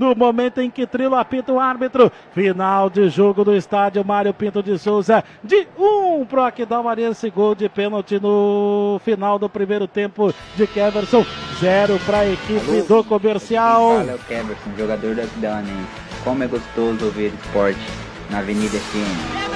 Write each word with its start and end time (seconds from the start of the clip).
no 0.00 0.14
momento 0.16 0.62
em 0.62 0.70
que 0.70 0.86
Trilo 0.86 1.14
apita 1.14 1.52
o 1.52 1.60
árbitro. 1.60 2.10
Final 2.32 2.88
de 2.88 3.10
jogo 3.10 3.44
do 3.44 3.54
estádio 3.54 4.02
Mário 4.02 4.32
Pinto 4.32 4.62
de 4.62 4.78
Souza, 4.78 5.22
de 5.44 5.68
1 5.78 6.20
um 6.20 6.24
pro 6.24 6.42
Aquidauanense, 6.42 7.28
gol 7.28 7.54
de 7.54 7.68
pênalti 7.68 8.18
no 8.18 8.98
final 9.04 9.38
do 9.38 9.48
primeiro 9.48 9.86
tempo 9.86 10.34
de 10.56 10.66
Keverson, 10.66 11.24
0 11.60 12.00
para 12.06 12.20
a 12.20 12.28
equipe 12.28 12.70
Alô? 12.70 12.82
do 12.82 13.04
comercial. 13.04 13.98
Fala 13.98 14.12
é 14.12 14.14
o 14.14 14.18
Keverson, 14.18 14.70
jogador 14.78 15.14
do 15.14 15.20
Aquidauanense. 15.20 16.10
Como 16.24 16.42
é 16.42 16.46
gostoso 16.46 17.04
ouvir 17.04 17.32
esporte 17.34 17.78
na 18.30 18.38
Avenida 18.38 18.78
FM. 18.78 19.50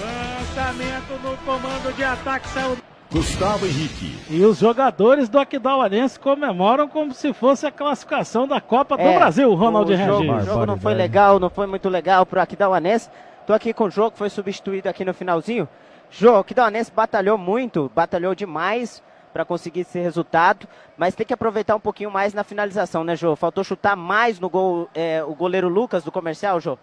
Lançamento 0.00 1.18
no 1.22 1.36
comando 1.38 1.92
de 1.96 2.04
ataque 2.04 2.48
saiu. 2.48 2.93
Gustavo 3.14 3.64
Henrique. 3.64 4.18
E 4.28 4.44
os 4.44 4.58
jogadores 4.58 5.28
do 5.28 5.38
Aquidauanense 5.38 6.18
comemoram 6.18 6.88
como 6.88 7.14
se 7.14 7.32
fosse 7.32 7.64
a 7.64 7.70
classificação 7.70 8.48
da 8.48 8.60
Copa 8.60 8.96
é, 8.98 9.06
do 9.06 9.16
Brasil, 9.16 9.54
Ronald 9.54 9.92
o 9.92 9.96
jogo, 9.96 10.32
O 10.32 10.40
jogo 10.40 10.66
não 10.66 10.76
foi 10.76 10.94
legal, 10.94 11.38
não 11.38 11.48
foi 11.48 11.68
muito 11.68 11.88
legal 11.88 12.26
pro 12.26 12.40
Aquidauanense. 12.40 13.08
Tô 13.46 13.52
aqui 13.52 13.72
com 13.72 13.84
o 13.84 13.90
jogo 13.90 14.10
que 14.10 14.18
foi 14.18 14.28
substituído 14.28 14.88
aqui 14.88 15.04
no 15.04 15.14
finalzinho. 15.14 15.68
Jogo, 16.10 16.38
o 16.38 16.40
Aquidauanense 16.40 16.90
batalhou 16.90 17.38
muito, 17.38 17.88
batalhou 17.94 18.34
demais 18.34 19.00
para 19.32 19.44
conseguir 19.44 19.82
esse 19.82 20.00
resultado, 20.00 20.66
mas 20.96 21.14
tem 21.14 21.24
que 21.24 21.32
aproveitar 21.32 21.76
um 21.76 21.80
pouquinho 21.80 22.10
mais 22.10 22.34
na 22.34 22.42
finalização, 22.42 23.04
né, 23.04 23.14
Jô? 23.14 23.36
Faltou 23.36 23.62
chutar 23.62 23.94
mais 23.94 24.40
no 24.40 24.50
gol 24.50 24.90
é, 24.92 25.22
o 25.22 25.36
goleiro 25.36 25.68
Lucas 25.68 26.02
do 26.02 26.10
comercial, 26.10 26.58
Jô? 26.58 26.76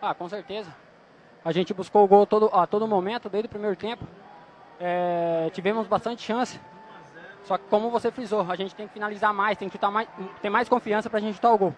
Ah, 0.00 0.14
com 0.14 0.28
certeza. 0.28 0.70
A 1.44 1.50
gente 1.50 1.74
buscou 1.74 2.04
o 2.04 2.06
gol 2.06 2.24
todo, 2.26 2.48
a 2.52 2.64
todo 2.64 2.86
momento, 2.86 3.28
desde 3.28 3.46
o 3.46 3.50
primeiro 3.50 3.74
tempo. 3.74 4.06
É, 4.80 5.50
tivemos 5.52 5.86
bastante 5.86 6.22
chance. 6.22 6.60
Só 7.44 7.56
que 7.56 7.64
como 7.70 7.90
você 7.90 8.10
frisou, 8.10 8.46
a 8.48 8.56
gente 8.56 8.74
tem 8.74 8.86
que 8.86 8.92
finalizar 8.92 9.32
mais, 9.32 9.56
tem 9.56 9.68
que 9.68 9.72
chutar 9.74 9.90
mais, 9.90 10.08
ter 10.42 10.50
mais 10.50 10.68
confiança 10.68 11.08
para 11.08 11.18
a 11.18 11.22
gente 11.22 11.36
chutar 11.36 11.52
o 11.52 11.58
gol. 11.58 11.74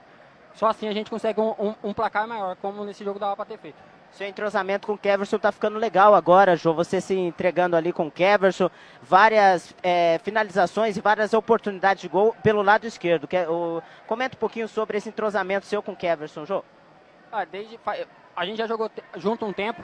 Só 0.55 0.67
assim 0.67 0.89
a 0.89 0.93
gente 0.93 1.11
consegue 1.11 1.41
um, 1.41 1.51
um, 1.59 1.75
um 1.85 1.93
placar 1.93 2.27
maior, 2.27 2.57
como 2.57 2.85
nesse 2.85 3.05
jogo 3.05 3.19
dava 3.19 3.37
para 3.37 3.45
ter 3.45 3.59
feito. 3.59 3.79
Seu 4.13 4.27
entrosamento 4.27 4.89
com 4.89 4.95
o 4.95 4.99
Keverson 4.99 5.39
tá 5.39 5.53
ficando 5.53 5.79
legal 5.79 6.15
agora, 6.15 6.57
João. 6.57 6.75
Você 6.75 7.01
se 7.01 7.15
entregando 7.15 7.77
ali 7.77 7.93
com 7.93 8.09
o 8.09 8.11
Keverson. 8.11 8.69
Várias 9.01 9.75
é, 9.83 10.19
finalizações 10.25 10.97
e 10.97 11.01
várias 11.01 11.33
oportunidades 11.33 12.03
de 12.03 12.09
gol 12.09 12.35
pelo 12.43 12.61
lado 12.61 12.87
esquerdo. 12.87 13.29
Que, 13.29 13.39
o, 13.47 13.81
comenta 14.09 14.37
um 14.37 14.41
pouquinho 14.41 14.67
sobre 14.67 14.99
esse 14.99 15.09
entrosamento 15.09 15.65
seu 15.65 15.81
com 15.81 15.93
o 15.93 15.97
Keverson, 15.97 16.45
João. 16.45 16.65
Ah, 17.31 17.45
desde, 17.45 17.79
a 18.35 18.45
gente 18.45 18.59
já 18.59 18.67
jogou 18.67 18.91
junto 19.17 19.47
um 19.47 19.53
tempo 19.53 19.83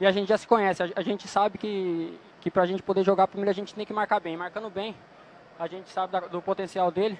e 0.00 0.06
a 0.06 0.10
gente 0.10 0.28
já 0.28 0.38
se 0.38 0.46
conhece. 0.46 0.82
A, 0.82 0.88
a 0.96 1.02
gente 1.02 1.28
sabe 1.28 1.58
que, 1.58 2.18
que 2.42 2.50
para 2.50 2.64
a 2.64 2.66
gente 2.66 2.82
poder 2.82 3.04
jogar 3.04 3.28
primeiro 3.28 3.50
a 3.50 3.54
gente 3.54 3.72
tem 3.72 3.86
que 3.86 3.92
marcar 3.92 4.18
bem. 4.18 4.36
Marcando 4.36 4.68
bem, 4.68 4.96
a 5.58 5.68
gente 5.68 5.88
sabe 5.90 6.12
da, 6.12 6.20
do 6.20 6.42
potencial 6.42 6.90
dele. 6.90 7.16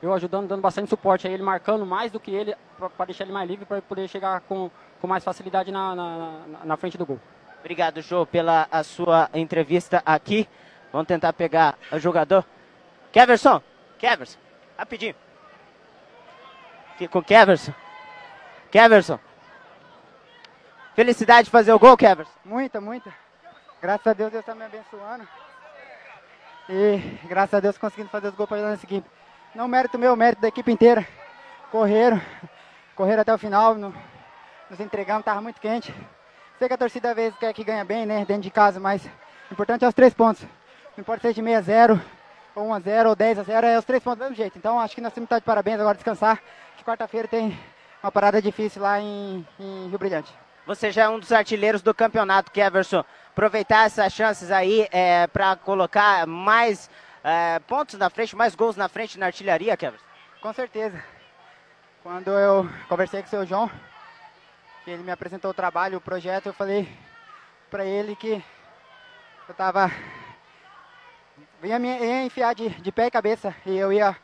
Eu 0.00 0.12
ajudando, 0.14 0.48
dando 0.48 0.62
bastante 0.62 0.88
suporte 0.88 1.28
a 1.28 1.30
ele, 1.30 1.42
marcando 1.42 1.86
mais 1.86 2.10
do 2.10 2.18
que 2.18 2.34
ele, 2.34 2.56
para 2.76 3.04
deixar 3.04 3.24
ele 3.24 3.32
mais 3.32 3.48
livre, 3.48 3.64
para 3.64 3.80
poder 3.82 4.08
chegar 4.08 4.40
com, 4.40 4.68
com 5.00 5.06
mais 5.06 5.22
facilidade 5.22 5.70
na, 5.70 5.94
na, 5.94 6.40
na 6.64 6.76
frente 6.76 6.98
do 6.98 7.06
gol. 7.06 7.20
Obrigado, 7.60 8.00
Jô, 8.00 8.26
pela 8.26 8.66
a 8.72 8.82
sua 8.82 9.30
entrevista 9.34 10.02
aqui. 10.04 10.48
Vamos 10.90 11.06
tentar 11.06 11.32
pegar 11.34 11.78
o 11.92 11.98
jogador. 11.98 12.44
Keverson, 13.12 13.62
Keverson, 13.98 14.38
rapidinho. 14.76 15.14
Com 17.10 17.22
Keverson. 17.22 17.74
Keverson. 18.70 19.18
Felicidade 20.94 21.44
de 21.44 21.50
fazer 21.50 21.72
o 21.72 21.78
gol, 21.78 21.96
Kevers? 21.96 22.28
Muita, 22.44 22.80
muita. 22.80 23.21
Graças 23.82 24.06
a 24.06 24.12
Deus, 24.12 24.30
Deus 24.30 24.42
está 24.42 24.54
me 24.54 24.64
abençoando. 24.64 25.26
E 26.68 27.18
graças 27.24 27.54
a 27.54 27.58
Deus 27.58 27.76
conseguindo 27.76 28.10
fazer 28.10 28.28
os 28.28 28.34
gols 28.36 28.48
para 28.48 28.58
ajudar 28.58 28.70
nessa 28.70 28.86
equipe. 28.86 29.10
Não 29.56 29.66
mérito 29.66 29.98
meu, 29.98 30.14
mérito 30.14 30.40
da 30.40 30.46
equipe 30.46 30.70
inteira. 30.70 31.04
Correram, 31.68 32.22
correram 32.94 33.22
até 33.22 33.34
o 33.34 33.38
final, 33.38 33.74
no, 33.74 33.92
nos 34.70 34.78
entregamos, 34.78 35.22
estava 35.22 35.40
muito 35.40 35.60
quente. 35.60 35.92
Sei 36.60 36.68
que 36.68 36.74
a 36.74 36.78
torcida 36.78 37.10
às 37.10 37.16
vezes 37.16 37.36
quer 37.40 37.52
que 37.52 37.64
ganha 37.64 37.84
bem, 37.84 38.06
né, 38.06 38.24
dentro 38.24 38.42
de 38.42 38.52
casa, 38.52 38.78
mas 38.78 39.04
o 39.50 39.52
importante 39.52 39.84
é 39.84 39.88
os 39.88 39.94
três 39.94 40.14
pontos. 40.14 40.44
Não 40.96 41.00
importa 41.00 41.22
se 41.22 41.30
é 41.30 41.32
de 41.32 41.42
6 41.42 41.56
a 41.56 41.60
0, 41.60 42.00
ou 42.54 42.66
1 42.68 42.74
a 42.74 42.78
0, 42.78 43.08
ou 43.08 43.16
10 43.16 43.38
a 43.40 43.42
0, 43.42 43.66
é 43.66 43.78
os 43.80 43.84
três 43.84 44.00
pontos 44.00 44.18
do 44.20 44.22
mesmo 44.22 44.36
jeito. 44.36 44.56
Então 44.56 44.78
acho 44.78 44.94
que 44.94 45.00
nós 45.00 45.12
temos 45.12 45.26
que 45.26 45.34
estar 45.34 45.40
de 45.40 45.44
parabéns 45.44 45.80
agora, 45.80 45.96
descansar, 45.96 46.40
que 46.76 46.84
quarta-feira 46.84 47.26
tem 47.26 47.58
uma 48.00 48.12
parada 48.12 48.40
difícil 48.40 48.80
lá 48.80 49.00
em, 49.00 49.44
em 49.58 49.88
Rio 49.88 49.98
Brilhante. 49.98 50.32
Você 50.64 50.92
já 50.92 51.04
é 51.04 51.08
um 51.08 51.18
dos 51.18 51.32
artilheiros 51.32 51.82
do 51.82 51.92
campeonato, 51.92 52.52
Keverson. 52.52 53.04
Aproveitar 53.30 53.86
essas 53.86 54.12
chances 54.12 54.50
aí 54.50 54.86
é, 54.92 55.26
para 55.26 55.56
colocar 55.56 56.26
mais 56.26 56.88
é, 57.24 57.58
pontos 57.60 57.98
na 57.98 58.08
frente, 58.08 58.36
mais 58.36 58.54
gols 58.54 58.76
na 58.76 58.88
frente 58.88 59.18
na 59.18 59.26
artilharia, 59.26 59.76
Keverson? 59.76 60.04
Com 60.40 60.52
certeza. 60.52 61.02
Quando 62.02 62.30
eu 62.30 62.68
conversei 62.88 63.22
com 63.22 63.26
o 63.26 63.30
seu 63.30 63.46
João, 63.46 63.70
que 64.84 64.90
ele 64.90 65.02
me 65.02 65.10
apresentou 65.10 65.50
o 65.50 65.54
trabalho, 65.54 65.98
o 65.98 66.00
projeto, 66.00 66.46
eu 66.46 66.52
falei 66.52 66.88
para 67.70 67.84
ele 67.84 68.14
que 68.14 68.32
eu 69.48 69.52
estava 69.52 69.90
ia 71.62 71.78
me 71.78 71.88
ia 71.88 72.24
enfiar 72.24 72.54
de, 72.54 72.68
de 72.68 72.92
pé 72.92 73.06
e 73.06 73.10
cabeça 73.10 73.54
e 73.64 73.76
eu 73.76 73.92
ia 73.92 74.16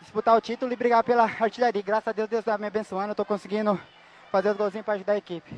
disputar 0.00 0.36
o 0.36 0.40
título 0.40 0.72
e 0.72 0.76
brigar 0.76 1.04
pela 1.04 1.24
artilharia. 1.24 1.82
Graças 1.82 2.08
a 2.08 2.12
Deus, 2.12 2.28
Deus 2.28 2.40
está 2.40 2.58
me 2.58 2.66
abençoando, 2.66 3.08
eu 3.08 3.12
estou 3.12 3.24
conseguindo 3.24 3.80
fazer 4.34 4.50
os 4.50 4.56
golzinhos 4.56 4.84
para 4.84 4.94
ajudar 4.94 5.12
a 5.12 5.16
equipe. 5.16 5.54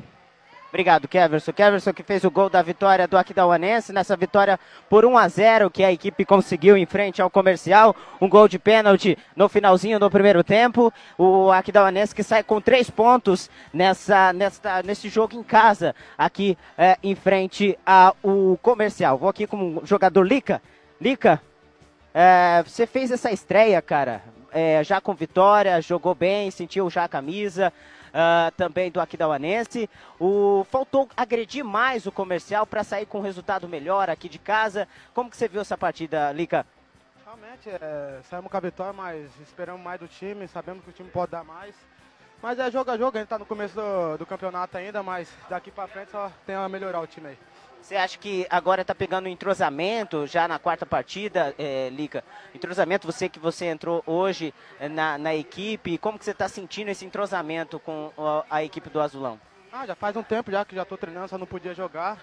Obrigado, 0.69 1.07
Keverson. 1.07 1.51
Keverson 1.51 1.93
que 1.93 2.03
fez 2.03 2.23
o 2.23 2.29
gol 2.29 2.47
da 2.47 2.61
vitória 2.61 3.07
do 3.07 3.17
Aquidauanense, 3.17 3.91
nessa 3.91 4.15
vitória 4.15 4.59
por 4.87 5.03
1 5.03 5.17
a 5.17 5.27
0 5.27 5.71
que 5.71 5.83
a 5.83 5.91
equipe 5.91 6.23
conseguiu 6.23 6.77
em 6.77 6.85
frente 6.85 7.19
ao 7.19 7.27
comercial. 7.27 7.95
Um 8.21 8.29
gol 8.29 8.47
de 8.47 8.59
pênalti 8.59 9.17
no 9.35 9.49
finalzinho 9.49 9.99
do 9.99 10.11
primeiro 10.11 10.43
tempo. 10.43 10.93
O 11.17 11.51
Aquidauanense 11.51 12.13
que 12.13 12.21
sai 12.21 12.43
com 12.43 12.61
três 12.61 12.87
pontos 12.87 13.49
nessa, 13.73 14.31
nessa, 14.31 14.83
nesse 14.83 15.09
jogo 15.09 15.35
em 15.35 15.41
casa, 15.41 15.95
aqui 16.15 16.55
é, 16.77 16.97
em 17.01 17.15
frente 17.15 17.79
ao 17.83 18.15
comercial. 18.61 19.17
Vou 19.17 19.29
aqui 19.29 19.47
com 19.47 19.77
o 19.77 19.85
jogador 19.87 20.21
Lica. 20.21 20.61
Lica, 21.01 21.41
é, 22.13 22.61
você 22.63 22.85
fez 22.85 23.09
essa 23.09 23.31
estreia, 23.31 23.81
cara, 23.81 24.21
é, 24.51 24.83
já 24.83 25.01
com 25.01 25.15
vitória, 25.15 25.81
jogou 25.81 26.13
bem, 26.13 26.51
sentiu 26.51 26.87
já 26.91 27.05
a 27.05 27.09
camisa 27.09 27.73
uh, 28.09 28.51
também 28.55 28.91
do 28.91 28.99
Aquidauanense. 28.99 29.89
O, 30.19 30.65
faltou 30.69 31.09
agredir 31.15 31.63
mais 31.63 32.05
o 32.05 32.11
comercial 32.11 32.65
para 32.65 32.83
sair 32.83 33.05
com 33.05 33.19
um 33.19 33.23
resultado 33.23 33.67
melhor 33.67 34.09
aqui 34.09 34.29
de 34.29 34.39
casa. 34.39 34.87
Como 35.13 35.29
que 35.29 35.37
você 35.37 35.47
viu 35.47 35.61
essa 35.61 35.77
partida, 35.77 36.31
Lica? 36.31 36.65
Realmente, 37.25 37.69
é, 37.69 38.19
saímos 38.29 38.49
com 38.49 38.57
a 38.57 38.61
vitória, 38.61 38.93
mas 38.93 39.29
esperamos 39.41 39.81
mais 39.81 39.99
do 39.99 40.07
time, 40.07 40.47
sabemos 40.47 40.83
que 40.83 40.89
o 40.89 40.93
time 40.93 41.09
pode 41.09 41.31
dar 41.31 41.43
mais. 41.43 41.75
Mas 42.41 42.59
é 42.59 42.69
jogo 42.69 42.91
a 42.91 42.97
jogo, 42.97 43.17
a 43.17 43.19
gente 43.19 43.25
está 43.25 43.39
no 43.39 43.45
começo 43.45 43.75
do, 43.75 44.17
do 44.19 44.25
campeonato 44.25 44.77
ainda, 44.77 45.01
mas 45.01 45.29
daqui 45.49 45.71
para 45.71 45.87
frente 45.87 46.11
só 46.11 46.31
tem 46.45 46.55
a 46.55 46.69
melhorar 46.69 47.01
o 47.01 47.07
time 47.07 47.29
aí. 47.29 47.37
Você 47.87 47.95
acha 47.95 48.17
que 48.17 48.45
agora 48.49 48.81
está 48.81 48.93
pegando 48.93 49.29
entrosamento 49.29 50.27
já 50.27 50.45
na 50.45 50.59
quarta 50.59 50.85
partida, 50.85 51.55
é, 51.57 51.87
Lica? 51.89 52.21
Entrosamento, 52.53 53.07
você 53.07 53.29
que 53.29 53.39
você 53.39 53.67
entrou 53.67 54.03
hoje 54.05 54.53
é, 54.77 54.89
na, 54.89 55.17
na 55.17 55.33
equipe, 55.33 55.97
como 55.97 56.19
que 56.19 56.25
você 56.25 56.31
está 56.31 56.49
sentindo 56.49 56.89
esse 56.89 57.05
entrosamento 57.05 57.79
com 57.79 58.11
a, 58.17 58.57
a, 58.57 58.61
equipe 58.61 58.89
do 58.89 58.99
Azulão? 58.99 59.39
Ah, 59.71 59.85
já 59.85 59.95
faz 59.95 60.17
um 60.17 60.21
tempo 60.21 60.51
já 60.51 60.65
que 60.65 60.75
já 60.75 60.81
estou 60.81 60.97
treinando, 60.97 61.29
só 61.29 61.37
não 61.37 61.45
podia 61.47 61.73
jogar. 61.73 62.19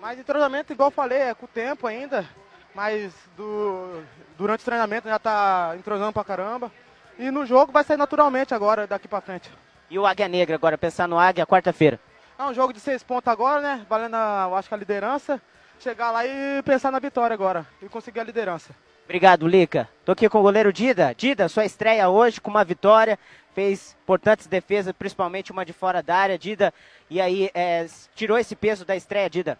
Mas 0.00 0.18
entrosamento, 0.18 0.72
igual 0.72 0.88
eu 0.88 0.92
falei, 0.92 1.18
é 1.18 1.34
com 1.34 1.44
o 1.44 1.48
tempo 1.48 1.86
ainda. 1.86 2.28
Mas 2.74 3.14
do, 3.36 4.02
durante 4.36 4.62
o 4.62 4.64
treinamento 4.64 5.08
já 5.08 5.14
está 5.14 5.76
entrosando 5.78 6.12
pra 6.12 6.24
caramba. 6.24 6.72
E 7.16 7.30
no 7.30 7.46
jogo 7.46 7.70
vai 7.70 7.84
sair 7.84 7.96
naturalmente 7.96 8.52
agora, 8.52 8.84
daqui 8.84 9.06
para 9.06 9.20
frente. 9.20 9.48
E 9.88 9.96
o 9.96 10.04
Águia 10.04 10.26
Negra 10.26 10.56
agora, 10.56 10.76
pensar 10.76 11.06
no 11.06 11.20
Águia 11.20 11.46
quarta-feira? 11.46 12.00
É 12.38 12.44
um 12.44 12.54
jogo 12.54 12.72
de 12.72 12.78
seis 12.78 13.02
pontos 13.02 13.26
agora, 13.26 13.60
né? 13.60 13.86
Valendo, 13.88 14.14
a, 14.14 14.46
eu 14.48 14.54
acho 14.54 14.68
que 14.68 14.74
a 14.74 14.78
liderança. 14.78 15.42
Chegar 15.80 16.12
lá 16.12 16.24
e 16.24 16.62
pensar 16.62 16.92
na 16.92 17.00
vitória 17.00 17.34
agora. 17.34 17.66
E 17.82 17.88
conseguir 17.88 18.20
a 18.20 18.24
liderança. 18.24 18.72
Obrigado, 19.04 19.48
Lica. 19.48 19.88
Tô 20.04 20.12
aqui 20.12 20.28
com 20.28 20.38
o 20.38 20.42
goleiro 20.42 20.72
Dida. 20.72 21.12
Dida, 21.16 21.48
sua 21.48 21.64
estreia 21.64 22.08
hoje 22.08 22.40
com 22.40 22.48
uma 22.48 22.64
vitória. 22.64 23.18
Fez 23.54 23.96
importantes 24.04 24.46
defesas, 24.46 24.94
principalmente 24.96 25.50
uma 25.50 25.64
de 25.64 25.72
fora 25.72 26.00
da 26.00 26.14
área. 26.14 26.38
Dida, 26.38 26.72
e 27.10 27.20
aí, 27.20 27.50
é, 27.52 27.84
tirou 28.14 28.38
esse 28.38 28.54
peso 28.54 28.84
da 28.84 28.94
estreia, 28.94 29.28
Dida? 29.28 29.58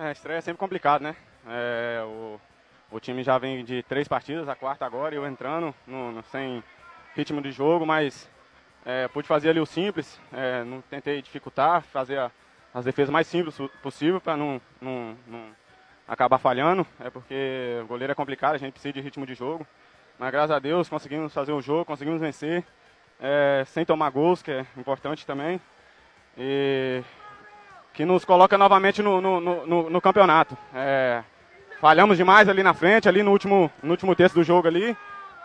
É, 0.00 0.08
a 0.08 0.12
estreia 0.12 0.38
é 0.38 0.40
sempre 0.40 0.58
complicado, 0.58 1.02
né? 1.02 1.14
É, 1.46 2.02
o, 2.04 2.40
o 2.90 2.98
time 2.98 3.22
já 3.22 3.38
vem 3.38 3.64
de 3.64 3.84
três 3.84 4.08
partidas, 4.08 4.48
a 4.48 4.56
quarta 4.56 4.84
agora, 4.84 5.14
eu 5.14 5.24
entrando 5.24 5.72
no, 5.86 6.10
no, 6.10 6.22
sem 6.24 6.64
ritmo 7.14 7.40
de 7.40 7.52
jogo, 7.52 7.86
mas 7.86 8.28
é, 8.86 9.08
pude 9.08 9.26
fazer 9.26 9.50
ali 9.50 9.58
o 9.58 9.66
simples, 9.66 10.20
é, 10.32 10.62
não 10.62 10.80
tentei 10.80 11.20
dificultar, 11.20 11.82
fazer 11.82 12.20
a, 12.20 12.30
as 12.72 12.84
defesas 12.84 13.10
mais 13.10 13.26
simples 13.26 13.58
possível 13.82 14.20
para 14.20 14.36
não, 14.36 14.60
não, 14.80 15.16
não, 15.26 15.42
acabar 16.06 16.38
falhando. 16.38 16.86
É 17.00 17.10
porque 17.10 17.80
o 17.82 17.86
goleiro 17.86 18.12
é 18.12 18.14
complicado, 18.14 18.54
a 18.54 18.58
gente 18.58 18.72
precisa 18.72 18.92
de 18.92 19.00
ritmo 19.00 19.26
de 19.26 19.34
jogo. 19.34 19.66
Mas 20.16 20.30
graças 20.30 20.52
a 20.52 20.60
Deus 20.60 20.88
conseguimos 20.88 21.34
fazer 21.34 21.50
o 21.50 21.60
jogo, 21.60 21.84
conseguimos 21.84 22.20
vencer, 22.20 22.64
é, 23.20 23.64
sem 23.66 23.84
tomar 23.84 24.08
gols, 24.10 24.40
que 24.40 24.52
é 24.52 24.64
importante 24.76 25.26
também. 25.26 25.60
E 26.38 27.02
que 27.92 28.04
nos 28.04 28.24
coloca 28.24 28.56
novamente 28.56 29.02
no, 29.02 29.20
no, 29.20 29.40
no, 29.40 29.90
no 29.90 30.00
campeonato. 30.00 30.56
É, 30.72 31.24
falhamos 31.80 32.16
demais 32.16 32.48
ali 32.48 32.62
na 32.62 32.74
frente, 32.74 33.08
ali 33.08 33.22
no 33.22 33.32
último, 33.32 33.70
no 33.82 33.90
último 33.90 34.14
terço 34.14 34.36
do 34.36 34.44
jogo 34.44 34.68
ali. 34.68 34.96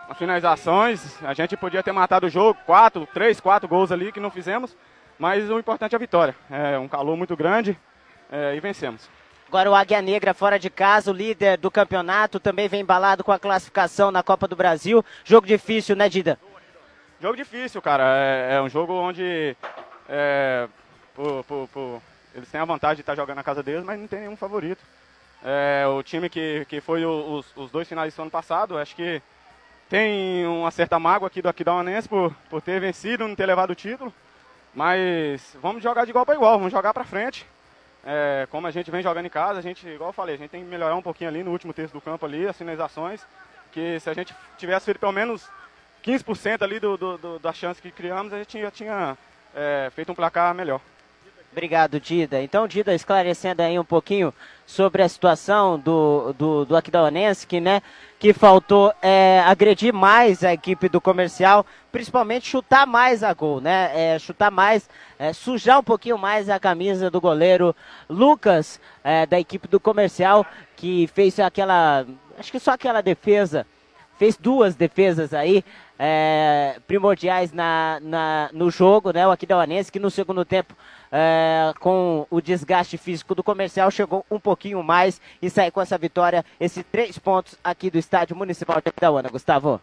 As 0.08 0.18
finalizações, 0.18 1.22
a 1.22 1.32
gente 1.32 1.56
podia 1.56 1.82
ter 1.82 1.92
matado 1.92 2.26
o 2.26 2.30
jogo, 2.30 2.58
quatro, 2.66 3.06
três, 3.12 3.40
quatro 3.40 3.68
gols 3.68 3.90
ali 3.90 4.12
que 4.12 4.20
não 4.20 4.30
fizemos, 4.30 4.76
mas 5.18 5.48
o 5.48 5.58
importante 5.58 5.94
é 5.94 5.96
a 5.96 5.98
vitória. 5.98 6.34
É 6.50 6.78
um 6.78 6.88
calor 6.88 7.16
muito 7.16 7.36
grande 7.36 7.78
é, 8.30 8.54
e 8.54 8.60
vencemos. 8.60 9.08
Agora 9.48 9.70
o 9.70 9.74
Águia 9.74 10.00
Negra 10.00 10.32
fora 10.32 10.58
de 10.58 10.70
casa, 10.70 11.10
o 11.10 11.14
líder 11.14 11.58
do 11.58 11.70
campeonato, 11.70 12.40
também 12.40 12.68
vem 12.68 12.80
embalado 12.80 13.22
com 13.22 13.32
a 13.32 13.38
classificação 13.38 14.10
na 14.10 14.22
Copa 14.22 14.48
do 14.48 14.56
Brasil. 14.56 15.04
Jogo 15.24 15.46
difícil, 15.46 15.94
né, 15.94 16.08
Dida? 16.08 16.38
Jogo 17.20 17.36
difícil, 17.36 17.80
cara. 17.82 18.02
É, 18.16 18.54
é 18.54 18.62
um 18.62 18.68
jogo 18.68 18.94
onde 18.94 19.56
é, 20.08 20.66
por, 21.14 21.44
por, 21.44 21.68
por, 21.68 22.02
eles 22.34 22.50
têm 22.50 22.60
a 22.60 22.64
vantagem 22.64 22.96
de 22.96 23.02
estar 23.02 23.14
jogando 23.14 23.36
na 23.36 23.44
casa 23.44 23.62
deles, 23.62 23.84
mas 23.84 24.00
não 24.00 24.06
tem 24.06 24.20
nenhum 24.20 24.36
favorito. 24.36 24.82
É, 25.44 25.84
o 25.86 26.02
time 26.02 26.28
que, 26.28 26.64
que 26.64 26.80
foi 26.80 27.04
os, 27.04 27.46
os 27.56 27.70
dois 27.70 27.88
finalistas 27.88 28.16
do 28.16 28.22
ano 28.22 28.30
passado, 28.30 28.78
acho 28.78 28.96
que 28.96 29.20
tem 29.92 30.46
uma 30.46 30.70
certa 30.70 30.98
mágoa 30.98 31.26
aqui 31.26 31.42
do 31.42 31.50
Aquidauanense 31.50 32.08
por, 32.08 32.34
por 32.48 32.62
ter 32.62 32.80
vencido, 32.80 33.28
não 33.28 33.34
ter 33.34 33.44
levado 33.44 33.72
o 33.72 33.74
título. 33.74 34.10
Mas 34.74 35.54
vamos 35.60 35.82
jogar 35.82 36.06
de 36.06 36.10
igual 36.12 36.24
para 36.24 36.34
igual, 36.34 36.56
vamos 36.56 36.72
jogar 36.72 36.94
para 36.94 37.04
frente. 37.04 37.46
É, 38.02 38.48
como 38.50 38.66
a 38.66 38.70
gente 38.70 38.90
vem 38.90 39.02
jogando 39.02 39.26
em 39.26 39.28
casa, 39.28 39.58
a 39.58 39.62
gente, 39.62 39.86
igual 39.86 40.08
eu 40.08 40.14
falei, 40.14 40.36
a 40.36 40.38
gente 40.38 40.48
tem 40.48 40.64
que 40.64 40.70
melhorar 40.70 40.96
um 40.96 41.02
pouquinho 41.02 41.28
ali 41.28 41.44
no 41.44 41.50
último 41.50 41.74
terço 41.74 41.92
do 41.92 42.00
campo 42.00 42.24
ali, 42.24 42.48
as 42.48 42.56
finalizações. 42.56 43.20
Que 43.70 44.00
se 44.00 44.08
a 44.08 44.14
gente 44.14 44.34
tivesse 44.56 44.86
feito 44.86 44.98
pelo 44.98 45.12
menos 45.12 45.46
15% 46.02 46.62
ali 46.62 46.80
do, 46.80 46.96
do, 46.96 47.18
do, 47.18 47.38
da 47.38 47.52
chance 47.52 47.82
que 47.82 47.90
criamos, 47.90 48.32
a 48.32 48.38
gente 48.38 48.62
já 48.62 48.70
tinha 48.70 49.18
é, 49.54 49.90
feito 49.94 50.10
um 50.10 50.14
placar 50.14 50.54
melhor. 50.54 50.80
Obrigado, 51.52 52.00
Dida. 52.00 52.42
Então, 52.42 52.66
Dida, 52.66 52.94
esclarecendo 52.94 53.60
aí 53.60 53.78
um 53.78 53.84
pouquinho 53.84 54.32
sobre 54.64 55.02
a 55.02 55.08
situação 55.08 55.78
do, 55.78 56.32
do, 56.32 56.64
do 56.64 56.74
Aquidauanense, 56.74 57.46
que, 57.46 57.60
né, 57.60 57.82
que 58.18 58.32
faltou 58.32 58.90
é, 59.02 59.38
agredir 59.44 59.92
mais 59.92 60.42
a 60.42 60.54
equipe 60.54 60.88
do 60.88 60.98
comercial, 60.98 61.66
principalmente 61.92 62.48
chutar 62.48 62.86
mais 62.86 63.22
a 63.22 63.34
gol, 63.34 63.60
né? 63.60 63.90
É, 63.94 64.18
chutar 64.18 64.50
mais, 64.50 64.88
é, 65.18 65.34
sujar 65.34 65.78
um 65.78 65.82
pouquinho 65.82 66.16
mais 66.16 66.48
a 66.48 66.58
camisa 66.58 67.10
do 67.10 67.20
goleiro 67.20 67.76
Lucas, 68.08 68.80
é, 69.04 69.26
da 69.26 69.38
equipe 69.38 69.68
do 69.68 69.78
comercial, 69.78 70.46
que 70.74 71.06
fez 71.08 71.38
aquela, 71.38 72.06
acho 72.38 72.50
que 72.50 72.58
só 72.58 72.70
aquela 72.70 73.02
defesa, 73.02 73.66
fez 74.18 74.38
duas 74.38 74.74
defesas 74.74 75.34
aí, 75.34 75.62
é, 75.98 76.76
primordiais 76.86 77.52
na, 77.52 77.98
na, 78.02 78.50
no 78.52 78.70
jogo, 78.70 79.12
né? 79.12 79.26
O 79.26 79.30
Aquidauanense, 79.30 79.92
que 79.92 79.98
no 79.98 80.10
segundo 80.10 80.44
tempo 80.44 80.74
é, 81.10 81.72
com 81.78 82.26
o 82.30 82.40
desgaste 82.40 82.96
físico 82.96 83.34
do 83.34 83.42
comercial, 83.42 83.90
chegou 83.90 84.24
um 84.30 84.40
pouquinho 84.40 84.82
mais 84.82 85.20
e 85.40 85.50
saiu 85.50 85.72
com 85.72 85.80
essa 85.80 85.98
vitória, 85.98 86.44
esses 86.58 86.84
três 86.90 87.18
pontos 87.18 87.58
aqui 87.62 87.90
do 87.90 87.98
Estádio 87.98 88.36
Municipal 88.36 88.80
de 88.80 88.88
Aquidauana. 88.88 89.28
Gustavo. 89.28 89.80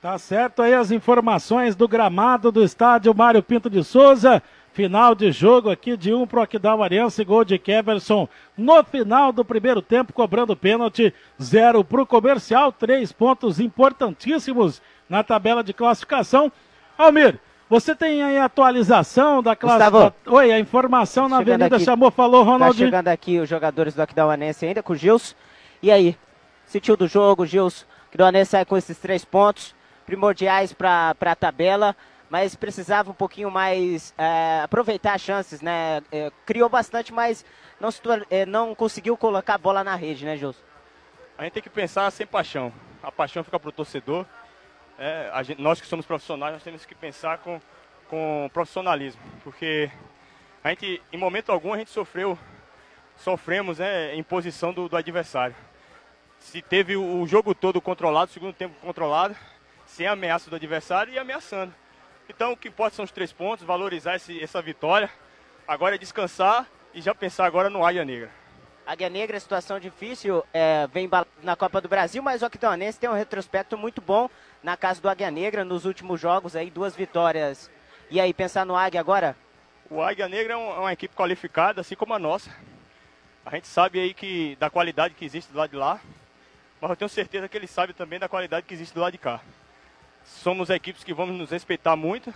Tá 0.00 0.18
certo 0.18 0.62
aí 0.62 0.74
as 0.74 0.90
informações 0.90 1.74
do 1.74 1.88
gramado 1.88 2.52
do 2.52 2.62
estádio 2.62 3.14
Mário 3.14 3.42
Pinto 3.42 3.68
de 3.68 3.82
Souza. 3.82 4.42
Final 4.76 5.14
de 5.14 5.32
jogo 5.32 5.70
aqui 5.70 5.96
de 5.96 6.12
um 6.12 6.26
pro 6.26 6.42
Aquidauanense, 6.42 7.24
gol 7.24 7.46
de 7.46 7.58
Keverson 7.58 8.28
no 8.58 8.84
final 8.84 9.32
do 9.32 9.42
primeiro 9.42 9.80
tempo, 9.80 10.12
cobrando 10.12 10.54
pênalti, 10.54 11.14
zero 11.42 11.82
pro 11.82 12.04
comercial, 12.04 12.70
três 12.70 13.10
pontos 13.10 13.58
importantíssimos 13.58 14.82
na 15.08 15.24
tabela 15.24 15.64
de 15.64 15.72
classificação. 15.72 16.52
Almir, 16.98 17.40
você 17.70 17.96
tem 17.96 18.22
aí 18.22 18.36
a 18.36 18.44
atualização 18.44 19.42
da 19.42 19.56
classificação? 19.56 20.12
Oi, 20.26 20.52
a 20.52 20.60
informação 20.60 21.26
na 21.26 21.38
Avenida 21.38 21.76
aqui, 21.76 21.82
chamou, 21.82 22.10
falou 22.10 22.44
tá 22.44 22.50
Ronaldinho. 22.50 22.90
Tá 22.90 22.98
chegando 22.98 23.08
aqui 23.08 23.38
os 23.38 23.48
jogadores 23.48 23.94
do 23.94 24.02
Aquidauanense 24.02 24.66
ainda 24.66 24.82
com 24.82 24.92
o 24.92 24.96
Gils. 24.96 25.34
E 25.82 25.90
aí, 25.90 26.14
sentiu 26.66 26.98
do 26.98 27.08
jogo, 27.08 27.46
Gils, 27.46 27.86
Aquidauanense 28.08 28.50
sai 28.50 28.66
com 28.66 28.76
esses 28.76 28.98
três 28.98 29.24
pontos 29.24 29.74
primordiais 30.04 30.74
para 30.74 31.16
a 31.18 31.34
tabela, 31.34 31.96
mas 32.28 32.54
precisava 32.54 33.10
um 33.10 33.14
pouquinho 33.14 33.50
mais 33.50 34.14
é, 34.18 34.60
aproveitar 34.62 35.14
as 35.14 35.20
chances, 35.20 35.60
né? 35.60 36.02
É, 36.10 36.30
criou 36.44 36.68
bastante, 36.68 37.12
mas 37.12 37.44
não, 37.80 37.90
é, 38.30 38.44
não 38.46 38.74
conseguiu 38.74 39.16
colocar 39.16 39.54
a 39.54 39.58
bola 39.58 39.84
na 39.84 39.94
rede, 39.94 40.24
né, 40.24 40.36
Gils? 40.36 40.62
A 41.38 41.44
gente 41.44 41.52
tem 41.52 41.62
que 41.62 41.70
pensar 41.70 42.10
sem 42.10 42.26
paixão. 42.26 42.72
A 43.02 43.12
paixão 43.12 43.44
fica 43.44 43.60
para 43.60 43.68
o 43.68 43.72
torcedor 43.72 44.26
é, 44.98 45.30
gente, 45.44 45.60
nós 45.60 45.80
que 45.80 45.86
somos 45.86 46.06
profissionais, 46.06 46.54
nós 46.54 46.62
temos 46.62 46.84
que 46.86 46.94
pensar 46.94 47.38
com, 47.38 47.60
com 48.08 48.48
profissionalismo, 48.52 49.20
porque 49.44 49.90
a 50.64 50.70
gente, 50.70 51.02
em 51.12 51.18
momento 51.18 51.52
algum, 51.52 51.74
a 51.74 51.78
gente 51.78 51.90
sofreu, 51.90 52.38
sofremos 53.16 53.78
né, 53.78 54.14
em 54.14 54.22
posição 54.22 54.72
do, 54.72 54.88
do 54.88 54.96
adversário. 54.96 55.54
Se 56.38 56.62
teve 56.62 56.96
o 56.96 57.26
jogo 57.26 57.54
todo 57.54 57.80
controlado, 57.80 58.30
o 58.30 58.34
segundo 58.34 58.54
tempo 58.54 58.74
controlado, 58.80 59.36
sem 59.84 60.06
ameaça 60.06 60.48
do 60.48 60.56
adversário 60.56 61.12
e 61.12 61.18
ameaçando. 61.18 61.74
Então, 62.28 62.52
o 62.52 62.56
que 62.56 62.68
importa 62.68 62.96
são 62.96 63.04
os 63.04 63.10
três 63.10 63.32
pontos, 63.32 63.64
valorizar 63.64 64.16
esse, 64.16 64.42
essa 64.42 64.60
vitória. 64.60 65.10
Agora 65.66 65.94
é 65.94 65.98
descansar 65.98 66.66
e 66.92 67.00
já 67.00 67.14
pensar 67.14 67.46
agora 67.46 67.70
no 67.70 67.84
Águia 67.84 68.04
Negra. 68.04 68.30
Águia 68.86 69.08
Negra, 69.08 69.40
situação 69.40 69.80
difícil, 69.80 70.44
é, 70.52 70.86
vem 70.86 71.10
na 71.42 71.56
Copa 71.56 71.80
do 71.80 71.88
Brasil, 71.88 72.22
mas 72.22 72.42
o 72.42 72.46
Octanense 72.46 73.00
tem 73.00 73.10
um 73.10 73.14
retrospecto 73.14 73.76
muito 73.76 74.00
bom 74.00 74.30
na 74.62 74.76
casa 74.76 75.00
do 75.00 75.08
Águia 75.08 75.30
Negra 75.30 75.64
nos 75.64 75.84
últimos 75.84 76.20
jogos, 76.20 76.54
aí 76.54 76.70
duas 76.70 76.94
vitórias. 76.94 77.70
E 78.08 78.20
aí, 78.20 78.32
pensar 78.32 78.64
no 78.64 78.76
Águia 78.76 79.00
agora? 79.00 79.36
O 79.90 80.00
Águia 80.00 80.28
Negra 80.28 80.54
é, 80.54 80.56
um, 80.56 80.70
é 80.70 80.78
uma 80.78 80.92
equipe 80.92 81.16
qualificada, 81.16 81.80
assim 81.80 81.96
como 81.96 82.14
a 82.14 82.18
nossa. 82.18 82.50
A 83.44 83.50
gente 83.50 83.66
sabe 83.66 84.00
aí 84.00 84.14
que 84.14 84.56
da 84.56 84.70
qualidade 84.70 85.14
que 85.14 85.24
existe 85.24 85.52
do 85.52 85.58
lado 85.58 85.70
de 85.70 85.76
lá, 85.76 86.00
mas 86.80 86.90
eu 86.90 86.96
tenho 86.96 87.08
certeza 87.08 87.48
que 87.48 87.56
ele 87.56 87.66
sabe 87.66 87.92
também 87.92 88.18
da 88.18 88.28
qualidade 88.28 88.66
que 88.66 88.74
existe 88.74 88.94
do 88.94 89.00
lado 89.00 89.12
de 89.12 89.18
cá. 89.18 89.40
Somos 90.26 90.70
equipes 90.70 91.04
que 91.04 91.14
vamos 91.14 91.36
nos 91.36 91.50
respeitar 91.50 91.96
muito, 91.96 92.34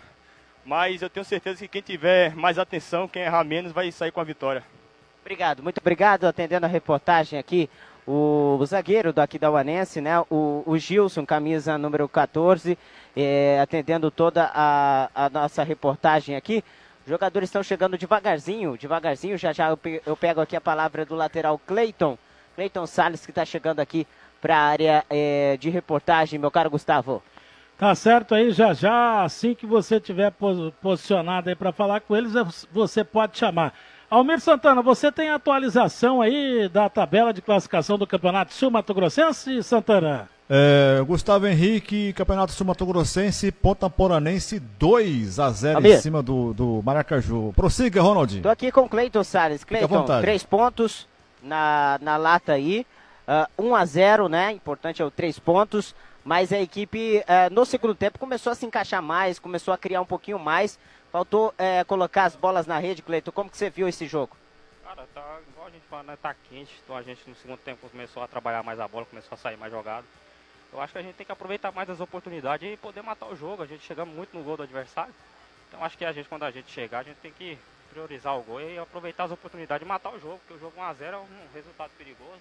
mas 0.64 1.02
eu 1.02 1.10
tenho 1.10 1.24
certeza 1.24 1.58
que 1.58 1.68
quem 1.68 1.82
tiver 1.82 2.34
mais 2.34 2.58
atenção, 2.58 3.08
quem 3.08 3.22
errar 3.22 3.44
menos, 3.44 3.72
vai 3.72 3.90
sair 3.90 4.12
com 4.12 4.20
a 4.20 4.24
vitória. 4.24 4.64
Obrigado, 5.20 5.62
muito 5.62 5.78
obrigado. 5.78 6.24
Atendendo 6.24 6.66
a 6.66 6.68
reportagem 6.68 7.38
aqui, 7.38 7.68
o, 8.06 8.56
o 8.60 8.66
zagueiro 8.66 9.12
do 9.12 9.20
Aquidauanense, 9.20 10.00
né? 10.00 10.20
O, 10.30 10.62
o 10.64 10.78
Gilson, 10.78 11.26
camisa 11.26 11.76
número 11.76 12.08
14, 12.08 12.78
é, 13.16 13.60
atendendo 13.60 14.10
toda 14.10 14.50
a, 14.54 15.10
a 15.14 15.28
nossa 15.28 15.62
reportagem 15.62 16.36
aqui. 16.36 16.64
Os 17.04 17.10
jogadores 17.10 17.48
estão 17.48 17.62
chegando 17.62 17.98
devagarzinho, 17.98 18.76
devagarzinho. 18.78 19.36
Já 19.36 19.52
já 19.52 19.76
eu 20.06 20.16
pego 20.16 20.40
aqui 20.40 20.56
a 20.56 20.60
palavra 20.60 21.04
do 21.04 21.14
lateral 21.14 21.58
Cleiton. 21.58 22.16
Cleiton 22.54 22.86
Salles 22.86 23.24
que 23.24 23.30
está 23.30 23.44
chegando 23.44 23.80
aqui 23.80 24.06
para 24.40 24.56
a 24.56 24.62
área 24.62 25.04
é, 25.10 25.56
de 25.58 25.70
reportagem, 25.70 26.38
meu 26.38 26.50
caro 26.50 26.70
Gustavo. 26.70 27.22
Tá 27.80 27.94
certo 27.94 28.34
aí, 28.34 28.50
já 28.52 28.74
já, 28.74 29.24
assim 29.24 29.54
que 29.54 29.64
você 29.64 29.98
tiver 29.98 30.30
posicionado 30.82 31.48
aí 31.48 31.56
para 31.56 31.72
falar 31.72 32.02
com 32.02 32.14
eles, 32.14 32.30
você 32.70 33.02
pode 33.02 33.38
chamar. 33.38 33.72
Almir 34.10 34.38
Santana, 34.38 34.82
você 34.82 35.10
tem 35.10 35.30
atualização 35.30 36.20
aí 36.20 36.68
da 36.68 36.90
tabela 36.90 37.32
de 37.32 37.40
classificação 37.40 37.96
do 37.96 38.06
Campeonato 38.06 38.52
Sul 38.52 38.70
Mato 38.70 38.92
Grossense, 38.92 39.62
Santana? 39.62 40.28
É, 40.50 41.02
Gustavo 41.06 41.46
Henrique, 41.46 42.12
Campeonato 42.12 42.52
Sul 42.52 42.66
Mato 42.66 42.84
Grossense, 42.84 43.50
Ponta 43.50 43.88
Poranense 43.88 44.60
2 44.60 45.40
a 45.40 45.48
0 45.48 45.76
Almir. 45.76 45.96
em 45.96 46.00
cima 46.00 46.22
do, 46.22 46.52
do 46.52 46.82
Maracaju. 46.84 47.54
Prossiga, 47.56 48.02
Ronaldinho. 48.02 48.42
Tô 48.42 48.50
aqui 48.50 48.70
com 48.70 48.82
o 48.82 48.88
Cleiton 48.90 49.24
Salles. 49.24 49.64
Cleiton, 49.64 50.04
três 50.20 50.44
pontos 50.44 51.08
na, 51.42 51.98
na 52.02 52.18
lata 52.18 52.52
aí. 52.52 52.84
Uh, 53.56 53.68
1 53.68 53.74
a 53.74 53.84
0 53.86 54.28
né? 54.28 54.52
Importante 54.52 55.00
é 55.00 55.04
o 55.04 55.10
três 55.10 55.38
pontos. 55.38 55.94
Mas 56.24 56.52
a 56.52 56.60
equipe 56.60 57.18
uh, 57.18 57.52
no 57.52 57.64
segundo 57.64 57.94
tempo 57.94 58.18
começou 58.18 58.52
a 58.52 58.54
se 58.54 58.66
encaixar 58.66 59.02
mais, 59.02 59.38
começou 59.38 59.72
a 59.72 59.78
criar 59.78 60.00
um 60.00 60.06
pouquinho 60.06 60.38
mais. 60.38 60.78
Faltou 61.10 61.52
é, 61.58 61.82
colocar 61.84 62.24
as 62.24 62.36
bolas 62.36 62.66
na 62.66 62.78
rede, 62.78 63.02
Cleiton. 63.02 63.32
Como 63.32 63.50
que 63.50 63.56
você 63.56 63.68
viu 63.68 63.88
esse 63.88 64.06
jogo? 64.06 64.36
Cara, 64.84 65.08
tá 65.12 65.38
igual 65.48 65.66
a 65.66 65.70
gente 65.70 65.84
fala, 65.90 66.02
né? 66.04 66.18
Tá 66.20 66.34
quente. 66.48 66.72
Então 66.84 66.96
a 66.96 67.02
gente 67.02 67.28
no 67.28 67.34
segundo 67.34 67.58
tempo 67.58 67.88
começou 67.88 68.22
a 68.22 68.28
trabalhar 68.28 68.62
mais 68.62 68.78
a 68.78 68.86
bola, 68.86 69.06
começou 69.06 69.34
a 69.34 69.38
sair 69.38 69.56
mais 69.56 69.72
jogado. 69.72 70.04
Eu 70.72 70.80
acho 70.80 70.92
que 70.92 70.98
a 71.00 71.02
gente 71.02 71.16
tem 71.16 71.26
que 71.26 71.32
aproveitar 71.32 71.72
mais 71.72 71.90
as 71.90 72.00
oportunidades 72.00 72.72
e 72.72 72.76
poder 72.76 73.02
matar 73.02 73.26
o 73.26 73.34
jogo. 73.34 73.62
A 73.62 73.66
gente 73.66 73.84
chegamos 73.84 74.14
muito 74.14 74.36
no 74.36 74.44
gol 74.44 74.56
do 74.56 74.62
adversário. 74.62 75.12
Então 75.68 75.84
acho 75.84 75.98
que 75.98 76.04
a 76.04 76.12
gente, 76.12 76.28
quando 76.28 76.44
a 76.44 76.50
gente 76.50 76.70
chegar, 76.70 77.00
a 77.00 77.02
gente 77.02 77.16
tem 77.16 77.32
que 77.32 77.58
priorizar 77.90 78.38
o 78.38 78.42
gol 78.42 78.60
e 78.60 78.78
aproveitar 78.78 79.24
as 79.24 79.32
oportunidades 79.32 79.84
e 79.84 79.88
matar 79.88 80.10
o 80.10 80.20
jogo, 80.20 80.38
porque 80.38 80.54
o 80.54 80.58
jogo 80.60 80.80
1x0 80.80 81.12
é 81.12 81.16
um 81.16 81.26
resultado 81.52 81.90
perigoso. 81.98 82.40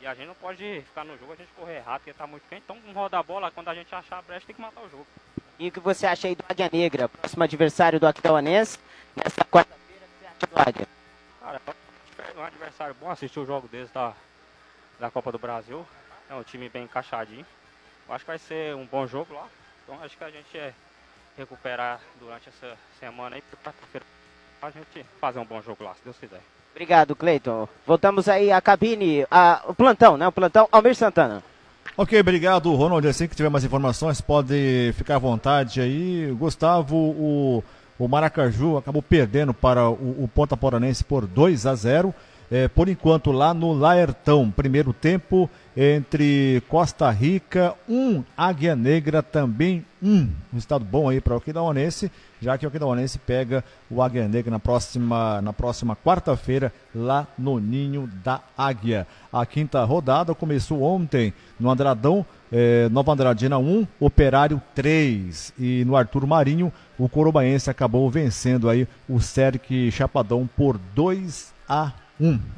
E 0.00 0.06
a 0.06 0.14
gente 0.14 0.26
não 0.26 0.34
pode 0.34 0.82
ficar 0.82 1.04
no 1.04 1.16
jogo, 1.18 1.32
a 1.32 1.36
gente 1.36 1.50
correr 1.52 1.78
rápido, 1.80 2.04
porque 2.04 2.12
tá 2.12 2.26
muito 2.26 2.46
quente. 2.48 2.62
Então 2.64 2.78
vamos 2.80 2.94
rodar 2.94 3.20
a 3.20 3.22
bola, 3.22 3.50
quando 3.50 3.68
a 3.68 3.74
gente 3.74 3.94
achar 3.94 4.18
a 4.18 4.22
brecha, 4.22 4.46
tem 4.46 4.54
que 4.54 4.60
matar 4.60 4.82
o 4.82 4.90
jogo. 4.90 5.06
E 5.58 5.68
o 5.68 5.72
que 5.72 5.80
você 5.80 6.06
acha 6.06 6.28
aí 6.28 6.34
do 6.34 6.44
Águia 6.48 6.68
Negra, 6.70 7.08
próximo 7.08 7.42
adversário 7.42 7.98
do 7.98 8.06
Aquidauanense, 8.06 8.78
nessa 9.16 9.42
quarta-feira, 9.44 10.02
você 10.18 10.26
acha 10.26 10.46
do 10.46 10.58
Águia? 10.58 10.88
Cara, 11.40 11.60
é 12.18 12.38
um 12.38 12.44
adversário 12.44 12.94
bom, 13.00 13.10
assistir 13.10 13.40
o 13.40 13.46
jogo 13.46 13.66
deles 13.68 13.90
da, 13.90 14.12
da 15.00 15.10
Copa 15.10 15.32
do 15.32 15.38
Brasil. 15.38 15.86
É 16.28 16.34
um 16.34 16.42
time 16.42 16.68
bem 16.68 16.84
encaixadinho. 16.84 17.46
Eu 18.06 18.14
acho 18.14 18.24
que 18.24 18.30
vai 18.30 18.38
ser 18.38 18.74
um 18.74 18.84
bom 18.84 19.06
jogo 19.06 19.32
lá. 19.32 19.48
Então 19.82 20.02
acho 20.02 20.16
que 20.16 20.24
a 20.24 20.30
gente 20.30 20.58
é 20.58 20.74
recuperar 21.38 22.00
durante 22.18 22.48
essa 22.48 22.76
semana 22.98 23.36
aí, 23.36 23.42
quarta-feira. 23.64 24.04
a 24.60 24.70
gente 24.70 25.04
fazer 25.20 25.38
um 25.38 25.44
bom 25.44 25.62
jogo 25.62 25.84
lá, 25.84 25.94
se 25.94 26.02
Deus 26.04 26.18
quiser. 26.18 26.42
Obrigado, 26.76 27.16
Cleiton. 27.16 27.66
Voltamos 27.86 28.28
aí 28.28 28.52
à 28.52 28.60
cabine, 28.60 29.24
a, 29.30 29.62
o 29.66 29.74
plantão, 29.74 30.18
né? 30.18 30.28
O 30.28 30.32
plantão 30.32 30.68
Almir 30.70 30.94
Santana. 30.94 31.42
Ok, 31.96 32.20
obrigado, 32.20 32.70
Ronald. 32.74 33.08
Assim 33.08 33.26
que 33.26 33.34
tiver 33.34 33.48
mais 33.48 33.64
informações, 33.64 34.20
pode 34.20 34.92
ficar 34.94 35.16
à 35.16 35.18
vontade 35.18 35.80
aí. 35.80 36.30
Gustavo, 36.38 36.94
o, 36.94 37.64
o 37.98 38.06
Maracaju 38.06 38.76
acabou 38.76 39.00
perdendo 39.00 39.54
para 39.54 39.88
o, 39.88 40.24
o 40.24 40.30
Ponta 40.34 40.54
Poranense 40.54 41.02
por 41.02 41.26
2 41.26 41.64
a 41.64 41.74
0. 41.74 42.14
É, 42.50 42.68
por 42.68 42.88
enquanto, 42.88 43.32
lá 43.32 43.52
no 43.52 43.72
Laertão, 43.72 44.50
primeiro 44.50 44.92
tempo 44.92 45.50
entre 45.76 46.62
Costa 46.68 47.10
Rica, 47.10 47.74
um 47.88 48.22
Águia 48.36 48.76
Negra, 48.76 49.22
também 49.22 49.84
um. 50.00 50.28
Um 50.52 50.56
estado 50.56 50.84
bom 50.84 51.08
aí 51.08 51.20
para 51.20 51.34
o 51.34 51.36
Aquidauanense, 51.38 52.10
já 52.40 52.56
que 52.56 52.64
o 52.64 52.68
Aquidauanense 52.68 53.18
pega 53.18 53.64
o 53.90 54.00
Águia 54.00 54.28
Negra 54.28 54.52
na 54.52 54.58
próxima, 54.60 55.42
na 55.42 55.52
próxima 55.52 55.96
quarta-feira, 55.96 56.72
lá 56.94 57.26
no 57.36 57.58
Ninho 57.58 58.08
da 58.22 58.40
Águia. 58.56 59.06
A 59.32 59.44
quinta 59.44 59.82
rodada 59.84 60.34
começou 60.34 60.82
ontem 60.82 61.34
no 61.58 61.68
Andradão, 61.68 62.24
é, 62.52 62.88
Nova 62.88 63.12
Andradina 63.12 63.58
1, 63.58 63.86
Operário 63.98 64.62
3. 64.74 65.52
E 65.58 65.84
no 65.84 65.96
Arthur 65.96 66.26
Marinho, 66.26 66.72
o 66.96 67.08
Corobaense 67.08 67.68
acabou 67.68 68.08
vencendo 68.08 68.70
aí 68.70 68.86
o 69.08 69.20
Serque 69.20 69.90
Chapadão 69.90 70.48
por 70.56 70.78
2 70.94 71.52
a 71.68 71.92
1. 72.02 72.05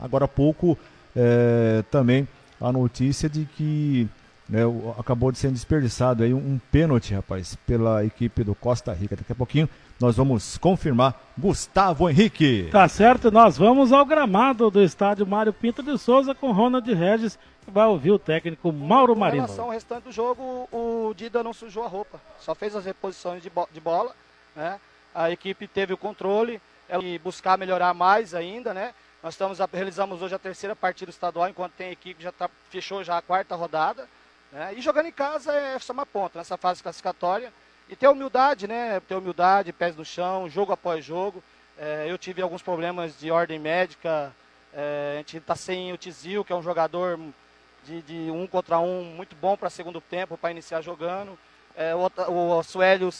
Agora 0.00 0.24
há 0.24 0.28
pouco 0.28 0.78
é, 1.14 1.82
também 1.90 2.26
a 2.60 2.72
notícia 2.72 3.28
de 3.28 3.44
que 3.44 4.08
né, 4.48 4.60
acabou 4.98 5.30
de 5.30 5.38
ser 5.38 5.50
desperdiçado 5.50 6.22
aí 6.22 6.32
um, 6.32 6.58
pênalti, 6.72 7.12
rapaz, 7.12 7.56
pela 7.66 8.04
equipe 8.04 8.42
do 8.42 8.54
Costa 8.54 8.92
Rica. 8.92 9.16
Daqui 9.16 9.32
a 9.32 9.34
pouquinho 9.34 9.68
nós 10.00 10.16
vamos 10.16 10.56
confirmar 10.56 11.20
Gustavo 11.36 12.08
Henrique. 12.08 12.68
Tá 12.70 12.88
certo, 12.88 13.30
nós 13.30 13.58
vamos 13.58 13.92
ao 13.92 14.06
gramado 14.06 14.70
do 14.70 14.82
estádio 14.82 15.26
Mário 15.26 15.52
Pinto 15.52 15.82
de 15.82 15.98
Souza 15.98 16.34
com 16.34 16.52
Ronald 16.52 16.90
Regis, 16.92 17.38
que 17.64 17.70
vai 17.70 17.86
ouvir 17.86 18.12
o 18.12 18.18
técnico 18.18 18.72
Mauro 18.72 19.14
Marino. 19.14 19.44
Em 19.44 19.46
relação 19.46 19.66
ao 19.66 19.70
restante 19.72 20.04
do 20.04 20.12
jogo, 20.12 20.68
o 20.72 21.12
Dida 21.14 21.42
não 21.42 21.52
sujou 21.52 21.84
a 21.84 21.88
roupa, 21.88 22.20
só 22.40 22.54
fez 22.54 22.74
as 22.74 22.84
reposições 22.84 23.42
de, 23.42 23.50
bo 23.50 23.68
de 23.72 23.80
bola, 23.80 24.14
né? 24.56 24.80
A 25.14 25.30
equipe 25.30 25.66
teve 25.66 25.92
o 25.92 25.96
controle, 25.96 26.60
e 27.02 27.18
buscar 27.18 27.58
melhorar 27.58 27.92
mais 27.92 28.34
ainda, 28.34 28.72
né? 28.72 28.94
Nós 29.20 29.34
estamos, 29.34 29.58
realizamos 29.72 30.22
hoje 30.22 30.36
a 30.36 30.38
terceira 30.38 30.76
partida 30.76 31.10
estadual, 31.10 31.48
enquanto 31.48 31.72
tem 31.72 31.90
equipe 31.90 32.18
que 32.18 32.22
já 32.22 32.30
tá, 32.30 32.48
fechou 32.70 33.02
já 33.02 33.18
a 33.18 33.22
quarta 33.22 33.56
rodada. 33.56 34.08
Né? 34.52 34.74
E 34.76 34.80
jogando 34.80 35.06
em 35.06 35.12
casa 35.12 35.52
é 35.52 35.76
só 35.80 35.92
uma 35.92 36.06
ponta 36.06 36.38
nessa 36.38 36.56
fase 36.56 36.80
classificatória. 36.80 37.52
E 37.88 37.96
ter 37.96 38.06
humildade, 38.06 38.68
né? 38.68 39.00
Ter 39.00 39.16
humildade, 39.16 39.72
pés 39.72 39.96
no 39.96 40.04
chão, 40.04 40.48
jogo 40.48 40.72
após 40.72 41.04
jogo. 41.04 41.42
É, 41.76 42.06
eu 42.08 42.16
tive 42.16 42.42
alguns 42.42 42.62
problemas 42.62 43.18
de 43.18 43.28
ordem 43.30 43.58
médica. 43.58 44.32
É, 44.72 45.14
a 45.14 45.16
gente 45.18 45.38
está 45.38 45.56
sem 45.56 45.92
o 45.92 45.98
Tizil, 45.98 46.44
que 46.44 46.52
é 46.52 46.56
um 46.56 46.62
jogador 46.62 47.18
de, 47.84 48.02
de 48.02 48.30
um 48.30 48.46
contra 48.46 48.78
um 48.78 49.02
muito 49.02 49.34
bom 49.34 49.56
para 49.56 49.68
segundo 49.68 50.00
tempo, 50.00 50.38
para 50.38 50.52
iniciar 50.52 50.80
jogando. 50.80 51.36
É, 51.74 51.92
o, 51.92 52.08
o, 52.28 52.58
o 52.58 52.62
Suélio, 52.62 53.10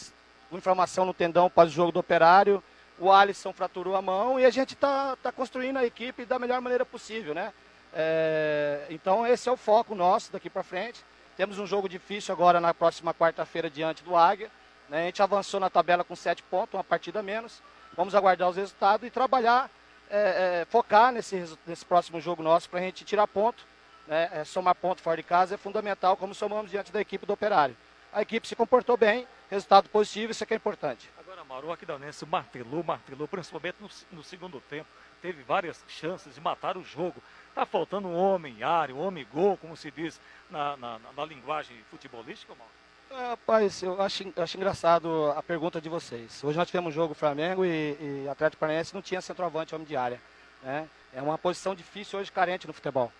inflamação 0.52 1.04
no 1.04 1.14
tendão 1.14 1.50
pós 1.50 1.72
jogo 1.72 1.90
do 1.90 1.98
operário 1.98 2.62
o 2.98 3.12
Alisson 3.12 3.52
fraturou 3.52 3.94
a 3.94 4.02
mão 4.02 4.38
e 4.38 4.44
a 4.44 4.50
gente 4.50 4.74
está 4.74 5.16
tá 5.16 5.30
construindo 5.30 5.76
a 5.76 5.84
equipe 5.84 6.24
da 6.24 6.38
melhor 6.38 6.60
maneira 6.60 6.84
possível, 6.84 7.34
né? 7.34 7.52
É, 7.92 8.86
então 8.90 9.26
esse 9.26 9.48
é 9.48 9.52
o 9.52 9.56
foco 9.56 9.94
nosso 9.94 10.32
daqui 10.32 10.50
para 10.50 10.62
frente. 10.62 11.04
Temos 11.36 11.58
um 11.58 11.66
jogo 11.66 11.88
difícil 11.88 12.34
agora 12.34 12.60
na 12.60 12.74
próxima 12.74 13.14
quarta-feira 13.14 13.70
diante 13.70 14.02
do 14.02 14.16
Águia. 14.16 14.50
Né? 14.88 15.02
A 15.02 15.04
gente 15.06 15.22
avançou 15.22 15.60
na 15.60 15.70
tabela 15.70 16.02
com 16.02 16.16
sete 16.16 16.42
pontos, 16.42 16.74
uma 16.74 16.84
partida 16.84 17.22
menos. 17.22 17.62
Vamos 17.96 18.14
aguardar 18.14 18.48
os 18.48 18.56
resultados 18.56 19.06
e 19.06 19.10
trabalhar, 19.10 19.70
é, 20.10 20.62
é, 20.62 20.66
focar 20.68 21.12
nesse, 21.12 21.56
nesse 21.66 21.84
próximo 21.84 22.20
jogo 22.20 22.42
nosso 22.42 22.68
para 22.68 22.80
a 22.80 22.82
gente 22.82 23.04
tirar 23.04 23.26
ponto. 23.28 23.64
Né? 24.06 24.28
É, 24.32 24.44
somar 24.44 24.74
ponto 24.74 25.00
fora 25.00 25.16
de 25.16 25.22
casa 25.22 25.54
é 25.54 25.58
fundamental, 25.58 26.16
como 26.16 26.34
somamos 26.34 26.70
diante 26.70 26.90
da 26.90 27.00
equipe 27.00 27.24
do 27.24 27.32
Operário. 27.32 27.76
A 28.12 28.22
equipe 28.22 28.48
se 28.48 28.56
comportou 28.56 28.96
bem, 28.96 29.26
resultado 29.50 29.88
positivo, 29.90 30.32
isso 30.32 30.42
é 30.42 30.46
que 30.46 30.54
é 30.54 30.56
importante. 30.56 31.10
Amaru 31.48 31.72
Aquidauanense 31.72 32.26
martelou, 32.26 32.84
martelou, 32.84 33.26
principalmente 33.26 33.76
no, 33.80 33.88
no, 34.12 34.22
segundo 34.22 34.60
tempo. 34.68 34.86
Teve 35.22 35.42
várias 35.42 35.82
chances 35.88 36.34
de 36.34 36.40
matar 36.42 36.76
o 36.76 36.84
jogo. 36.84 37.22
Tá 37.54 37.64
faltando 37.64 38.06
um 38.06 38.14
homem 38.14 38.62
área, 38.62 38.94
um 38.94 39.00
homem 39.00 39.26
gol, 39.32 39.56
como 39.56 39.74
se 39.74 39.90
diz 39.90 40.20
na, 40.50 40.76
na, 40.76 41.00
na 41.16 41.24
linguagem 41.24 41.74
futebolística, 41.90 42.54
Mauro? 42.54 42.72
É, 43.10 43.30
rapaz, 43.30 43.82
eu 43.82 44.00
acho, 44.02 44.30
acho 44.36 44.56
engraçado 44.58 45.32
a 45.34 45.42
pergunta 45.42 45.80
de 45.80 45.88
vocês. 45.88 46.44
Hoje 46.44 46.58
nós 46.58 46.66
tivemos 46.66 46.92
um 46.92 46.94
jogo 46.94 47.14
Flamengo 47.14 47.64
e, 47.64 47.96
e 47.98 48.28
Atlético 48.28 48.60
Paranaense 48.60 48.94
não 48.94 49.00
tinha 49.00 49.22
centroavante 49.22 49.74
homem 49.74 49.86
de 49.86 49.96
área. 49.96 50.20
Né? 50.62 50.86
É 51.14 51.22
uma 51.22 51.38
posição 51.38 51.74
difícil 51.74 52.18
hoje, 52.18 52.30
carente 52.30 52.66
no 52.66 52.74
futebol. 52.74 53.10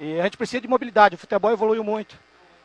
E 0.00 0.18
a 0.18 0.24
gente 0.24 0.36
precisa 0.36 0.60
de 0.60 0.66
mobilidade, 0.66 1.14
o 1.14 1.18
futebol 1.18 1.52
evoluiu 1.52 1.84
muito. 1.84 2.18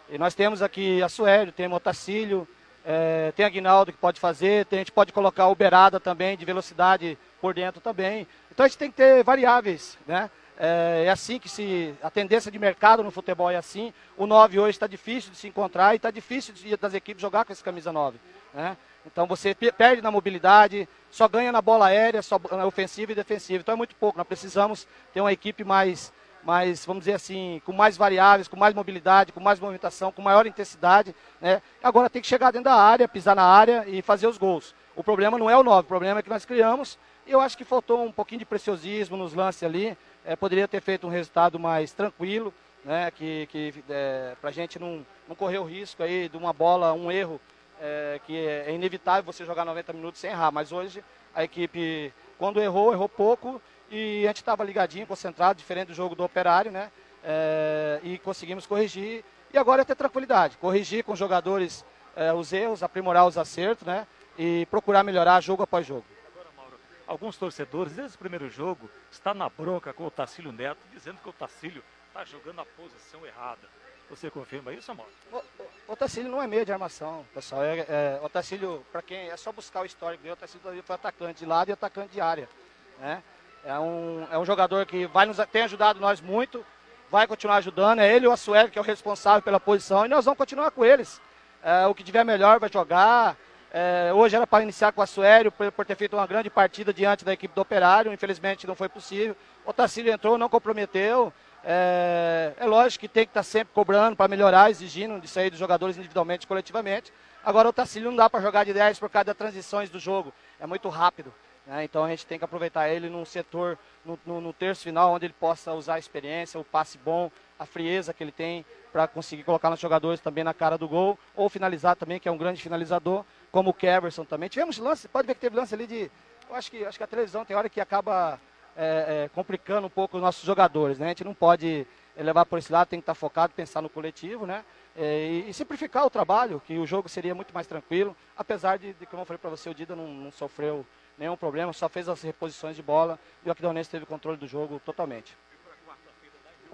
E 0.10 0.18
nós 0.18 0.34
temos 0.34 0.64
aqui 0.64 1.04
a 1.04 1.08
Suélio, 1.08 1.54
temos 1.54 1.76
o 1.76 1.78
Otacílio, 1.78 2.48
é, 2.86 3.32
tem 3.36 3.46
Aguinaldo 3.46 3.92
que 3.92 3.98
pode 3.98 4.20
fazer, 4.20 4.66
tem, 4.66 4.80
a 4.80 4.82
gente 4.82 4.92
pode 4.92 5.14
colocar 5.14 5.48
o 5.48 5.56
Berada 5.56 6.00
também, 6.00 6.36
de 6.36 6.46
velocidade 6.46 7.18
por 7.40 7.54
dentro 7.54 7.80
também. 7.80 8.28
Então 8.52 8.66
a 8.66 8.68
gente 8.68 8.78
tem 8.78 8.92
que 8.92 8.98
ter 8.98 9.24
variáveis, 9.24 9.98
né? 10.06 10.30
É, 10.58 11.04
é, 11.06 11.10
assim 11.10 11.40
que 11.40 11.50
se. 11.50 11.94
A 12.02 12.10
tendência 12.10 12.52
de 12.52 12.60
mercado 12.60 13.04
no 13.04 13.10
futebol 13.10 13.50
é 13.50 13.56
assim. 13.56 13.94
O 14.16 14.28
9 14.28 14.60
hoje 14.60 14.76
está 14.76 14.86
difícil 14.86 15.32
de 15.32 15.38
se 15.38 15.48
encontrar 15.48 15.94
e 15.94 15.98
está 15.98 16.12
difícil 16.12 16.54
de, 16.54 16.78
das 16.78 16.94
equipes 16.94 17.22
jogar 17.22 17.44
com 17.44 17.52
esse 17.52 17.64
camisa 17.64 17.92
9. 17.92 18.20
Né? 18.54 18.78
Então 19.06 19.26
você 19.26 19.56
perde 19.56 20.02
na 20.02 20.12
mobilidade, 20.12 20.88
só 21.10 21.28
ganha 21.28 21.52
na 21.52 21.62
bola 21.62 21.88
aérea, 21.88 22.22
só 22.22 22.40
na 22.52 22.66
ofensiva 22.66 23.12
e 23.12 23.16
defensiva. 23.16 23.62
Então 23.62 23.74
é 23.74 23.76
muito 23.76 23.96
pouco. 23.96 24.18
Nós 24.18 24.28
precisamos 24.28 24.88
ter 25.14 25.22
uma 25.22 25.34
equipe 25.34 25.64
mais 25.64 26.14
mais, 26.46 26.86
vamos 26.86 27.02
dizer 27.02 27.14
assim, 27.14 27.62
com 27.66 27.72
mais 27.72 27.96
variáveis, 27.98 28.48
com 28.48 28.58
mais 28.58 28.74
mobilidade, 28.74 29.32
com 29.32 29.40
mais 29.40 29.60
movimentação, 29.60 30.12
com 30.12 30.22
maior 30.22 30.46
intensidade. 30.46 31.16
Né? 31.40 31.62
Agora 31.82 32.10
tem 32.10 32.22
que 32.22 32.28
chegar 32.28 32.52
dentro 32.52 32.66
da 32.66 32.76
área, 32.76 33.08
pisar 33.08 33.36
na 33.36 33.44
área 33.44 33.86
e 33.88 34.02
fazer 34.02 34.28
os 34.28 34.38
gols. 34.38 34.76
O 34.96 35.04
problema 35.04 35.38
não 35.38 35.50
é 35.50 35.58
o 35.58 35.64
9, 35.64 35.82
o 35.82 35.88
problema 35.88 36.20
é 36.20 36.24
que 36.24 36.30
nós 36.30 36.46
criamos 36.46 37.00
e 37.26 37.32
eu 37.32 37.40
acho 37.40 37.58
que 37.58 37.64
faltou 37.64 38.04
um 38.04 38.12
pouquinho 38.12 38.40
de 38.40 38.46
preciosismo 38.46 39.16
nos 39.16 39.34
lances 39.34 39.64
ali. 39.64 39.98
É, 40.26 40.36
poderia 40.36 40.68
ter 40.68 40.82
feito 40.82 41.08
um 41.08 41.10
resultado 41.10 41.58
mais 41.58 41.92
tranquilo, 41.94 42.54
né? 42.84 43.10
que, 43.12 43.48
que 43.48 43.74
é, 43.90 44.36
para 44.40 44.50
a 44.50 44.54
gente 44.54 44.78
não, 44.78 45.06
não 45.28 45.36
correr 45.36 45.58
o 45.58 45.64
risco 45.64 46.04
aí 46.04 46.28
de 46.28 46.38
uma 46.38 46.52
bola, 46.52 46.94
um 46.94 47.12
erro, 47.12 47.40
é, 47.82 48.20
que 48.26 48.38
é 48.38 48.74
inevitável 48.74 49.24
você 49.24 49.46
jogar 49.46 49.66
90 49.66 49.94
minutos 49.94 50.20
sem 50.20 50.30
errar. 50.30 50.52
Mas 50.52 50.72
hoje 50.72 51.04
a 51.34 51.44
equipe, 51.44 52.14
quando 52.38 52.62
errou, 52.62 52.94
errou 52.94 53.10
pouco 53.10 53.62
e 53.94 54.26
a 54.26 54.30
gente 54.30 54.38
estava 54.38 54.64
ligadinho, 54.64 55.06
concentrado, 55.06 55.60
diferente 55.60 55.90
do 55.90 55.94
jogo 55.94 56.16
do 56.16 56.24
Operário, 56.24 56.72
né? 56.72 56.92
É, 57.24 58.00
e 58.02 58.18
conseguimos 58.18 58.66
corrigir. 58.66 59.24
E 59.54 59.58
agora 59.58 59.84
é 59.84 59.86
ter 59.86 59.96
tranquilidade, 59.96 60.58
corrigir 60.58 61.04
com 61.04 61.14
os 61.14 61.20
jogadores 61.20 61.86
é, 62.16 62.34
os 62.34 62.52
erros, 62.52 62.82
aprimorar 62.82 63.28
os 63.28 63.38
acertos, 63.38 63.86
né? 63.86 64.08
E 64.36 64.66
procurar 64.66 65.04
melhorar 65.04 65.40
jogo 65.42 65.62
após 65.62 65.86
jogo. 65.86 66.06
Agora, 66.34 66.50
Mauro, 66.58 66.80
alguns 67.06 67.38
torcedores, 67.38 67.94
desde 67.94 68.16
o 68.16 68.20
primeiro 68.20 68.50
jogo, 68.50 68.90
está 69.12 69.32
na 69.32 69.48
bronca 69.48 69.94
com 69.94 70.08
o 70.08 70.12
Tacílio 70.12 70.52
Neto, 70.52 70.82
dizendo 70.92 71.20
que 71.22 71.30
o 71.30 71.34
Tacílio 71.34 71.84
está 72.08 72.26
jogando 72.26 72.62
a 72.62 72.66
posição 72.66 73.24
errada. 73.28 73.70
Você 74.10 74.32
confirma 74.32 74.74
isso, 74.74 74.94
Mauro? 74.96 75.12
O, 75.32 75.94
o, 75.94 75.96
Tacílio 75.96 76.32
não 76.32 76.42
é 76.42 76.48
meio 76.48 76.66
de 76.66 76.72
armação, 76.72 77.24
pessoal. 77.32 77.62
É, 77.62 77.86
é, 77.88 78.20
o 78.24 78.30
Tacílio, 78.30 78.84
para 78.92 79.04
quem 79.04 79.30
é 79.30 79.38
só 79.38 79.52
buscar 79.52 79.82
o 79.82 79.86
histórico 79.86 80.24
dele, 80.24 80.34
o 80.34 80.38
Tacílio 80.38 80.84
foi 80.84 80.96
atacante 80.96 81.40
de 81.40 81.46
lado 81.46 81.70
e 81.70 81.74
atacante 81.74 82.12
de 82.12 82.20
área. 82.20 82.50
Né? 82.98 83.22
É 83.66 83.80
um, 83.80 84.28
é 84.30 84.38
um 84.38 84.46
jogador 84.46 84.86
que 84.86 85.06
vai 85.08 85.26
nos, 85.26 85.38
tem 85.52 85.64
ajudado 85.64 86.00
nós 86.00 86.20
muito, 86.20 86.66
vai 87.10 87.26
continuar 87.26 87.58
ajudando. 87.58 88.00
É 88.00 88.14
ele 88.14 88.26
e 88.26 88.28
o 88.28 88.32
Assuelo 88.32 88.70
que 88.70 88.78
é 88.78 88.82
o 88.82 88.86
responsável 88.86 89.42
pela 89.42 89.60
posição 89.60 90.06
e 90.06 90.10
nós 90.10 90.26
vamos 90.26 90.38
continuar 90.38 90.72
com 90.72 90.84
eles. 90.84 91.22
É, 91.64 91.88
o 91.88 91.96
que 91.96 92.04
tiver 92.04 92.26
melhor 92.26 92.60
vai 92.60 92.70
jogar. 92.72 93.38
É, 93.72 94.12
hoje 94.14 94.36
era 94.36 94.46
para 94.46 94.64
iniciar 94.64 94.92
com 94.92 95.00
o 95.00 95.04
Assuélio, 95.04 95.52
por, 95.52 95.72
por, 95.72 95.86
ter 95.86 95.96
feito 95.96 96.16
uma 96.16 96.28
grande 96.28 96.50
partida 96.50 96.94
diante 96.94 97.24
da 97.26 97.34
equipe 97.34 97.56
do 97.56 97.62
Operário, 97.62 98.14
infelizmente 98.14 98.68
não 98.68 98.76
foi 98.76 98.90
possível. 98.90 99.36
O 99.66 99.72
Tacílio 99.72 100.14
entrou, 100.14 100.38
não 100.38 100.50
comprometeu. 100.50 101.34
É, 101.64 102.52
é, 102.58 102.66
lógico 102.66 103.02
que 103.02 103.08
tem 103.08 103.26
que 103.26 103.32
estar 103.32 103.40
tá 103.40 103.44
sempre 103.44 103.74
cobrando 103.74 104.18
para 104.18 104.28
melhorar, 104.28 104.70
exigindo 104.70 105.20
de 105.20 105.28
sair 105.28 105.50
dos 105.50 105.58
jogadores 105.58 105.98
individualmente 105.98 106.44
e 106.44 106.48
coletivamente. 106.48 107.14
Agora 107.44 107.70
o 107.70 107.74
Tacílio 107.74 108.10
não 108.10 108.18
dá 108.18 108.30
para 108.30 108.42
jogar 108.42 108.66
de 108.66 108.74
10 108.74 109.00
por 109.00 109.10
causa 109.10 109.26
das 109.26 109.38
transições 109.38 109.90
do 109.90 109.98
jogo. 109.98 110.34
É 110.60 110.68
muito 110.68 110.90
rápido. 110.90 111.34
Né? 111.66 111.84
Então 111.84 112.04
a 112.04 112.10
gente 112.10 112.26
tem 112.26 112.38
que 112.38 112.46
aproveitar 112.46 112.90
ele 112.90 113.10
num 113.10 113.26
setor, 113.26 113.78
no, 114.06 114.20
no, 114.26 114.42
no, 114.42 114.54
terço 114.54 114.84
final, 114.84 115.14
onde 115.14 115.26
ele 115.26 115.36
possa 115.40 115.74
usar 115.74 115.96
a 115.96 116.00
experiência, 116.00 116.60
o 116.60 116.64
passe 116.64 116.98
bom, 116.98 117.32
a 117.58 117.66
frieza 117.66 118.14
que 118.14 118.24
ele 118.24 118.32
tem 118.32 118.66
para 118.92 119.08
conseguir 119.08 119.44
colocar 119.44 119.70
nos 119.70 119.80
jogadores 119.80 120.20
também 120.20 120.44
na 120.44 120.54
cara 120.54 120.78
do 120.78 120.88
gol, 120.88 121.18
ou 121.36 121.50
finalizar 121.50 121.96
também, 121.96 122.20
que 122.20 122.30
é 122.30 122.32
um 122.32 122.38
grande 122.38 122.62
finalizador, 122.62 123.26
como 123.52 123.72
o 123.72 123.74
Keverson 123.74 124.24
também. 124.24 124.50
Tivemos 124.50 124.78
lance, 124.78 125.08
pode 125.08 125.28
ver 125.28 125.34
que 125.34 125.42
teve 125.42 125.56
lance 125.56 125.74
ali 125.74 125.88
de. 125.88 126.12
Eu 126.50 126.56
acho 126.56 126.70
que, 126.70 126.86
acho 126.86 126.98
que 126.98 127.04
a 127.04 127.08
televisão 127.08 127.44
tem 127.44 127.56
hora 127.56 127.70
que 127.70 127.82
acaba 127.82 128.40
é, 128.76 129.24
é, 129.26 129.30
complicando 129.34 129.88
um 129.88 129.90
pouco 129.90 130.18
os 130.18 130.22
nossos 130.22 130.44
jogadores. 130.44 131.00
Né? 131.00 131.08
A 131.08 131.10
gente 131.10 131.24
não 131.24 131.34
pode 131.34 131.88
levar 132.16 132.46
por 132.46 132.60
esse 132.60 132.72
lado, 132.72 132.90
tem 132.90 133.00
que 133.00 133.04
estar 133.04 133.16
focado, 133.16 133.54
pensar 133.54 133.82
no 133.82 133.90
coletivo, 133.90 134.46
né? 134.46 134.64
É, 134.96 135.28
e, 135.28 135.50
e, 135.50 135.54
simplificar 135.54 136.06
o 136.06 136.10
trabalho, 136.10 136.62
que 136.68 136.78
o 136.78 136.86
jogo 136.86 137.10
seria 137.10 137.34
muito 137.34 137.52
mais 137.52 137.66
tranquilo, 137.66 138.16
apesar 138.38 138.78
de, 138.78 138.94
de 138.94 139.08
como 139.08 139.24
eu 139.24 139.26
falei 139.26 139.40
para 139.40 139.50
você, 139.50 139.68
o 139.68 139.74
Dida 139.74 139.96
não, 139.96 140.08
não 140.08 140.32
sofreu 140.32 140.86
nenhum 141.18 141.38
problema, 141.38 141.74
só 141.74 141.88
fez 141.88 142.10
as 142.10 142.22
reposições 142.22 142.76
de 142.76 142.84
bola 142.84 143.20
e 143.46 143.50
o 143.50 143.52
Aquidauanense 143.52 143.90
teve 143.90 144.06
controle 144.06 144.38
do 144.38 144.48
jogo 144.48 144.80
totalmente. 144.80 145.38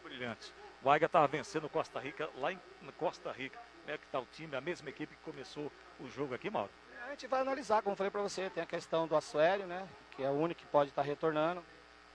Brilhante. 0.03 0.53
O 0.83 0.89
Águia 0.89 1.05
estava 1.05 1.27
vencendo 1.27 1.69
Costa 1.69 1.99
Rica 1.99 2.29
lá 2.35 2.51
em 2.51 2.59
Costa 2.97 3.31
Rica. 3.31 3.59
Como 3.81 3.95
é 3.95 3.97
que 3.97 4.05
está 4.05 4.19
o 4.19 4.25
time, 4.31 4.55
a 4.55 4.61
mesma 4.61 4.89
equipe 4.89 5.15
que 5.15 5.21
começou 5.23 5.71
o 5.99 6.07
jogo 6.07 6.33
aqui, 6.35 6.49
Mauro? 6.49 6.69
A 7.07 7.11
gente 7.11 7.27
vai 7.27 7.41
analisar, 7.41 7.81
como 7.81 7.93
eu 7.93 7.97
falei 7.97 8.11
para 8.11 8.21
você, 8.21 8.49
tem 8.49 8.61
a 8.61 8.65
questão 8.65 9.07
do 9.07 9.15
Assuélio, 9.15 9.65
né? 9.65 9.87
Que 10.11 10.23
é 10.23 10.29
o 10.29 10.33
único 10.33 10.61
que 10.61 10.67
pode 10.67 10.89
estar 10.89 11.01
tá 11.01 11.07
retornando. 11.07 11.63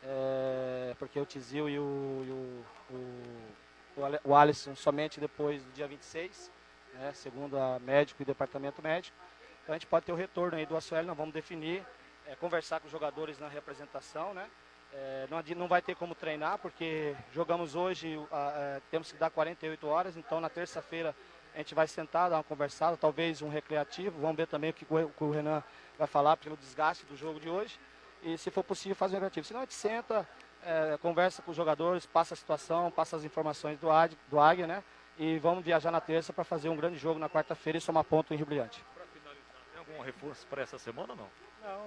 É, 0.03 0.95
porque 0.99 1.19
o 1.19 1.25
Tizil 1.25 1.69
e, 1.69 1.79
o, 1.79 2.25
e 2.27 2.31
o, 2.31 2.95
o, 2.95 4.21
o, 4.23 4.37
Alisson 4.37 4.77
somente 4.77 5.19
depois 5.19 5.65
do 5.65 5.73
dia 5.73 5.89
26, 5.89 6.51
né? 6.93 7.11
segundo 7.15 7.59
a 7.59 7.79
médico 7.79 8.23
e 8.23 8.25
departamento 8.25 8.83
médico. 8.83 9.17
Então 9.63 9.75
a 9.75 9.79
gente 9.79 9.87
pode 9.87 10.05
ter 10.05 10.13
o 10.13 10.17
retorno 10.17 10.59
aí 10.59 10.67
do 10.67 10.77
Assuélio, 10.77 11.09
nós 11.09 11.17
vamos 11.17 11.33
definir, 11.33 11.85
é, 12.27 12.35
conversar 12.37 12.81
com 12.81 12.87
os 12.87 12.93
jogadores 12.93 13.39
na 13.39 13.49
representação, 13.49 14.35
né? 14.35 14.49
É, 14.93 15.27
não, 15.29 15.43
não, 15.57 15.69
vai 15.69 15.83
ter 15.83 15.97
como 15.97 16.15
treinar, 16.15 16.59
porque 16.59 17.17
jogamos 17.33 17.75
hoje, 17.75 18.17
é, 18.31 18.81
temos 18.91 19.11
que 19.11 19.19
dar 19.19 19.29
48 19.29 19.87
horas, 19.89 20.17
então 20.17 20.41
na 20.41 20.49
terça-feira 20.49 21.15
a 21.53 21.59
gente 21.59 21.75
vai 21.75 21.87
sentar, 21.87 22.31
dar 22.31 22.37
uma 22.37 22.45
conversada, 22.45 22.97
talvez 22.97 23.43
um 23.43 23.49
recreativo, 23.49 24.21
vamos 24.21 24.37
ver 24.37 24.47
também 24.47 24.71
o 24.71 24.73
que 24.73 24.87
o, 24.89 25.25
o 25.25 25.31
Renan 25.31 25.63
vai 25.99 26.07
falar 26.07 26.37
pelo 26.37 26.57
desgaste 26.57 27.05
do 27.07 27.17
jogo 27.17 27.41
de 27.41 27.49
hoje. 27.49 27.79
E 28.23 28.39
se 28.39 28.51
for 28.51 28.65
possível, 28.65 28.97
fazer 28.97 29.15
um 29.15 29.19
recreativo. 29.19 29.47
Senão 29.47 29.61
a 29.61 29.65
gente 29.65 29.75
senta, 29.75 30.27
é, 30.63 30.97
conversa 31.01 31.43
com 31.43 31.51
os 31.51 31.57
jogadores, 31.57 32.07
passa 32.07 32.35
a 32.35 32.37
situação, 32.37 32.91
passa 32.91 33.17
as 33.17 33.25
informações 33.25 33.79
do, 33.79 33.91
Águia, 33.91 34.19
do 34.29 34.41
Águia 34.41 34.67
né? 34.67 34.83
E 35.19 35.39
vamos 35.39 35.65
viajar 35.65 35.91
na 35.91 36.01
terça 36.01 36.33
para 36.33 36.43
fazer 36.43 36.69
um 36.69 36.77
grande 36.77 36.99
jogo 36.99 37.21
na 37.21 37.29
quarta-feira 37.29 37.79
e 37.79 37.81
somar 37.81 38.03
ponto 38.03 38.33
em 38.35 38.37
Rio 38.37 38.47
Brilhante. 38.47 38.85
Para 38.95 39.05
finalizar, 39.07 39.57
tem 39.73 39.79
algum 39.79 40.03
reforço 40.03 40.47
para 40.47 40.63
essa 40.63 40.79
semana 40.79 41.13
ou 41.13 41.17
não? 41.17 41.29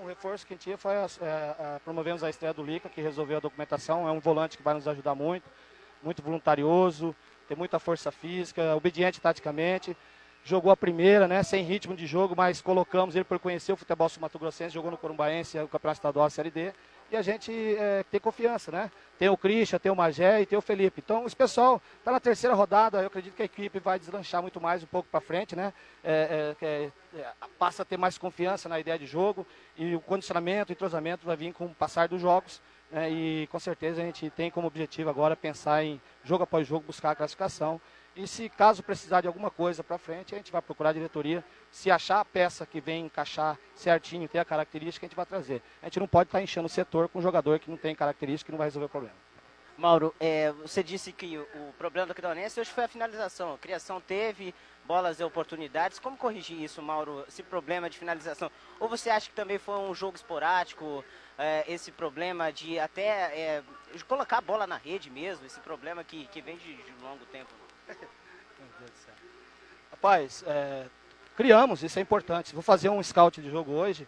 O 0.01 0.07
reforço 0.07 0.45
que 0.45 0.53
a 0.53 0.55
gente 0.55 0.63
tinha 0.63 0.77
foi, 0.77 0.93
é, 0.93 1.05
é, 1.21 1.79
promovemos 1.83 2.23
a 2.23 2.29
estreia 2.31 2.51
do 2.51 2.63
Lica, 2.63 2.89
que 2.89 2.99
resolveu 2.99 3.37
a 3.37 3.39
documentação, 3.39 4.07
é 4.07 4.11
um 4.11 4.19
volante 4.19 4.57
que 4.57 4.63
vai 4.63 4.73
nos 4.73 4.87
ajudar 4.87 5.13
muito, 5.13 5.47
muito 6.01 6.23
voluntarioso, 6.23 7.15
tem 7.47 7.55
muita 7.55 7.77
força 7.77 8.11
física, 8.11 8.75
obediente 8.75 9.21
taticamente, 9.21 9.95
jogou 10.43 10.71
a 10.71 10.77
primeira, 10.77 11.27
né, 11.27 11.43
sem 11.43 11.63
ritmo 11.63 11.95
de 11.95 12.07
jogo, 12.07 12.35
mas 12.35 12.59
colocamos 12.59 13.15
ele 13.15 13.23
por 13.23 13.37
conhecer 13.37 13.71
o 13.71 13.77
futebol 13.77 14.09
sul-mato-grossense, 14.09 14.73
jogou 14.73 14.89
no 14.89 14.97
Corumbaense, 14.97 15.59
o 15.59 15.67
Campeonato 15.67 15.99
Estadual, 15.99 16.25
a 16.25 16.29
Série 16.31 16.49
D, 16.49 16.73
e 17.11 17.15
a 17.15 17.21
gente 17.21 17.51
é, 17.51 18.03
tem 18.11 18.19
confiança, 18.19 18.71
né? 18.71 18.91
Tem 19.17 19.29
o 19.29 19.37
Christian, 19.37 19.79
tem 19.79 19.91
o 19.91 19.95
Magé 19.95 20.41
e 20.41 20.45
tem 20.45 20.57
o 20.57 20.61
Felipe. 20.61 21.01
Então, 21.03 21.25
esse 21.25 21.35
pessoal 21.35 21.81
está 21.97 22.11
na 22.11 22.19
terceira 22.19 22.55
rodada, 22.55 23.01
eu 23.01 23.07
acredito 23.07 23.33
que 23.33 23.41
a 23.41 23.45
equipe 23.45 23.79
vai 23.79 23.97
deslanchar 23.97 24.41
muito 24.41 24.61
mais 24.61 24.83
um 24.83 24.87
pouco 24.87 25.09
para 25.09 25.19
frente, 25.19 25.55
né? 25.55 25.73
É, 26.03 26.55
é, 26.61 26.91
é, 27.17 27.31
passa 27.57 27.81
a 27.81 27.85
ter 27.85 27.97
mais 27.97 28.17
confiança 28.17 28.69
na 28.69 28.79
ideia 28.79 28.99
de 28.99 29.05
jogo 29.05 29.45
e 29.75 29.95
o 29.95 30.01
condicionamento, 30.01 30.69
o 30.69 30.73
entrosamento 30.73 31.25
vai 31.25 31.35
vir 31.35 31.53
com 31.53 31.65
o 31.65 31.73
passar 31.73 32.07
dos 32.07 32.21
jogos. 32.21 32.61
Né? 32.91 33.09
E 33.09 33.47
com 33.47 33.59
certeza 33.59 34.01
a 34.01 34.05
gente 34.05 34.29
tem 34.29 34.51
como 34.51 34.67
objetivo 34.67 35.09
agora 35.09 35.35
pensar 35.35 35.83
em 35.83 35.99
jogo 36.23 36.43
após 36.43 36.67
jogo 36.67 36.85
buscar 36.85 37.11
a 37.11 37.15
classificação. 37.15 37.81
E 38.17 38.27
se 38.27 38.49
caso 38.49 38.81
precisar 38.81 39.21
de 39.21 39.27
alguma 39.27 39.51
coisa 39.51 39.83
para 39.83 39.99
frente, 39.99 40.33
a 40.33 40.37
gente 40.39 40.51
vai 40.51 40.59
procurar 40.59 40.89
a 40.89 40.93
diretoria. 40.93 41.45
Se 41.69 41.91
achar 41.91 42.19
a 42.19 42.25
peça 42.25 42.65
que 42.65 42.81
vem 42.81 43.05
encaixar 43.05 43.59
certinho, 43.75 44.27
ter 44.27 44.39
a 44.39 44.45
característica, 44.45 45.05
a 45.05 45.07
gente 45.07 45.15
vai 45.15 45.25
trazer. 45.25 45.61
A 45.83 45.85
gente 45.85 45.99
não 45.99 46.07
pode 46.07 46.29
estar 46.29 46.39
tá 46.39 46.43
enchendo 46.43 46.65
o 46.65 46.69
setor 46.69 47.07
com 47.07 47.19
um 47.19 47.21
jogador 47.21 47.59
que 47.59 47.69
não 47.69 47.77
tem 47.77 47.93
característica 47.93 48.49
e 48.49 48.53
não 48.53 48.57
vai 48.57 48.65
resolver 48.65 48.87
o 48.87 48.89
problema. 48.89 49.15
Mauro, 49.77 50.15
é, 50.19 50.51
você 50.53 50.81
disse 50.81 51.11
que 51.11 51.37
o, 51.37 51.73
problema 51.77 52.07
do 52.07 52.11
Aquidauanense 52.11 52.59
hoje 52.59 52.71
foi 52.71 52.85
a 52.85 52.87
finalização. 52.87 53.53
A 53.53 53.57
criação 53.59 54.01
teve, 54.01 54.55
bolas 54.83 55.19
e 55.19 55.23
oportunidades. 55.23 55.99
Como 55.99 56.17
corrigir 56.17 56.59
isso, 56.59 56.81
Mauro, 56.81 57.23
esse 57.27 57.43
problema 57.43 57.87
de 57.87 57.99
finalização? 57.99 58.49
Ou 58.79 58.89
você 58.89 59.11
acha 59.11 59.29
que 59.29 59.35
também 59.35 59.59
foi 59.59 59.77
um 59.77 59.93
jogo 59.93 60.15
esporádico, 60.15 61.05
é, 61.37 61.71
esse 61.71 61.91
problema 61.91 62.51
de 62.51 62.79
até 62.79 63.03
é, 63.39 63.63
de 63.93 64.03
colocar 64.03 64.39
a 64.39 64.41
bola 64.41 64.65
na 64.65 64.77
rede 64.77 65.11
mesmo, 65.11 65.45
esse 65.45 65.59
problema 65.59 66.03
que, 66.03 66.25
que 66.25 66.41
vem 66.41 66.57
de, 66.57 66.73
de 66.73 66.91
longo 67.03 67.23
tempo? 67.27 67.66
Meu 67.87 68.67
Deus 68.79 68.91
do 68.91 68.97
céu. 68.97 69.13
Rapaz, 69.91 70.43
é, 70.45 70.85
criamos, 71.35 71.83
isso 71.83 71.97
é 71.99 72.01
importante. 72.01 72.53
Vou 72.53 72.61
fazer 72.61 72.89
um 72.89 73.01
scout 73.01 73.41
de 73.41 73.49
jogo 73.49 73.71
hoje. 73.71 74.07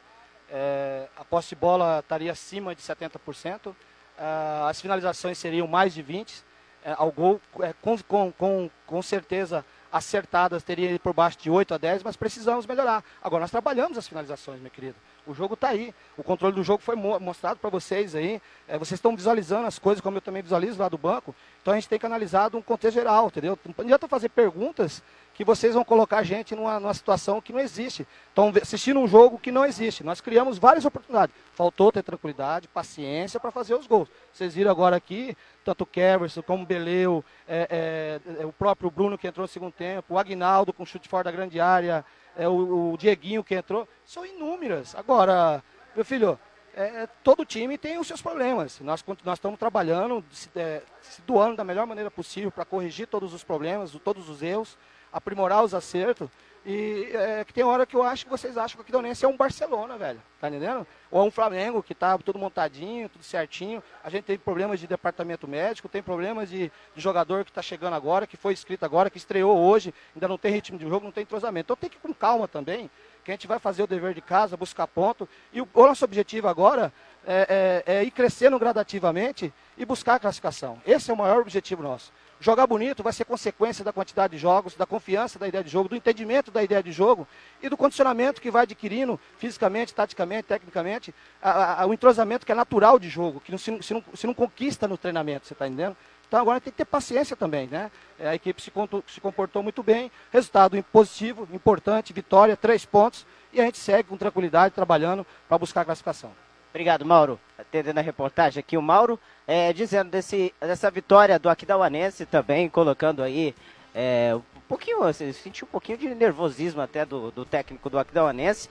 É, 0.50 1.08
a 1.16 1.24
posse 1.24 1.50
de 1.50 1.56
bola 1.56 2.00
estaria 2.00 2.32
acima 2.32 2.76
de 2.76 2.82
70%. 2.82 3.76
É, 4.18 4.24
as 4.70 4.82
finalizações 4.82 5.38
seriam 5.38 5.68
mais 5.68 5.94
de 5.94 6.04
20%. 6.04 6.44
É, 6.82 6.96
ao 6.98 7.12
gol, 7.12 7.42
é, 7.60 7.74
com, 7.82 7.98
com, 7.98 8.32
com, 8.32 8.70
com 8.88 9.02
certeza 9.02 9.66
acertadas 9.92 10.64
teria 10.64 10.98
por 11.00 11.14
baixo 11.14 11.38
de 11.40 11.50
8 11.50 11.74
a 11.74 11.78
10, 11.78 12.04
mas 12.04 12.16
precisamos 12.16 12.66
melhorar. 12.66 13.04
Agora, 13.22 13.42
nós 13.42 13.52
trabalhamos 13.52 13.98
as 13.98 14.08
finalizações, 14.08 14.62
meu 14.62 14.72
querido. 14.72 14.96
O 15.26 15.34
jogo 15.34 15.54
está 15.54 15.70
aí. 15.70 15.94
O 16.18 16.24
controle 16.24 16.56
do 16.56 16.64
jogo 16.64 16.82
foi 16.82 16.96
mostrado 16.96 17.60
para 17.60 17.70
vocês 17.70 18.16
aí. 18.16 18.42
É, 18.68 18.78
vocês 18.78 18.98
estão 18.98 19.16
visualizando 19.16 19.68
as 19.68 19.78
coisas 19.78 20.02
como 20.02 20.18
eu 20.18 20.22
também 20.22 20.42
visualizo 20.42 20.80
lá 20.80 20.90
do 20.90 20.98
banco. 20.98 21.36
Então 21.62 21.74
a 21.74 21.78
gente 21.78 21.88
tem 21.88 22.00
que 22.00 22.06
analisar 22.06 22.54
um 22.56 22.62
contexto 22.62 22.96
geral, 22.96 23.28
entendeu? 23.28 23.58
Não 23.66 23.86
adianta 23.86 24.08
fazer 24.08 24.30
perguntas 24.30 25.04
que 25.40 25.46
vocês 25.46 25.74
vão 25.74 25.86
colocar 25.86 26.18
a 26.18 26.24
gente 26.24 26.54
numa, 26.54 26.82
numa 26.82 26.94
situação 26.94 27.40
que 27.40 27.54
não 27.54 27.62
existe. 27.62 28.06
Estão 28.28 28.52
assistindo 28.62 29.00
um 29.00 29.08
jogo 29.08 29.40
que 29.40 29.54
não 29.54 29.66
existe. 29.66 30.04
Nós 30.04 30.20
criamos 30.20 30.58
várias 30.58 30.84
oportunidades. 30.84 31.34
Faltou 31.54 31.94
ter 31.94 32.04
tranquilidade, 32.04 32.68
paciência 32.68 33.40
para 33.40 33.50
fazer 33.50 33.74
os 33.74 33.88
gols. 33.88 34.10
Vocês 34.34 34.54
viram 34.54 34.70
agora 34.70 34.98
aqui, 34.98 35.38
tanto 35.64 35.86
o 35.86 35.88
Keverson 35.88 36.42
como 36.42 36.64
o 36.64 36.66
Beleu, 36.66 37.24
é, 37.48 38.20
é, 38.28 38.42
é, 38.42 38.46
o 38.46 38.52
próprio 38.52 38.92
Bruno 38.92 39.18
que 39.18 39.30
entrou 39.30 39.46
no 39.46 39.48
segundo 39.48 39.72
tempo, 39.72 40.16
o 40.16 40.20
Agnaldo 40.20 40.74
com 40.74 40.86
chute 40.86 41.08
fora 41.08 41.24
da 41.24 41.32
grande 41.32 41.58
área, 41.58 42.04
é, 42.36 42.46
o, 42.46 42.92
o, 42.92 42.98
Dieguinho 42.98 43.42
que 43.42 43.56
entrou, 43.56 43.88
são 44.04 44.26
inúmeras. 44.26 44.94
Agora, 44.94 45.64
meu 45.96 46.04
filho, 46.04 46.38
é, 46.76 47.04
é, 47.04 47.08
todo 47.24 47.46
time 47.46 47.78
tem 47.78 47.98
os 47.98 48.08
seus 48.08 48.22
problemas. 48.22 48.82
Nós, 48.82 49.02
nós 49.24 49.38
estamos 49.38 49.58
trabalhando, 49.58 50.22
se, 50.32 50.50
é, 50.54 50.82
se 51.00 51.22
doando 51.22 51.56
da 51.56 51.64
melhor 51.64 51.88
maneira 51.88 52.12
possível 52.12 52.52
para 52.52 52.66
corrigir 52.66 53.08
todos 53.08 53.34
os 53.34 53.42
problemas, 53.42 53.98
todos 54.04 54.28
os 54.28 54.44
erros, 54.44 54.78
aprimorar 55.12 55.64
os 55.64 55.74
acertos. 55.74 56.30
E 56.66 57.10
é, 57.14 57.46
que 57.46 57.54
tem 57.54 57.64
hora 57.64 57.86
que 57.86 57.96
eu 57.96 58.04
acho 58.04 58.26
que 58.26 58.30
vocês 58.30 58.58
acham 58.58 58.76
que 58.76 58.82
o 58.82 58.84
Aquidonense 58.84 59.24
é 59.24 59.28
um 59.28 59.38
Barcelona, 59.38 59.98
velho. 59.98 60.22
Tá 60.42 60.50
entendendo? 60.50 60.86
Ou 61.10 61.22
é 61.22 61.24
um 61.24 61.32
Flamengo 61.32 61.82
que 61.82 61.96
tá 61.96 62.18
tudo 62.18 62.38
montadinho, 62.38 63.08
tudo 63.08 63.24
certinho. 63.24 63.82
A 64.04 64.10
gente 64.10 64.26
tem 64.26 64.38
problemas 64.38 64.80
de 64.80 64.86
departamento 64.86 65.48
médico, 65.48 65.88
tem 65.88 66.04
problemas 66.04 66.50
de, 66.50 66.70
de 66.94 67.02
jogador 67.02 67.46
que 67.46 67.52
está 67.52 67.62
chegando 67.62 67.94
agora, 67.94 68.28
que 68.28 68.36
foi 68.36 68.54
inscrito 68.54 68.86
agora, 68.86 69.10
que 69.10 69.18
estreou 69.18 69.58
hoje, 69.58 69.94
ainda 70.14 70.28
não 70.28 70.38
tem 70.38 70.52
ritmo 70.52 70.78
de 70.78 70.88
jogo, 70.88 71.06
não 71.06 71.12
tem 71.12 71.24
entrosamento. 71.24 71.68
Então 71.68 71.76
tem 71.78 71.90
que 71.90 71.96
ir 71.96 72.02
com 72.02 72.14
calma 72.14 72.48
também, 72.48 72.90
que 73.24 73.32
a 73.32 73.34
gente 73.34 73.48
vai 73.48 73.58
fazer 73.58 73.84
o 73.84 73.88
dever 73.88 74.14
de 74.14 74.22
casa, 74.22 74.58
buscar 74.58 74.86
ponto. 74.86 75.30
E 75.54 75.62
o, 75.62 75.68
o 75.74 75.86
nosso 75.88 76.04
objetivo 76.04 76.50
agora 76.50 76.92
é, 77.26 77.84
é, 77.88 77.96
é 77.96 78.04
ir 78.04 78.12
crescendo 78.12 78.60
gradativamente 78.60 79.54
e 79.78 79.86
buscar 79.86 80.16
a 80.16 80.20
classificação. 80.20 80.82
Esse 80.86 81.10
é 81.10 81.14
o 81.14 81.18
maior 81.18 81.42
objetivo 81.42 81.82
nosso. 81.82 82.12
Jogar 82.42 82.66
bonito 82.68 83.04
vai 83.04 83.12
ser 83.12 83.26
consequência 83.26 83.84
da 83.84 83.92
quantidade 83.92 84.32
de 84.32 84.40
jogos, 84.40 84.74
da 84.74 84.86
confiança 84.86 85.38
da 85.38 85.48
ideia 85.48 85.64
de 85.64 85.70
jogo, 85.70 85.90
do 85.90 85.96
entendimento 85.96 86.50
da 86.50 86.64
ideia 86.64 86.82
de 86.82 86.92
jogo 86.92 87.28
e 87.62 87.68
do 87.68 87.76
condicionamento 87.76 88.40
que 88.40 88.50
vai 88.50 88.64
adquirindo 88.64 89.20
fisicamente, 89.38 89.94
taticamente, 89.94 90.44
tecnicamente, 90.44 91.14
a, 91.42 91.84
a, 91.84 91.86
o 91.86 91.94
entrosamento 91.94 92.46
que 92.46 92.52
é 92.54 92.56
natural 92.56 92.98
de 92.98 93.10
jogo, 93.10 93.42
que 93.42 93.52
não, 93.52 93.58
se, 93.58 93.84
se, 93.84 93.94
não, 93.94 94.04
se 94.14 94.26
não 94.26 94.34
conquista 94.34 94.88
no 94.88 94.98
treinamento, 94.98 95.48
você 95.48 95.54
está 95.54 95.68
entendendo? 95.68 95.98
Então 96.30 96.40
agora 96.40 96.62
tem 96.62 96.72
que 96.72 96.78
ter 96.78 96.86
paciência 96.86 97.36
também, 97.36 97.68
né? 97.68 97.92
É, 98.18 98.30
a 98.30 98.36
equipe 98.36 98.62
se, 98.62 98.72
se 99.08 99.20
comportou 99.20 99.62
muito 99.62 99.84
bem, 99.84 100.10
resultado 100.32 100.82
positivo, 100.94 101.46
importante, 101.52 102.14
vitória, 102.14 102.56
três 102.56 102.86
pontos, 102.86 103.26
e 103.52 103.60
a 103.60 103.66
gente 103.66 103.80
segue 103.80 104.08
com 104.08 104.16
tranquilidade, 104.16 104.74
trabalhando 104.74 105.26
para 105.48 105.58
buscar 105.58 105.82
a 105.82 105.86
classificação. 105.86 106.32
Obrigado, 106.70 107.04
Mauro. 107.04 107.38
Atendendo 107.70 108.00
a 108.00 108.04
reportagem 108.04 108.60
aqui, 108.60 108.76
o 108.76 108.82
Mauro 108.82 109.20
é, 109.48 109.72
dizendo 109.72 110.10
desse, 110.10 110.54
dessa 110.60 110.90
vitória 110.90 111.38
do 111.38 111.50
Aquidauanense 111.50 112.26
também, 112.26 112.68
colocando 112.68 113.22
aí 113.22 113.54
é, 113.94 114.36
um 114.36 114.62
pouquinho, 114.68 115.04
assim, 115.04 115.32
senti 115.32 115.64
um 115.64 115.68
pouquinho 115.68 115.98
de 115.98 116.08
nervosismo 116.16 116.82
até 116.82 117.06
do, 117.06 117.32
do 117.32 117.46
técnico 117.46 117.90
do 117.90 118.00
Aquidauanense. 118.00 118.70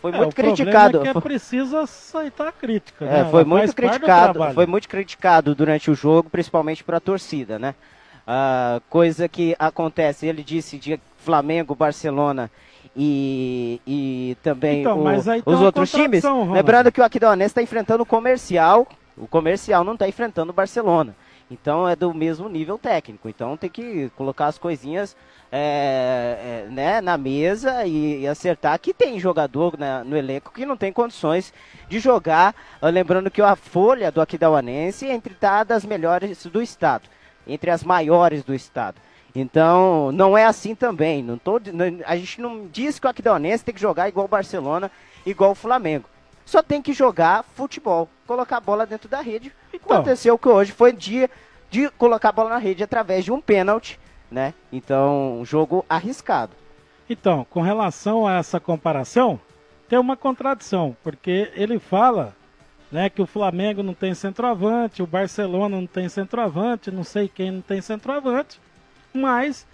Foi 0.00 0.12
é, 0.12 0.16
muito 0.16 0.36
criticado. 0.36 0.98
É 0.98 1.02
que 1.02 1.08
é 1.18 1.20
preciso 1.20 1.76
aceitar 1.76 2.48
a 2.48 2.52
crítica. 2.52 3.04
É, 3.04 3.24
né? 3.24 3.30
foi 3.30 3.44
muito 3.44 3.74
criticado. 3.74 4.52
Foi 4.52 4.66
muito 4.66 4.88
criticado 4.88 5.54
durante 5.54 5.90
o 5.90 5.94
jogo, 5.94 6.30
principalmente 6.30 6.84
para 6.84 6.98
a 6.98 7.00
torcida, 7.00 7.58
né? 7.58 7.74
Ah, 8.26 8.80
coisa 8.90 9.28
que 9.28 9.54
acontece, 9.58 10.26
ele 10.26 10.42
disse 10.42 10.78
de 10.78 11.00
Flamengo, 11.18 11.74
Barcelona 11.74 12.50
e, 12.96 13.80
e 13.86 14.36
também 14.42 14.80
então, 14.80 15.04
o, 15.04 15.52
os 15.52 15.60
outros 15.60 15.90
times. 15.92 16.24
Lembrando 16.50 16.90
que 16.90 17.00
o 17.00 17.04
Aquidauanense 17.04 17.50
está 17.50 17.62
enfrentando 17.62 18.02
o 18.02 18.06
comercial, 18.06 18.88
o 19.16 19.26
comercial 19.26 19.84
não 19.84 19.92
está 19.92 20.08
enfrentando 20.08 20.50
o 20.50 20.54
Barcelona. 20.54 21.14
Então 21.50 21.88
é 21.88 21.94
do 21.94 22.12
mesmo 22.12 22.48
nível 22.48 22.78
técnico. 22.78 23.28
Então 23.28 23.56
tem 23.56 23.70
que 23.70 24.10
colocar 24.16 24.46
as 24.46 24.58
coisinhas 24.58 25.14
é, 25.52 26.64
é, 26.66 26.70
né, 26.70 27.00
na 27.00 27.16
mesa 27.16 27.86
e, 27.86 28.22
e, 28.22 28.26
acertar 28.26 28.80
que 28.80 28.92
tem 28.92 29.20
jogador 29.20 29.78
na, 29.78 30.02
no 30.02 30.16
elenco 30.16 30.52
que 30.52 30.66
não 30.66 30.76
tem 30.76 30.92
condições 30.92 31.52
de 31.88 32.00
jogar. 32.00 32.54
Lembrando 32.82 33.30
que 33.30 33.42
a 33.42 33.54
folha 33.54 34.10
do 34.10 34.20
Aquidauanense 34.20 35.06
é 35.06 35.12
entre 35.12 35.34
tá 35.34 35.62
das 35.62 35.84
melhores 35.84 36.46
do 36.46 36.60
estado, 36.60 37.08
entre 37.46 37.70
as 37.70 37.84
maiores 37.84 38.42
do 38.42 38.54
estado. 38.54 38.96
Então, 39.38 40.10
não 40.12 40.36
é 40.36 40.46
assim 40.46 40.74
também. 40.74 41.22
Não 41.22 41.36
tô, 41.36 41.60
não, 41.72 41.84
a 42.06 42.16
gente 42.16 42.40
não 42.40 42.66
diz 42.68 42.98
que 42.98 43.06
o 43.06 43.10
Aquidauanense 43.10 43.62
tem 43.62 43.74
que 43.74 43.80
jogar 43.80 44.08
igual 44.08 44.24
o 44.24 44.28
Barcelona, 44.28 44.90
igual 45.26 45.50
o 45.50 45.54
Flamengo. 45.54 46.08
só 46.46 46.62
tem 46.62 46.80
que 46.80 46.94
jogar 46.94 47.44
futebol, 47.54 48.08
colocar 48.26 48.56
a 48.56 48.60
bola 48.60 48.86
dentro 48.86 49.10
da 49.10 49.20
rede. 49.20 49.52
Então. 49.74 49.96
Aconteceu 49.96 50.38
que 50.38 50.48
hoje 50.48 50.72
foi 50.72 50.90
dia 50.90 51.28
de 51.70 51.90
colocar 51.90 52.30
a 52.30 52.32
bola 52.32 52.48
na 52.48 52.56
rede 52.56 52.82
através 52.82 53.26
de 53.26 53.30
um 53.30 53.38
pênalti, 53.38 54.00
né? 54.30 54.54
Então, 54.72 55.40
um 55.40 55.44
jogo 55.44 55.84
arriscado. 55.86 56.52
Então, 57.10 57.46
com 57.50 57.60
relação 57.60 58.26
a 58.26 58.36
essa 58.36 58.58
comparação, 58.58 59.38
tem 59.86 59.98
uma 59.98 60.16
contradição, 60.16 60.96
porque 61.02 61.52
ele 61.54 61.78
fala 61.78 62.34
né, 62.90 63.10
que 63.10 63.20
o 63.20 63.26
Flamengo 63.26 63.82
não 63.82 63.92
tem 63.92 64.14
centroavante, 64.14 65.02
o 65.02 65.06
Barcelona 65.06 65.76
não 65.76 65.86
tem 65.86 66.08
centroavante, 66.08 66.90
não 66.90 67.04
sei 67.04 67.28
quem 67.28 67.50
não 67.50 67.60
tem 67.60 67.82
centroavante, 67.82 68.60
mas 69.16 69.66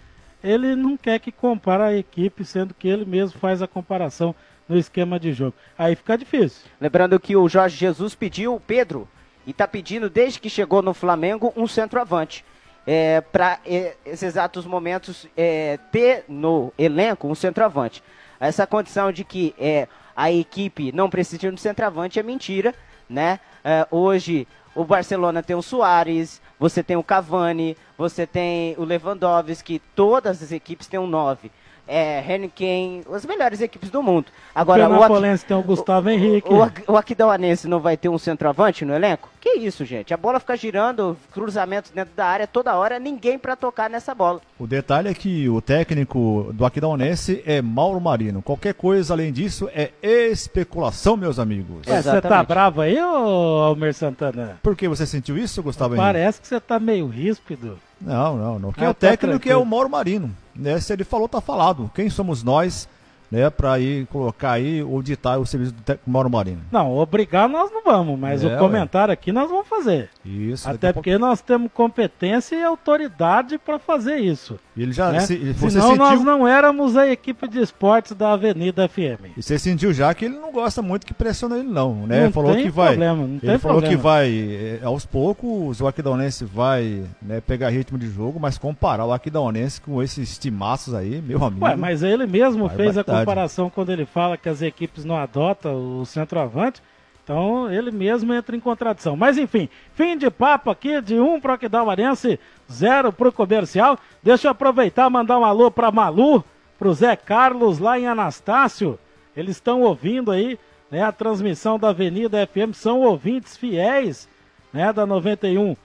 ele 0.42 0.74
não 0.74 0.96
quer 0.96 1.18
que 1.18 1.30
compare 1.30 1.82
a 1.82 1.96
equipe, 1.96 2.44
sendo 2.44 2.74
que 2.74 2.88
ele 2.88 3.04
mesmo 3.04 3.38
faz 3.38 3.62
a 3.62 3.68
comparação 3.68 4.34
no 4.68 4.76
esquema 4.76 5.18
de 5.18 5.32
jogo. 5.32 5.54
Aí 5.78 5.94
fica 5.94 6.16
difícil. 6.16 6.68
Lembrando 6.80 7.18
que 7.20 7.36
o 7.36 7.48
Jorge 7.48 7.76
Jesus 7.76 8.14
pediu 8.14 8.60
Pedro 8.66 9.08
e 9.46 9.50
está 9.50 9.66
pedindo 9.68 10.08
desde 10.08 10.40
que 10.40 10.48
chegou 10.48 10.82
no 10.82 10.94
Flamengo 10.94 11.52
um 11.56 11.66
centroavante. 11.66 12.44
É, 12.84 13.20
para 13.20 13.60
esses 14.04 14.24
exatos 14.24 14.66
momentos 14.66 15.28
é, 15.36 15.78
ter 15.92 16.24
no 16.28 16.72
elenco 16.76 17.28
um 17.28 17.34
centroavante. 17.34 18.02
Essa 18.40 18.66
condição 18.66 19.12
de 19.12 19.22
que 19.22 19.54
é, 19.56 19.86
a 20.16 20.32
equipe 20.32 20.90
não 20.90 21.08
precisa 21.08 21.38
de 21.38 21.48
um 21.48 21.56
centroavante 21.56 22.18
é 22.18 22.22
mentira, 22.24 22.74
né? 23.08 23.38
É, 23.64 23.86
hoje 23.88 24.48
o 24.74 24.84
Barcelona 24.84 25.42
tem 25.42 25.56
o 25.56 25.62
Soares, 25.62 26.40
você 26.58 26.82
tem 26.82 26.96
o 26.96 27.02
Cavani, 27.02 27.76
você 27.96 28.26
tem 28.26 28.74
o 28.78 28.84
Lewandowski, 28.84 29.80
todas 29.94 30.42
as 30.42 30.52
equipes 30.52 30.86
têm 30.86 31.00
um 31.00 31.06
9 31.06 31.50
é, 31.86 32.22
Heineken, 32.26 33.02
as 33.12 33.24
melhores 33.26 33.60
equipes 33.60 33.90
do 33.90 34.02
mundo. 34.02 34.26
Agora, 34.54 34.88
o 34.88 34.92
Penapolense 34.92 35.44
tem 35.44 35.56
o 35.56 35.62
Gustavo 35.62 36.08
Henrique. 36.10 36.48
O, 36.48 36.64
o, 36.64 36.92
o 36.92 36.96
Aquidauanense 36.96 37.66
não 37.68 37.80
vai 37.80 37.96
ter 37.96 38.08
um 38.08 38.18
centroavante 38.18 38.84
no 38.84 38.94
elenco? 38.94 39.28
Que 39.40 39.54
isso, 39.58 39.84
gente? 39.84 40.14
A 40.14 40.16
bola 40.16 40.38
fica 40.38 40.56
girando, 40.56 41.16
cruzamentos 41.32 41.90
dentro 41.90 42.14
da 42.14 42.26
área 42.26 42.46
toda 42.46 42.76
hora, 42.76 42.98
ninguém 42.98 43.38
para 43.38 43.56
tocar 43.56 43.90
nessa 43.90 44.14
bola. 44.14 44.40
O 44.58 44.66
detalhe 44.66 45.08
é 45.08 45.14
que 45.14 45.48
o 45.48 45.60
técnico 45.60 46.50
do 46.54 46.64
Aquidauanense 46.64 47.42
é 47.44 47.60
Mauro 47.60 48.00
Marino. 48.00 48.40
Qualquer 48.40 48.74
coisa 48.74 49.14
além 49.14 49.32
disso 49.32 49.68
é 49.74 49.90
especulação, 50.02 51.16
meus 51.16 51.38
amigos. 51.38 51.86
É, 51.88 52.00
você 52.00 52.20
tá 52.20 52.42
bravo 52.44 52.80
aí, 52.80 53.02
ô 53.02 53.62
Almer 53.62 53.92
Santana? 53.92 54.58
Por 54.62 54.76
que 54.76 54.86
você 54.86 55.06
sentiu 55.06 55.36
isso, 55.36 55.62
Gustavo 55.62 55.96
Parece 55.96 56.22
Henrique? 56.22 56.40
que 56.42 56.48
você 56.48 56.60
tá 56.60 56.78
meio 56.78 57.08
ríspido. 57.08 57.78
Não, 58.00 58.36
não, 58.36 58.58
não. 58.58 58.72
Quem 58.72 58.84
ah, 58.84 58.88
é 58.88 58.90
o 58.90 58.94
tá 58.94 59.08
técnico 59.08 59.40
que 59.40 59.50
é 59.50 59.56
o 59.56 59.64
Mauro 59.64 59.88
Marino. 59.88 60.30
Né? 60.54 60.80
Se 60.80 60.92
ele 60.92 61.04
falou, 61.04 61.28
tá 61.28 61.40
falado. 61.40 61.90
Quem 61.94 62.10
somos 62.10 62.42
nós 62.42 62.88
né, 63.32 63.48
para 63.48 63.80
ir 63.80 64.04
colocar 64.08 64.52
aí 64.52 64.82
ou 64.82 65.02
ditar 65.02 65.38
o 65.38 65.46
serviço 65.46 65.72
do 65.72 65.98
Mauro 66.06 66.28
Marino. 66.28 66.60
Não, 66.70 66.94
obrigar 66.94 67.48
nós 67.48 67.70
não 67.70 67.82
vamos, 67.82 68.18
mas 68.18 68.44
é, 68.44 68.54
o 68.54 68.58
comentário 68.58 69.10
ué. 69.10 69.14
aqui 69.14 69.32
nós 69.32 69.48
vamos 69.48 69.66
fazer. 69.66 70.10
Isso. 70.22 70.68
Até 70.68 70.92
porque 70.92 71.12
pouco... 71.12 71.26
nós 71.26 71.40
temos 71.40 71.70
competência 71.72 72.56
e 72.56 72.62
autoridade 72.62 73.56
para 73.56 73.78
fazer 73.78 74.18
isso. 74.18 74.58
Ele 74.76 74.92
já, 74.92 75.10
né? 75.10 75.20
se, 75.20 75.36
você 75.54 75.70
Senão 75.70 75.88
sentiu... 75.88 76.04
nós 76.04 76.22
não 76.22 76.46
éramos 76.46 76.94
a 76.94 77.08
equipe 77.08 77.48
de 77.48 77.60
esportes 77.60 78.12
da 78.12 78.34
Avenida 78.34 78.86
FM. 78.86 79.32
E 79.34 79.42
você 79.42 79.58
sentiu 79.58 79.94
já 79.94 80.12
que 80.12 80.26
ele 80.26 80.36
não 80.36 80.52
gosta 80.52 80.82
muito 80.82 81.06
que 81.06 81.14
pressiona 81.14 81.58
ele 81.58 81.68
não, 81.68 82.06
né? 82.06 82.18
Não 82.18 82.24
ele 82.24 82.32
falou 82.32 82.54
tem 82.54 82.64
que 82.64 82.70
vai. 82.70 82.88
Problema, 82.88 83.16
não 83.16 83.34
ele 83.34 83.40
tem 83.40 83.58
falou 83.58 83.78
problema. 83.78 83.96
que 83.96 84.02
vai 84.02 84.78
é, 84.82 84.84
aos 84.84 85.06
poucos 85.06 85.80
o 85.80 85.86
Aquidauanense 85.86 86.44
vai 86.44 87.02
né, 87.22 87.40
pegar 87.40 87.70
ritmo 87.70 87.96
de 87.96 88.08
jogo, 88.10 88.38
mas 88.38 88.58
comparar 88.58 89.06
o 89.06 89.12
Aquidauanense 89.12 89.80
com 89.80 90.02
esses 90.02 90.36
timaços 90.36 90.92
aí, 90.92 91.22
meu 91.22 91.42
amigo. 91.42 91.64
Ué, 91.64 91.76
mas 91.76 92.02
ele 92.02 92.26
mesmo 92.26 92.68
fez 92.68 92.98
a 92.98 93.04
comparação 93.24 93.70
quando 93.70 93.90
ele 93.90 94.04
fala 94.04 94.36
que 94.36 94.48
as 94.48 94.62
equipes 94.62 95.04
não 95.04 95.16
adotam 95.16 96.00
o 96.00 96.06
centroavante. 96.06 96.82
Então 97.22 97.70
ele 97.70 97.90
mesmo 97.90 98.34
entra 98.34 98.56
em 98.56 98.60
contradição. 98.60 99.16
Mas 99.16 99.38
enfim, 99.38 99.68
fim 99.94 100.16
de 100.16 100.30
papo 100.30 100.70
aqui 100.70 101.00
de 101.00 101.18
um 101.18 101.40
pro 101.40 101.52
Aquidauanense, 101.52 102.38
zero 102.70 103.12
pro 103.12 103.32
comercial. 103.32 103.98
Deixa 104.22 104.48
eu 104.48 104.50
aproveitar 104.50 105.08
mandar 105.08 105.38
um 105.38 105.44
alô 105.44 105.70
pra 105.70 105.92
Malu, 105.92 106.44
pro 106.78 106.92
Zé 106.92 107.14
Carlos 107.14 107.78
lá 107.78 107.98
em 107.98 108.06
Anastácio. 108.06 108.98
Eles 109.36 109.56
estão 109.56 109.82
ouvindo 109.82 110.30
aí 110.30 110.58
né, 110.90 111.02
a 111.02 111.12
transmissão 111.12 111.78
da 111.78 111.88
Avenida 111.88 112.46
FM, 112.46 112.74
são 112.74 113.00
ouvintes 113.00 113.56
fiéis 113.56 114.28
né, 114.72 114.92
da 114.92 115.06
91.7. 115.06 115.76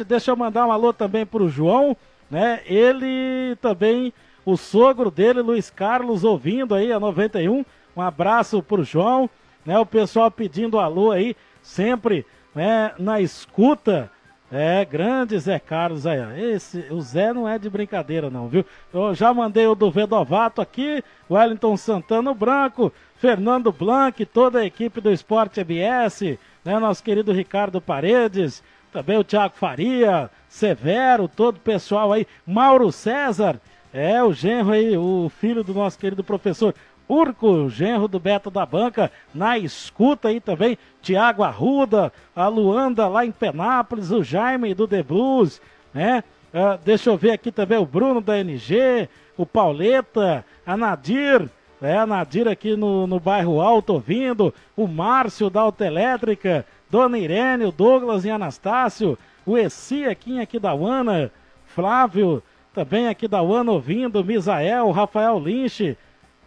Uh, 0.00 0.04
Deixa 0.04 0.30
eu 0.30 0.36
mandar 0.36 0.66
um 0.66 0.72
alô 0.72 0.92
também 0.92 1.26
pro 1.26 1.48
João, 1.48 1.96
né? 2.30 2.60
Ele 2.64 3.56
também 3.60 4.14
o 4.44 4.56
sogro 4.56 5.10
dele, 5.10 5.40
Luiz 5.40 5.70
Carlos, 5.70 6.24
ouvindo 6.24 6.74
aí 6.74 6.92
a 6.92 6.98
91. 6.98 7.64
Um 7.96 8.02
abraço 8.02 8.62
pro 8.62 8.84
João, 8.84 9.28
né? 9.64 9.78
O 9.78 9.86
pessoal 9.86 10.30
pedindo 10.30 10.78
alô 10.78 11.10
aí, 11.10 11.36
sempre 11.62 12.26
né, 12.54 12.92
na 12.98 13.20
escuta. 13.20 14.10
É, 14.54 14.84
grande 14.84 15.38
Zé 15.38 15.58
Carlos 15.58 16.06
aí. 16.06 16.18
Esse, 16.52 16.84
o 16.90 17.00
Zé 17.00 17.32
não 17.32 17.48
é 17.48 17.58
de 17.58 17.70
brincadeira, 17.70 18.28
não, 18.28 18.48
viu? 18.48 18.66
Eu 18.92 19.14
já 19.14 19.32
mandei 19.32 19.66
o 19.66 19.74
do 19.74 19.90
Vedovato 19.90 20.60
aqui, 20.60 21.02
Wellington 21.30 21.74
Santana 21.74 22.34
Branco, 22.34 22.92
Fernando 23.16 23.72
Blanc, 23.72 24.26
toda 24.26 24.58
a 24.58 24.66
equipe 24.66 25.00
do 25.00 25.10
Esporte 25.10 25.58
ABS, 25.58 26.36
né? 26.62 26.78
Nosso 26.78 27.02
querido 27.02 27.32
Ricardo 27.32 27.80
Paredes, 27.80 28.62
também 28.92 29.16
o 29.16 29.24
Thiago 29.24 29.54
Faria, 29.56 30.30
Severo, 30.50 31.26
todo 31.26 31.56
o 31.56 31.60
pessoal 31.60 32.12
aí, 32.12 32.26
Mauro 32.46 32.92
César, 32.92 33.58
é, 33.92 34.22
o 34.22 34.32
genro 34.32 34.72
aí, 34.72 34.96
o 34.96 35.30
filho 35.38 35.62
do 35.62 35.74
nosso 35.74 35.98
querido 35.98 36.24
professor 36.24 36.74
Urco, 37.08 37.68
genro 37.68 38.08
do 38.08 38.18
Beto 38.18 38.50
da 38.50 38.64
Banca, 38.64 39.12
na 39.34 39.58
escuta 39.58 40.28
aí 40.28 40.40
também, 40.40 40.78
Tiago 41.02 41.42
Arruda, 41.42 42.12
a 42.34 42.48
Luanda 42.48 43.06
lá 43.06 43.26
em 43.26 43.32
Penápolis, 43.32 44.10
o 44.10 44.22
Jaime 44.22 44.74
do 44.74 44.88
The 44.88 45.02
Blues, 45.02 45.60
né? 45.92 46.24
Uh, 46.54 46.78
deixa 46.84 47.10
eu 47.10 47.16
ver 47.16 47.32
aqui 47.32 47.50
também 47.50 47.78
o 47.78 47.86
Bruno 47.86 48.20
da 48.20 48.38
NG, 48.38 49.08
o 49.36 49.44
Pauleta, 49.44 50.44
a 50.66 50.76
Nadir, 50.76 51.48
é, 51.80 51.96
a 51.96 52.06
Nadir 52.06 52.46
aqui 52.46 52.76
no, 52.76 53.06
no 53.06 53.18
bairro 53.18 53.60
Alto 53.60 53.94
ouvindo, 53.94 54.54
o 54.76 54.86
Márcio 54.86 55.50
da 55.50 55.62
Autoelétrica, 55.62 56.64
Dona 56.90 57.18
Irene, 57.18 57.64
o 57.64 57.72
Douglas 57.72 58.24
e 58.24 58.30
Anastácio, 58.30 59.18
o 59.44 59.58
Essi 59.58 60.04
aqui, 60.04 60.40
aqui 60.40 60.58
da 60.58 60.74
Uana, 60.74 61.30
Flávio, 61.66 62.42
também 62.72 63.08
aqui 63.08 63.28
da 63.28 63.42
UAN 63.42 63.70
ouvindo, 63.70 64.24
Misael, 64.24 64.90
Rafael 64.90 65.38
Lynch, 65.38 65.94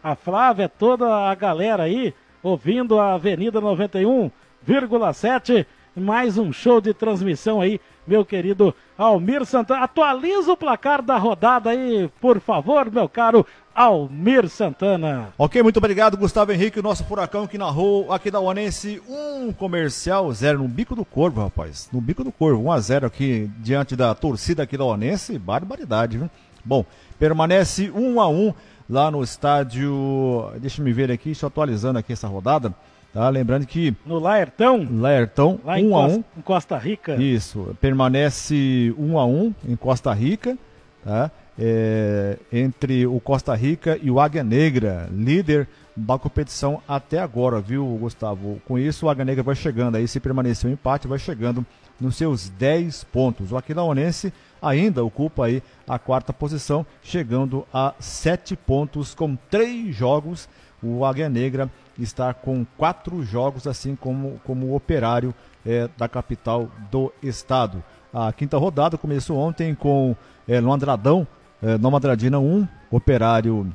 a 0.04 0.16
Flávia, 0.16 0.68
toda 0.68 1.30
a 1.30 1.36
galera 1.36 1.84
aí 1.84 2.12
ouvindo 2.42 3.00
a 3.00 3.14
Avenida 3.14 3.62
91,7. 3.62 5.66
Mais 5.96 6.38
um 6.38 6.52
show 6.52 6.82
de 6.82 6.94
transmissão 6.94 7.62
aí, 7.62 7.80
meu 8.06 8.26
querido 8.26 8.76
Almir 8.98 9.46
Santana. 9.46 9.84
Atualiza 9.84 10.52
o 10.52 10.58
placar 10.58 11.02
da 11.02 11.18
rodada 11.18 11.70
aí, 11.70 12.10
por 12.20 12.40
favor, 12.40 12.92
meu 12.92 13.08
caro 13.08 13.46
Almir 13.76 14.48
Santana. 14.48 15.34
Ok, 15.38 15.62
muito 15.62 15.76
obrigado, 15.76 16.16
Gustavo 16.16 16.54
Henrique, 16.54 16.80
o 16.80 16.84
nosso 16.84 17.04
furacão 17.04 17.46
que 17.46 17.58
narrou 17.58 18.10
aqui 18.10 18.32
da 18.32 18.40
Onense 18.40 19.02
um 19.10 19.52
comercial 19.52 20.32
zero 20.32 20.60
no 20.60 20.68
bico 20.70 20.96
do 20.96 21.04
corvo, 21.04 21.42
rapaz. 21.42 21.90
No 21.92 22.00
bico 22.00 22.24
do 22.24 22.32
corvo, 22.32 22.64
1 22.64 22.72
a 22.72 22.80
0 22.80 23.06
aqui 23.06 23.52
diante 23.58 23.94
da 23.94 24.16
torcida 24.16 24.64
aqui 24.64 24.78
da 24.78 24.86
Onense, 24.86 25.38
barbaridade, 25.38 26.18
viu? 26.18 26.30
Bom, 26.64 26.86
permanece 27.20 27.92
1 27.94 28.22
a 28.22 28.30
1 28.30 28.54
lá 28.90 29.12
no 29.12 29.22
estádio. 29.22 30.50
Deixa 30.62 30.80
eu 30.80 30.86
me 30.86 30.94
ver 30.94 31.12
aqui, 31.12 31.32
estou 31.32 31.48
atualizando 31.48 32.00
aqui 32.00 32.14
essa 32.14 32.30
rodada. 32.30 32.74
Tá? 33.14 33.28
Lembrando 33.28 33.66
que. 33.66 33.94
No 34.06 34.20
Laertão? 34.20 34.88
Laertão, 34.90 35.60
1 35.66 35.68
um 35.68 35.98
a 35.98 36.06
1 36.06 36.12
um. 36.12 36.24
Em 36.38 36.42
Costa 36.42 36.78
Rica. 36.78 37.16
Isso, 37.16 37.76
permanece 37.82 38.96
1 38.98 39.20
a 39.20 39.26
1 39.26 39.54
em 39.68 39.76
Costa 39.76 40.14
Rica. 40.14 40.58
Tá? 41.04 41.30
É, 41.58 42.38
entre 42.52 43.06
o 43.08 43.20
Costa 43.20 43.56
Rica 43.56 43.98
e 44.02 44.12
o 44.12 44.20
Águia 44.20 44.44
Negra, 44.44 45.10
líder 45.12 45.68
da 45.96 46.18
competição 46.20 46.82
até 46.88 47.20
agora, 47.20 47.62
viu, 47.62 47.86
Gustavo? 48.00 48.62
Com 48.68 48.78
isso, 48.78 49.06
o 49.06 49.10
Águia 49.10 49.24
Negra 49.24 49.44
vai 49.44 49.56
chegando 49.56 49.96
aí, 49.96 50.08
se 50.08 50.20
permanecer 50.20 50.68
o 50.68 50.70
um 50.70 50.74
empate, 50.74 51.08
vai 51.08 51.18
chegando 51.18 51.66
nos 52.00 52.18
seus 52.18 52.50
10 52.50 53.06
pontos. 53.06 53.52
O 53.52 53.58
Aquilauanense 53.58 54.34
ainda 54.62 55.04
ocupa 55.04 55.46
aí 55.46 55.64
a 55.88 55.98
quarta 55.98 56.34
posição, 56.34 56.86
chegando 57.02 57.66
a 57.74 57.94
7 58.00 58.56
pontos 58.56 59.16
com 59.16 59.36
3 59.50 59.96
jogos. 59.96 60.50
O 60.84 61.06
Águia 61.06 61.30
Negra 61.30 61.70
está 61.98 62.34
com 62.34 62.66
4 62.78 63.24
jogos, 63.24 63.66
assim 63.66 63.96
como, 63.96 64.42
como 64.44 64.68
o 64.68 64.76
operário 64.76 65.34
é, 65.66 65.90
da 65.98 66.10
capital 66.10 66.70
do 66.92 67.14
estado. 67.24 67.82
A 68.14 68.32
quinta 68.34 68.58
rodada 68.58 68.98
começou 68.98 69.38
ontem 69.38 69.74
com 69.74 70.16
é, 70.48 70.60
Londradão 70.60 71.26
é, 71.66 71.80
Nova 71.80 71.98
Andradina 71.98 72.38
1, 72.38 72.68
Operário, 72.92 73.74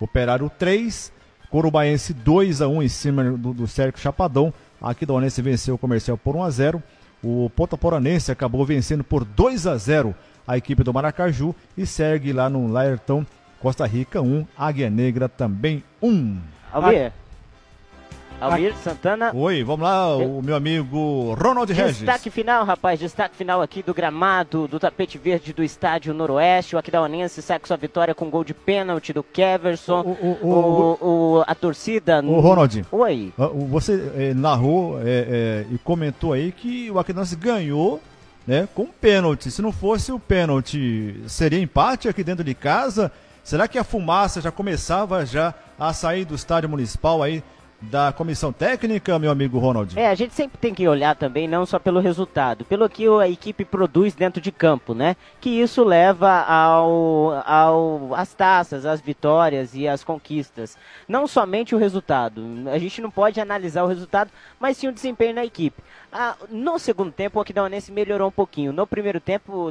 Operário 0.00 0.50
3, 0.58 1.12
Corubaense 1.48 2.12
2 2.12 2.60
a 2.60 2.66
1 2.66 2.82
em 2.82 2.88
cima 2.88 3.24
do, 3.24 3.54
do 3.54 3.66
Sérgio 3.68 4.00
Chapadão. 4.00 4.52
Aqui 4.82 5.06
da 5.06 5.14
Onense 5.14 5.40
venceu 5.40 5.76
o 5.76 5.78
comercial 5.78 6.18
por 6.18 6.34
1 6.34 6.42
a 6.42 6.50
0. 6.50 6.82
O 7.22 7.48
Potaporanense 7.50 8.32
acabou 8.32 8.64
vencendo 8.64 9.04
por 9.04 9.24
2 9.24 9.68
a 9.68 9.76
0 9.76 10.14
a 10.46 10.56
equipe 10.56 10.82
do 10.82 10.92
Maracaju 10.92 11.54
e 11.76 11.86
segue 11.86 12.32
lá 12.32 12.50
no 12.50 12.66
Laertão 12.66 13.24
Costa 13.60 13.86
Rica 13.86 14.20
1, 14.20 14.44
Águia 14.56 14.90
Negra 14.90 15.28
também 15.28 15.84
1. 16.02 16.40
Almir, 16.72 17.12
Almir 18.40 18.72
Santana. 18.76 19.32
Oi, 19.34 19.64
vamos 19.64 19.82
lá, 19.82 20.16
o 20.16 20.40
meu 20.40 20.54
amigo 20.54 21.34
Ronald 21.34 21.72
Regis. 21.72 21.98
Destaque 21.98 22.30
final, 22.30 22.64
rapaz, 22.64 23.00
destaque 23.00 23.36
final 23.36 23.60
aqui 23.60 23.82
do 23.82 23.92
gramado 23.92 24.68
do 24.68 24.78
tapete 24.78 25.18
verde 25.18 25.52
do 25.52 25.62
estádio 25.62 26.14
Noroeste. 26.14 26.76
O 26.76 26.78
Aquidauanense 26.78 27.42
sai 27.42 27.58
com 27.58 27.66
sua 27.66 27.76
vitória 27.76 28.14
com 28.14 28.30
gol 28.30 28.44
de 28.44 28.54
pênalti 28.54 29.12
do 29.12 29.24
Keverson. 29.24 30.02
O, 30.02 30.26
o, 30.26 30.98
o, 31.00 31.44
a 31.46 31.54
torcida. 31.54 32.22
O 32.22 32.38
Ronald. 32.38 32.86
Oi. 32.92 33.32
Você 33.70 34.12
é, 34.16 34.34
narrou 34.34 35.00
é, 35.00 35.04
é, 35.04 35.66
e 35.72 35.78
comentou 35.78 36.32
aí 36.32 36.52
que 36.52 36.90
o 36.92 36.98
Aquidauanense 36.98 37.34
ganhou 37.34 38.00
né, 38.46 38.68
com 38.72 38.86
pênalti. 38.86 39.50
Se 39.50 39.60
não 39.60 39.72
fosse 39.72 40.12
o 40.12 40.18
pênalti, 40.20 41.22
seria 41.26 41.60
empate 41.60 42.08
aqui 42.08 42.22
dentro 42.22 42.44
de 42.44 42.54
casa? 42.54 43.10
Será 43.42 43.66
que 43.66 43.78
a 43.78 43.84
fumaça 43.84 44.40
já 44.40 44.52
começava 44.52 45.26
já 45.26 45.54
a 45.78 45.92
sair 45.92 46.24
do 46.24 46.34
estádio 46.34 46.68
municipal 46.68 47.22
aí 47.22 47.42
da 47.80 48.12
comissão 48.12 48.52
técnica, 48.52 49.18
meu 49.18 49.30
amigo 49.30 49.58
Ronald? 49.58 49.98
É, 49.98 50.08
a 50.08 50.14
gente 50.14 50.34
sempre 50.34 50.58
tem 50.58 50.74
que 50.74 50.88
olhar 50.88 51.14
também 51.14 51.46
não 51.46 51.64
só 51.64 51.78
pelo 51.78 52.00
resultado, 52.00 52.64
pelo 52.64 52.88
que 52.88 53.06
a 53.06 53.28
equipe 53.28 53.64
produz 53.64 54.14
dentro 54.14 54.40
de 54.40 54.50
campo, 54.50 54.94
né? 54.94 55.16
Que 55.40 55.50
isso 55.50 55.84
leva 55.84 56.42
ao, 56.42 57.42
ao 57.46 58.14
as 58.14 58.34
taças, 58.34 58.84
as 58.84 59.00
vitórias 59.00 59.74
e 59.74 59.86
as 59.86 60.02
conquistas. 60.02 60.76
Não 61.06 61.26
somente 61.26 61.74
o 61.74 61.78
resultado. 61.78 62.44
A 62.72 62.78
gente 62.78 63.00
não 63.00 63.10
pode 63.10 63.40
analisar 63.40 63.84
o 63.84 63.88
resultado, 63.88 64.30
mas 64.58 64.76
sim 64.76 64.88
o 64.88 64.92
desempenho 64.92 65.34
da 65.34 65.44
equipe. 65.44 65.82
Ah, 66.10 66.36
no 66.48 66.78
segundo 66.78 67.12
tempo, 67.12 67.38
o 67.38 67.42
Aquidauanense 67.42 67.92
melhorou 67.92 68.28
um 68.28 68.32
pouquinho. 68.32 68.72
No 68.72 68.86
primeiro 68.86 69.20
tempo, 69.20 69.70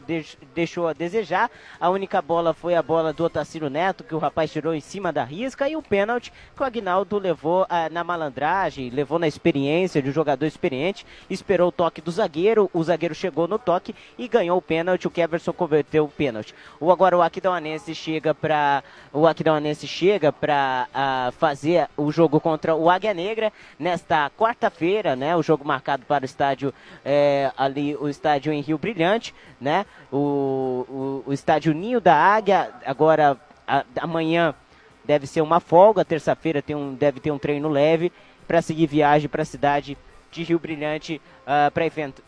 deixou 0.54 0.88
a 0.88 0.94
desejar. 0.94 1.50
A 1.80 1.90
única 1.90 2.22
bola 2.22 2.54
foi 2.54 2.76
a 2.76 2.84
bola 2.84 3.12
do 3.12 3.24
Otacílio 3.24 3.72
Neto, 3.72 4.04
que 4.04 4.14
o 4.14 4.20
rapaz 4.20 4.52
tirou 4.52 4.76
em 4.76 4.80
cima 4.80 5.12
da 5.12 5.24
risca, 5.24 5.68
e 5.68 5.76
o 5.76 5.82
pênalti 5.82 6.32
que 6.56 6.62
o 6.62 6.66
Agnaldo 6.66 7.18
levou 7.18 7.66
ah, 7.68 7.90
na 7.90 8.04
malandragem, 8.04 8.92
levou 8.92 9.18
na 9.18 9.28
experiência 9.28 10.00
de 10.00 10.10
um 10.10 10.14
jogador 10.14 10.46
experiente, 10.46 11.08
esperou 11.28 11.70
o 11.70 11.72
toque 11.72 12.02
do 12.02 12.12
zagueiro, 12.12 12.70
o 12.72 12.84
zagueiro 12.84 13.16
chegou 13.16 13.48
no 13.48 13.58
toque 13.58 13.96
e 14.16 14.28
ganhou 14.28 14.60
o 14.60 14.62
pênalti. 14.62 15.08
O 15.08 15.12
Keverson 15.12 15.54
converteu 15.54 16.06
o 16.06 16.10
pênalti. 16.10 16.54
O, 16.80 16.92
agora 16.92 17.18
o 17.18 17.22
Aquidauanense 17.24 17.96
chega 17.96 18.36
para 18.36 18.84
o 19.12 19.26
Aquidauanense 19.26 19.88
chega 19.88 20.32
para 20.32 20.88
ah, 20.94 21.34
fazer 21.40 21.90
o 21.98 22.12
jogo 22.12 22.40
contra 22.40 22.76
o 22.76 22.92
Águia 22.92 23.14
Negra 23.16 23.52
nesta 23.80 24.30
quarta-feira, 24.30 25.16
né? 25.16 25.36
O 25.36 25.42
jogo 25.42 25.66
marcado 25.66 26.06
para 26.06 26.27
estádio 26.28 26.74
é, 27.04 27.52
ali, 27.58 27.96
o 27.96 28.08
estádio 28.08 28.54
em 28.54 28.62
Rio 28.62 28.78
Brilhante, 28.78 29.34
né? 29.60 29.86
O, 30.12 31.24
o, 31.26 31.30
o 31.30 31.34
estádio 31.34 31.74
Ninho 31.74 32.00
da 32.00 32.16
Águia, 32.16 32.72
agora 32.86 33.38
a, 33.68 33.84
amanhã 34.00 34.54
deve 35.04 35.26
ser 35.26 35.42
uma 35.42 35.60
folga, 35.60 36.06
terça-feira 36.06 36.62
tem 36.62 36.76
um, 36.76 36.94
deve 36.94 37.20
ter 37.20 37.32
um 37.32 37.40
treino 37.40 37.70
leve 37.70 38.12
para 38.48 38.62
seguir 38.62 38.88
viagem 38.88 39.28
para 39.28 39.42
a 39.42 39.46
cidade 39.46 39.98
de 40.32 40.44
Rio 40.44 40.60
Brilhante 40.60 41.22
uh, 41.44 41.72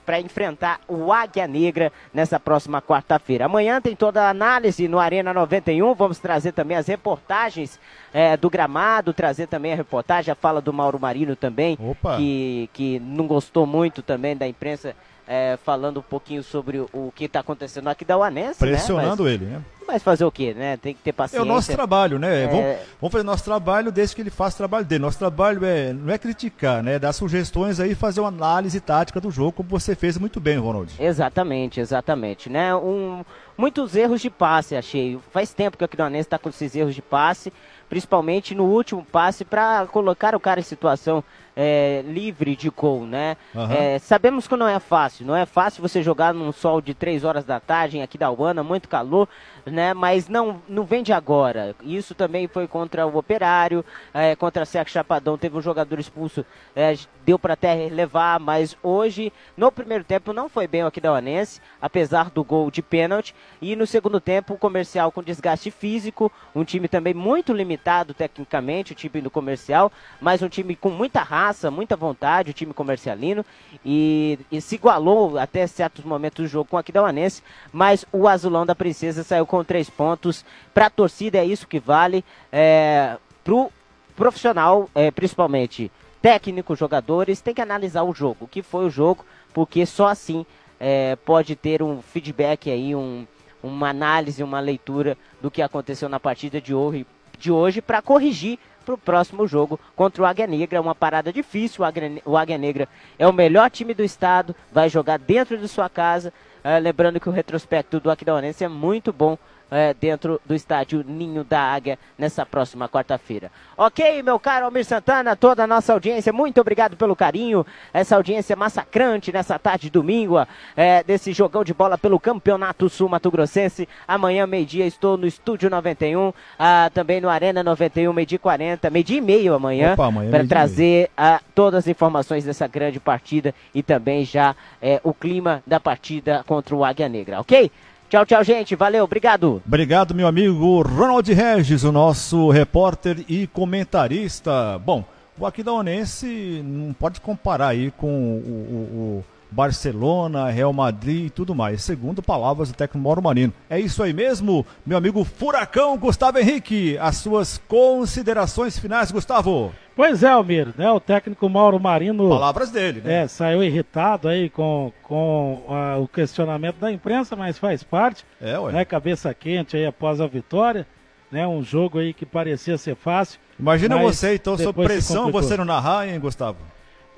para 0.05 0.19
enfrentar 0.19 0.79
o 0.87 1.11
Águia 1.11 1.47
Negra 1.47 1.91
nessa 2.13 2.39
próxima 2.39 2.81
quarta-feira. 2.81 3.45
Amanhã 3.45 3.81
tem 3.81 3.95
toda 3.95 4.23
a 4.23 4.29
análise 4.29 4.87
no 4.87 4.99
Arena 4.99 5.33
91. 5.33 5.93
Vamos 5.93 6.19
trazer 6.19 6.51
também 6.51 6.77
as 6.77 6.87
reportagens 6.87 7.79
eh, 8.13 8.37
do 8.37 8.49
gramado, 8.49 9.13
trazer 9.13 9.47
também 9.47 9.73
a 9.73 9.75
reportagem, 9.75 10.31
a 10.31 10.35
fala 10.35 10.61
do 10.61 10.73
Mauro 10.73 10.99
Marino 10.99 11.35
também, 11.35 11.77
que, 12.17 12.69
que 12.73 12.99
não 12.99 13.27
gostou 13.27 13.65
muito 13.65 14.01
também 14.01 14.35
da 14.35 14.47
imprensa 14.47 14.95
é, 15.31 15.59
falando 15.63 15.99
um 15.99 16.01
pouquinho 16.01 16.41
sobre 16.41 16.79
o, 16.79 16.89
o 16.91 17.13
que 17.15 17.25
está 17.25 17.41
acontecendo 17.41 17.87
aqui 17.87 18.03
da 18.03 18.17
Uanense. 18.17 18.65
Né? 18.65 18.71
Pressionando 18.71 19.25
né? 19.25 19.33
ele, 19.33 19.45
né? 19.45 19.61
Mas 19.87 20.01
fazer 20.01 20.25
o 20.25 20.31
quê, 20.31 20.55
né? 20.55 20.75
Tem 20.77 20.93
que 20.93 21.01
ter 21.01 21.13
paciência. 21.13 21.39
É 21.39 21.41
o 21.43 21.45
nosso 21.45 21.71
trabalho, 21.71 22.17
né? 22.17 22.43
É... 22.43 22.47
Vamos, 22.47 22.77
vamos, 22.99 23.11
fazer 23.11 23.23
nosso 23.23 23.43
trabalho 23.43 23.91
desde 23.91 24.15
que 24.15 24.21
ele 24.21 24.31
faça 24.31 24.55
o 24.55 24.57
trabalho 24.57 24.85
dele. 24.85 25.01
Nosso 25.03 25.19
trabalho 25.19 25.63
é, 25.63 25.93
não 25.93 26.11
é 26.11 26.17
criticar, 26.17 26.81
né? 26.81 26.95
É 26.95 26.99
dar 26.99 27.13
sugestões 27.13 27.79
aí, 27.79 27.93
fazer 27.93 28.21
uma 28.21 28.29
análise 28.29 28.79
tática 28.79 29.21
do 29.21 29.29
jogo, 29.29 29.51
como 29.51 29.69
você 29.69 29.95
fez 29.95 30.17
muito 30.17 30.39
bem, 30.39 30.57
Ronald. 30.57 30.93
Exatamente, 30.99 31.79
exatamente, 31.79 32.49
né? 32.49 32.75
Um, 32.75 33.23
muitos 33.55 33.95
erros 33.95 34.21
de 34.21 34.31
passe, 34.31 34.75
achei. 34.75 35.19
Faz 35.31 35.53
tempo 35.53 35.77
que 35.77 35.83
o 35.83 35.85
Aquidonense 35.85 36.27
está 36.27 36.39
com 36.39 36.49
esses 36.49 36.75
erros 36.75 36.95
de 36.95 37.03
passe, 37.03 37.53
principalmente 37.87 38.55
no 38.55 38.65
último 38.65 39.05
passe, 39.05 39.45
para 39.45 39.85
colocar 39.87 40.33
o 40.35 40.39
cara 40.39 40.59
em 40.59 40.63
situação 40.63 41.23
é, 41.61 42.01
livre 42.07 42.55
de 42.55 42.69
gol, 42.69 43.05
né? 43.05 43.35
Uhum. 43.53 43.69
É, 43.69 43.99
sabemos 43.99 44.47
que 44.47 44.55
não 44.55 44.65
é 44.65 44.79
fácil, 44.79 45.25
não 45.25 45.35
é 45.35 45.45
fácil 45.45 45.81
você 45.81 46.01
jogar 46.01 46.33
num 46.33 46.53
sol 46.53 46.79
de 46.79 46.93
3 46.93 47.25
horas 47.25 47.43
da 47.43 47.59
tarde 47.59 47.99
aqui 47.99 48.17
da 48.17 48.31
Uana, 48.31 48.63
muito 48.63 48.87
calor, 48.87 49.27
né? 49.71 49.93
Mas 49.93 50.27
não, 50.27 50.61
não 50.67 50.83
vem 50.83 51.03
de 51.03 51.13
agora. 51.13 51.75
Isso 51.81 52.15
também 52.15 52.47
foi 52.47 52.67
contra 52.67 53.05
o 53.05 53.17
Operário, 53.17 53.83
é, 54.13 54.35
contra 54.35 54.63
a 54.63 54.65
Seca 54.65 54.89
Chapadão, 54.89 55.37
teve 55.37 55.57
um 55.57 55.61
jogador 55.61 55.99
expulso, 55.99 56.45
é, 56.75 56.95
deu 57.25 57.37
para 57.37 57.53
até 57.53 57.89
levar, 57.89 58.39
mas 58.39 58.77
hoje, 58.81 59.31
no 59.57 59.71
primeiro 59.71 60.03
tempo, 60.03 60.33
não 60.33 60.49
foi 60.49 60.67
bem 60.67 60.83
o 60.83 60.87
Aquidauanense, 60.87 61.61
apesar 61.81 62.29
do 62.29 62.43
gol 62.43 62.71
de 62.71 62.81
pênalti, 62.81 63.35
e 63.61 63.75
no 63.75 63.85
segundo 63.85 64.19
tempo, 64.19 64.53
o 64.53 64.57
comercial 64.57 65.11
com 65.11 65.21
desgaste 65.21 65.71
físico, 65.71 66.31
um 66.55 66.63
time 66.63 66.87
também 66.87 67.13
muito 67.13 67.53
limitado 67.53 68.13
tecnicamente, 68.13 68.93
o 68.93 68.95
time 68.95 69.21
do 69.21 69.29
comercial, 69.29 69.91
mas 70.19 70.41
um 70.41 70.49
time 70.49 70.75
com 70.75 70.89
muita 70.89 71.21
raça, 71.21 71.49
raça, 71.49 71.71
muita 71.71 71.95
vontade, 71.95 72.51
o 72.51 72.53
time 72.53 72.73
comercialino, 72.73 73.45
e, 73.85 74.39
e 74.51 74.61
se 74.61 74.75
igualou 74.75 75.37
até 75.37 75.65
certos 75.67 76.03
momentos 76.05 76.43
do 76.43 76.49
jogo 76.49 76.69
com 76.69 76.75
o 76.75 76.79
Aquidauanense, 76.79 77.41
mas 77.71 78.05
o 78.11 78.27
Azulão 78.27 78.65
da 78.65 78.75
Princesa 78.75 79.23
saiu 79.23 79.45
com 79.45 79.58
três 79.63 79.89
pontos. 79.89 80.45
Para 80.73 80.87
a 80.87 80.89
torcida 80.89 81.37
é 81.37 81.45
isso 81.45 81.67
que 81.67 81.79
vale, 81.79 82.23
é, 82.51 83.17
para 83.43 83.53
o 83.53 83.71
profissional, 84.15 84.89
é, 84.93 85.11
principalmente 85.11 85.91
técnico, 86.21 86.75
jogadores, 86.75 87.41
tem 87.41 87.53
que 87.53 87.61
analisar 87.61 88.03
o 88.03 88.13
jogo, 88.13 88.45
o 88.45 88.47
que 88.47 88.61
foi 88.61 88.85
o 88.85 88.89
jogo, 88.89 89.25
porque 89.53 89.85
só 89.85 90.07
assim 90.07 90.45
é, 90.79 91.15
pode 91.15 91.55
ter 91.55 91.81
um 91.81 92.01
feedback 92.01 92.69
aí, 92.69 92.93
um, 92.93 93.25
uma 93.63 93.89
análise, 93.89 94.43
uma 94.43 94.59
leitura 94.59 95.17
do 95.41 95.49
que 95.49 95.61
aconteceu 95.61 96.09
na 96.09 96.19
partida 96.19 96.59
de 96.59 96.73
hoje, 96.73 97.05
de 97.37 97.51
hoje 97.51 97.81
para 97.81 98.01
corrigir 98.01 98.59
para 98.85 98.95
o 98.95 98.97
próximo 98.97 99.47
jogo 99.47 99.79
contra 99.95 100.23
o 100.23 100.25
Águia 100.25 100.47
Negra. 100.47 100.81
Uma 100.81 100.95
parada 100.95 101.31
difícil. 101.31 101.83
O 101.83 101.85
Águia, 101.85 102.21
o 102.25 102.37
Águia 102.37 102.57
Negra 102.57 102.89
é 103.17 103.27
o 103.27 103.33
melhor 103.33 103.69
time 103.69 103.93
do 103.93 104.03
estado, 104.03 104.55
vai 104.71 104.89
jogar 104.89 105.19
dentro 105.19 105.57
de 105.57 105.67
sua 105.67 105.89
casa. 105.89 106.33
Uh, 106.63 106.79
lembrando 106.81 107.19
que 107.19 107.29
o 107.29 107.31
retrospecto 107.31 107.99
do 107.99 108.11
Aquidauanense 108.11 108.63
é 108.63 108.67
muito 108.67 109.13
bom 109.13 109.37
é, 109.71 109.93
dentro 109.93 110.41
do 110.45 110.55
estádio 110.55 111.03
Ninho 111.07 111.43
da 111.43 111.61
Águia 111.61 111.97
nessa 112.17 112.45
próxima 112.45 112.87
quarta-feira. 112.87 113.51
Ok, 113.77 114.21
meu 114.23 114.39
caro 114.39 114.65
Almir 114.65 114.85
Santana, 114.85 115.35
toda 115.35 115.63
a 115.63 115.67
nossa 115.67 115.93
audiência, 115.93 116.33
muito 116.33 116.59
obrigado 116.59 116.97
pelo 116.97 117.15
carinho. 117.15 117.65
Essa 117.93 118.15
audiência 118.15 118.55
massacrante 118.55 119.31
nessa 119.31 119.57
tarde 119.57 119.83
de 119.83 119.89
domingo, 119.89 120.45
é, 120.75 121.03
desse 121.03 121.31
jogão 121.33 121.63
de 121.63 121.73
bola 121.73 121.97
pelo 121.97 122.19
Campeonato 122.19 122.89
Sul 122.89 123.09
Mato 123.09 123.31
Grossense. 123.31 123.87
Amanhã, 124.07 124.45
meio-dia, 124.45 124.85
estou 124.85 125.17
no 125.17 125.25
Estúdio 125.25 125.69
91, 125.69 126.33
ah, 126.57 126.91
também 126.93 127.21
no 127.21 127.29
Arena 127.29 127.63
91, 127.63 128.11
meio-dia 128.11 128.39
40, 128.39 128.89
meio-dia 128.89 129.17
e 129.17 129.21
meio 129.21 129.53
amanhã, 129.53 129.95
amanhã 129.97 130.29
para 130.31 130.45
trazer 130.45 131.09
ah, 131.17 131.41
todas 131.55 131.85
as 131.85 131.87
informações 131.87 132.43
dessa 132.43 132.67
grande 132.67 132.99
partida 132.99 133.53
e 133.73 133.81
também 133.81 134.25
já 134.25 134.55
é, 134.81 134.99
o 135.03 135.13
clima 135.13 135.63
da 135.65 135.79
partida 135.79 136.43
contra 136.45 136.75
o 136.75 136.83
Águia 136.83 137.07
Negra, 137.07 137.39
ok? 137.39 137.71
Tchau, 138.09 138.25
tchau, 138.25 138.43
gente. 138.43 138.75
Valeu, 138.75 139.03
obrigado. 139.03 139.61
Obrigado, 139.63 140.15
meu 140.15 140.25
amigo 140.25 140.81
Ronald 140.81 141.31
Regis, 141.31 141.83
o 141.83 141.91
nosso 141.91 142.49
repórter 142.49 143.23
e 143.29 143.45
comentarista. 143.45 144.79
Bom, 144.83 145.05
o 145.39 145.45
Aquidauanense 145.45 146.61
não 146.65 146.91
pode 146.91 147.21
comparar 147.21 147.67
aí 147.67 147.91
com 147.91 148.07
o, 148.07 148.39
o, 148.39 149.19
o 149.19 149.25
Barcelona, 149.51 150.49
Real 150.49 150.71
Madrid 150.71 151.27
e 151.27 151.29
tudo 151.29 151.55
mais, 151.55 151.81
segundo 151.81 152.21
palavras 152.21 152.69
do 152.69 152.75
técnico 152.75 153.03
Mauro 153.03 153.21
Marino. 153.21 153.53
É 153.69 153.79
isso 153.79 154.03
aí 154.03 154.13
mesmo, 154.13 154.65
meu 154.85 154.97
amigo 154.97 155.23
Furacão 155.23 155.97
Gustavo 155.97 156.37
Henrique. 156.37 156.97
As 156.99 157.17
suas 157.17 157.57
considerações 157.67 158.77
finais, 158.77 159.11
Gustavo. 159.11 159.73
Pois 159.95 160.23
é, 160.23 160.29
Almir, 160.29 160.73
né? 160.77 160.89
O 160.91 160.99
técnico 160.99 161.49
Mauro 161.49 161.79
Marino. 161.79 162.29
Palavras 162.29 162.71
dele, 162.71 163.01
né? 163.01 163.23
É, 163.23 163.27
saiu 163.27 163.61
irritado 163.61 164.29
aí 164.29 164.49
com, 164.49 164.93
com 165.03 165.61
uh, 165.67 166.01
o 166.01 166.07
questionamento 166.07 166.77
da 166.77 166.91
imprensa, 166.91 167.35
mas 167.35 167.57
faz 167.57 167.83
parte. 167.83 168.25
É, 168.39 168.57
ué. 168.57 168.71
Né? 168.71 168.85
Cabeça 168.85 169.33
quente 169.33 169.75
aí 169.75 169.85
após 169.85 170.21
a 170.21 170.27
vitória. 170.27 170.87
Né? 171.29 171.45
Um 171.45 171.61
jogo 171.61 171.99
aí 171.99 172.13
que 172.13 172.25
parecia 172.25 172.77
ser 172.77 172.95
fácil. 172.95 173.39
Imagina 173.59 173.97
você, 173.97 174.35
então, 174.35 174.57
sob 174.57 174.83
pressão, 174.83 175.31
você 175.31 175.57
não 175.57 175.65
narrar, 175.65 176.07
hein, 176.07 176.17
Gustavo? 176.17 176.57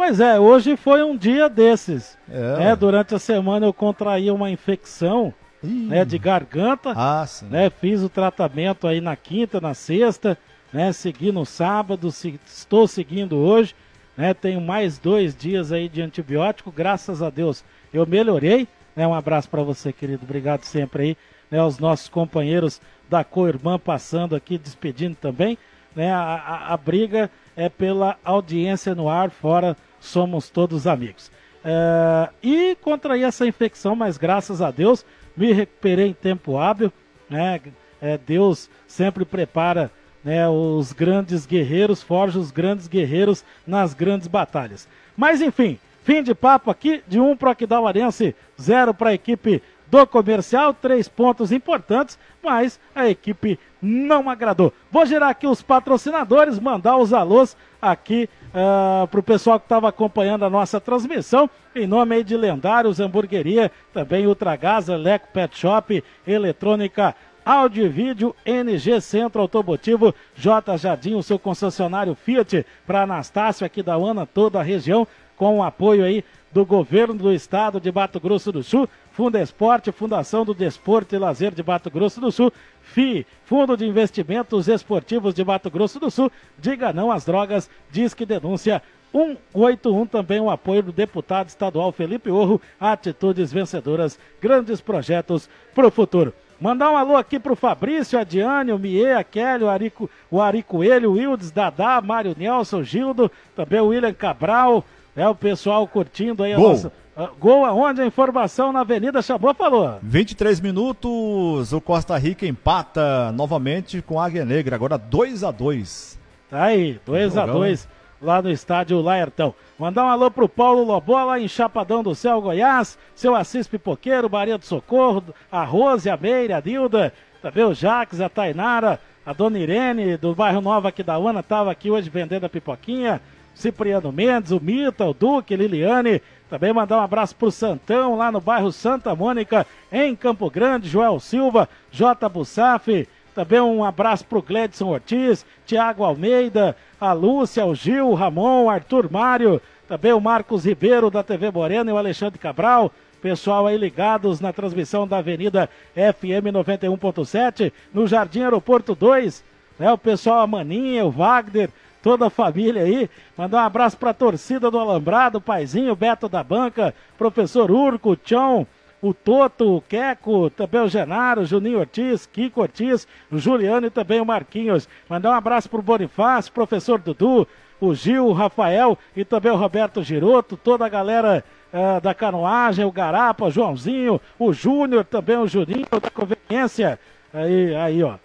Pois 0.04 0.20
é, 0.20 0.40
hoje 0.40 0.76
foi 0.76 1.04
um 1.04 1.16
dia 1.16 1.48
desses. 1.48 2.18
É. 2.28 2.58
Né? 2.58 2.76
Durante 2.76 3.14
a 3.14 3.20
semana 3.20 3.68
eu 3.68 3.72
contraí 3.72 4.32
uma 4.32 4.50
infecção 4.50 5.32
né, 5.62 6.04
de 6.04 6.18
garganta. 6.18 6.92
Ah, 6.96 7.24
sim. 7.28 7.46
Né? 7.46 7.70
Fiz 7.70 8.02
o 8.02 8.10
tratamento 8.10 8.88
aí 8.88 9.00
na 9.00 9.16
quinta, 9.16 9.62
na 9.62 9.76
sexta, 9.76 10.36
né? 10.74 10.92
Segui 10.92 11.32
no 11.32 11.46
sábado, 11.46 12.12
se, 12.12 12.40
estou 12.48 12.88
seguindo 12.88 13.38
hoje. 13.38 13.76
Né? 14.18 14.34
Tenho 14.34 14.60
mais 14.60 14.98
dois 14.98 15.36
dias 15.36 15.72
aí 15.72 15.88
de 15.88 16.02
antibiótico, 16.02 16.72
graças 16.72 17.22
a 17.22 17.30
Deus 17.30 17.64
eu 17.94 18.04
melhorei. 18.08 18.68
Né? 18.96 19.06
Um 19.06 19.14
abraço 19.14 19.52
para 19.52 19.62
você, 19.62 19.94
querido. 19.94 20.24
Obrigado 20.24 20.64
sempre 20.64 21.04
aí. 21.04 21.18
Né? 21.52 21.64
Os 21.64 21.78
nossos 21.78 22.10
companheiros 22.10 22.82
da 23.08 23.24
Co-Irmã 23.24 23.78
passando 23.78 24.36
aqui, 24.36 24.58
despedindo 24.58 25.16
também. 25.16 25.60
né? 25.96 26.12
A, 26.12 26.24
a, 26.24 26.74
a 26.74 26.78
briga 26.78 27.30
é 27.56 27.70
pela 27.70 28.18
audiência 28.26 28.96
no 28.96 29.08
ar, 29.08 29.30
fora 29.30 29.78
somos 30.02 30.50
todos 30.50 30.86
amigos. 30.86 31.32
É, 31.64 32.30
e 32.44 32.76
contraí 32.82 33.24
essa 33.24 33.46
infecção, 33.48 33.96
mas 33.96 34.18
graças 34.18 34.62
a 34.62 34.72
Deus 34.72 35.06
me 35.38 35.54
recuperei 35.54 36.08
em 36.08 36.14
tempo 36.14 36.58
hábil, 36.58 36.92
né? 37.30 37.62
É, 38.02 38.18
Deus 38.18 38.70
sempre 38.88 39.24
prepara 39.24 39.92
né, 40.24 40.48
os 40.50 40.92
grandes 40.92 41.46
guerreiros, 41.46 42.02
forja 42.02 42.40
os 42.40 42.52
grandes 42.52 42.88
guerreiros 42.88 43.46
nas 43.66 43.94
grandes 43.94 44.28
batalhas. 44.28 44.88
Mas 45.16 45.40
enfim, 45.40 45.80
fim 46.04 46.24
de 46.24 46.34
papo 46.34 46.72
aqui, 46.72 47.04
de 47.08 47.20
um 47.20 47.38
para 47.38 47.50
o 47.50 47.52
Aquidauarense, 47.52 48.36
zero 48.60 48.94
para 48.94 49.12
a 49.12 49.14
equipe 49.14 49.62
do 49.91 50.08
comercial, 50.08 50.73
três 50.73 51.10
pontos 51.10 51.51
importantes, 51.51 52.17
mas 52.41 52.80
a 52.95 53.10
equipe 53.10 53.60
não 53.82 54.30
agradou. 54.30 54.73
Vou 54.89 55.06
girar 55.06 55.30
aqui 55.30 55.45
os 55.45 55.62
patrocinadores, 55.62 56.58
mandar 56.58 56.95
os 56.95 57.12
alôs 57.12 57.58
aqui 57.82 58.30
uh, 58.54 59.04
ah, 59.04 59.08
para 59.12 59.19
o 59.19 59.23
pessoal 59.23 59.60
que 59.60 59.65
estava 59.65 59.89
acompanhando 59.89 60.45
a 60.45 60.49
nossa 60.49 60.80
transmissão, 60.80 61.49
em 61.75 61.86
nome 61.86 62.15
aí 62.15 62.23
de 62.23 62.38
Lendários 62.38 63.01
Hamburgueria, 63.01 63.69
também 63.93 64.27
Ultragás, 64.27 64.88
Leco 64.88 65.27
Pet 65.34 65.58
Shop, 65.58 66.01
Eletrônica 66.25 67.13
Áudio 67.43 67.86
e 67.86 67.89
Vídeo, 67.89 68.36
NG 68.45 69.01
Centro 69.01 69.41
Automotivo, 69.41 70.15
J 70.36 70.77
Jardim, 70.77 71.15
o 71.15 71.23
seu 71.23 71.38
concessionário 71.38 72.15
Fiat 72.15 72.65
para 72.86 73.01
Anastácio 73.01 73.65
aqui 73.65 73.84
da 73.84 73.97
UANA, 73.97 74.25
toda 74.25 74.60
a 74.60 74.63
região, 74.63 75.08
com 75.36 75.58
o 75.58 75.63
apoio 75.63 76.06
aí 76.06 76.23
do 76.52 76.66
governo 76.66 77.14
do 77.14 77.32
estado 77.32 77.80
de 77.80 77.92
Mato 77.92 78.20
Grosso 78.20 78.52
do 78.52 78.64
Sul, 78.64 78.88
Fundo 79.12 79.38
Esporte, 79.38 79.92
Fundação 79.92 80.44
do 80.44 80.54
Desporto 80.54 81.16
e 81.16 81.20
Lazer 81.20 81.54
de 81.54 81.64
Mato 81.64 81.90
Grosso 81.90 82.20
do 82.20 82.32
Sul, 82.32 82.52
FI, 82.82 83.26
Fundo 83.46 83.78
de 83.78 83.86
Investimentos 83.86 84.68
Esportivos 84.68 85.34
de 85.34 85.44
Mato 85.44 85.70
Grosso 85.70 86.00
do 86.00 86.12
Sul, 86.12 86.32
diga 86.58 86.92
não 86.94 87.12
às 87.12 87.26
drogas, 87.26 87.70
diz 87.90 88.14
que 88.14 88.26
denúncia 88.26 88.82
181 89.12 90.06
também 90.06 90.40
o 90.40 90.50
apoio 90.50 90.84
do 90.84 90.92
deputado 90.92 91.50
estadual 91.50 91.92
Felipe 91.92 92.30
Orro, 92.30 92.62
atitudes 92.80 93.52
vencedoras, 93.52 94.18
grandes 94.42 94.80
projetos 94.80 95.50
para 95.76 95.88
o 95.88 95.92
futuro. 95.92 96.34
Mandar 96.60 96.92
um 96.92 96.96
alô 96.96 97.18
aqui 97.18 97.40
pro 97.40 97.56
Fabrício, 97.56 98.20
a 98.20 98.24
Diane, 98.24 98.72
o 98.72 98.78
Mie, 98.78 99.14
a 99.14 99.24
Kelly, 99.24 99.64
o 99.64 99.70
Ari, 99.70 99.92
o 100.30 100.40
Ari 100.40 100.62
Coelho, 100.62 101.10
o 101.10 101.14
Wildes, 101.14 101.50
Dadá, 101.50 102.00
Mário 102.00 102.36
Nelson, 102.38 102.84
Gildo, 102.84 103.32
também 103.56 103.80
o 103.80 103.88
William 103.88 104.14
Cabral, 104.14 104.86
é 105.15 105.28
o 105.28 105.36
pessoal 105.36 105.88
curtindo 105.88 106.43
aí 106.43 106.54
a 106.54 106.58
Gol. 106.58 106.69
nossa. 106.69 106.91
Uh, 107.15 107.28
gol 107.38 107.65
aonde 107.65 108.02
a 108.02 108.06
informação 108.06 108.71
na 108.71 108.80
Avenida 108.80 109.21
Chabot 109.21 109.54
falou. 109.54 110.00
23 110.02 110.62
minutos, 110.62 111.74
o 111.74 111.82
Costa 111.82 112.17
Rica 112.17 112.45
empata 112.45 113.32
novamente 113.34 114.02
com 114.02 114.19
a 114.19 114.26
Águia 114.26 114.45
Negra, 114.45 114.76
agora 114.76 114.97
2 114.97 115.43
a 115.43 115.52
2 115.52 116.19
Tá 116.50 116.63
aí, 116.63 117.00
2 117.06 117.38
a 117.38 117.45
2 117.45 117.88
lá 118.21 118.41
no 118.41 118.52
estádio 118.52 119.02
Laertão. 119.02 119.54
Mandar 119.80 120.06
um 120.06 120.10
alô 120.10 120.30
pro 120.30 120.47
Paulo 120.47 120.84
Lobola 120.84 121.39
em 121.39 121.47
Chapadão 121.47 122.04
do 122.04 122.13
Céu, 122.13 122.41
Goiás, 122.41 122.97
seu 123.15 123.36
Assis 123.36 123.67
Pipoqueiro, 123.67 124.30
Maria 124.30 124.58
do 124.58 124.65
Socorro, 124.65 125.24
a 125.52 125.63
Rose, 125.63 126.10
a 126.10 126.15
Meire, 126.15 126.54
a 126.54 126.60
Dilda, 126.60 127.13
também 127.41 127.63
o 127.63 127.74
Jaques, 127.74 128.21
a 128.21 128.30
Tainara, 128.30 129.00
a 129.26 129.34
Dona 129.34 129.60
Irene 129.60 130.17
do 130.17 130.36
bairro 130.36 130.62
Nova 130.62 130.89
aqui 130.89 131.04
da 131.04 131.17
UANA, 131.17 131.39
estava 131.39 131.71
aqui 131.71 131.89
hoje 131.89 132.10
vendendo 132.10 132.45
a 132.45 132.50
pipoquinha. 132.50 133.21
Cipriano 133.54 134.12
Mendes, 134.12 134.52
o 134.52 134.60
Mita, 134.60 135.06
o 135.06 135.14
Duque, 135.14 135.56
Liliane. 135.56 136.22
Também 136.50 136.74
mandar 136.74 136.98
um 136.98 137.02
abraço 137.02 137.36
pro 137.36 137.52
Santão, 137.52 138.18
lá 138.18 138.32
no 138.32 138.42
bairro 138.42 138.72
Santa 138.72 139.16
Mônica, 139.16 139.66
em 139.92 140.16
Campo 140.16 140.50
Grande, 140.50 140.90
Joel 140.90 141.20
Silva, 141.20 141.70
J. 141.92 142.28
Bussaf. 142.28 143.08
Também 143.34 143.62
um 143.62 143.84
abraço 143.84 144.26
pro 144.26 144.42
Gledson 144.42 144.88
Ortiz, 144.90 145.46
Tiago 145.66 146.04
Almeida, 146.04 146.76
a 147.00 147.14
Lúcia, 147.14 147.66
o 147.66 147.74
Gil, 147.74 148.10
o 148.10 148.14
Ramon, 148.14 148.66
o 148.66 148.70
Arthur 148.70 149.10
Mário, 149.10 149.62
também 149.88 150.12
o 150.12 150.20
Marcos 150.20 150.66
Ribeiro 150.66 151.10
da 151.10 151.24
TV 151.24 151.50
Morena 151.50 151.90
e 151.90 151.94
o 151.94 151.98
Alexandre 151.98 152.38
Cabral. 152.38 152.92
Pessoal 153.22 153.68
aí 153.68 153.78
ligados 153.78 154.40
na 154.40 154.52
transmissão 154.52 155.08
da 155.08 155.20
Avenida 155.20 155.70
FM 155.94 156.52
91.7, 156.52 157.72
no 157.94 158.08
Jardim 158.08 158.42
Aeroporto 158.42 158.96
2. 158.96 159.44
Né, 159.80 159.92
o 159.92 159.98
pessoal, 159.98 160.42
a 160.42 160.48
Maninha, 160.48 161.06
o 161.06 161.12
Wagner, 161.12 161.70
toda 162.02 162.28
a 162.28 162.30
família 162.30 162.84
aí. 162.84 163.10
Mandar 163.38 163.64
um 163.64 163.66
abraço 163.66 163.98
para 163.98 164.12
a 164.12 164.14
torcida 164.14 164.72
do 164.72 164.80
Alambrado, 164.80 165.38
o 165.38 165.42
Paizinho, 165.42 165.96
Beto 165.96 166.28
da 166.28 166.44
Banca, 166.44 166.94
professor 167.18 167.72
Urco, 167.72 168.12
o 168.12 168.16
Tchon, 168.16 168.66
o 169.02 169.14
Toto, 169.14 169.78
o 169.78 169.82
Queco, 169.82 170.50
também 170.52 170.82
o 170.82 170.88
Genaro, 170.88 171.46
Juninho 171.46 171.80
Ortiz, 171.80 172.26
Kiko 172.26 172.62
Ortiz, 172.62 173.08
o 173.32 173.38
Juliano 173.38 173.88
e 173.88 173.90
também 173.90 174.22
o 174.22 174.26
Marquinhos. 174.26 174.88
Mandar 175.10 175.32
um 175.32 175.36
abraço 175.36 175.70
para 175.70 175.80
o 175.80 175.84
Bonifácio, 175.84 176.54
professor 176.54 177.00
Dudu, 177.00 177.48
o 177.80 177.96
Gil, 177.96 178.28
o 178.28 178.34
Rafael 178.34 178.98
e 179.16 179.26
também 179.26 179.52
o 179.52 179.56
Roberto 179.56 180.04
Giroto, 180.04 180.56
toda 180.56 180.86
a 180.86 180.90
galera 180.90 181.44
uh, 181.74 182.00
da 182.00 182.14
canoagem, 182.14 182.86
o 182.86 182.92
Garapa, 182.92 183.46
o 183.46 183.52
Joãozinho, 183.52 184.22
o 184.38 184.54
Júnior, 184.54 185.04
também 185.04 185.38
o 185.38 185.48
Juninho 185.48 185.88
da 185.90 186.12
Conveniência. 186.12 187.00
Aí, 187.34 187.76
aí, 187.76 188.04
ó. 188.04 188.16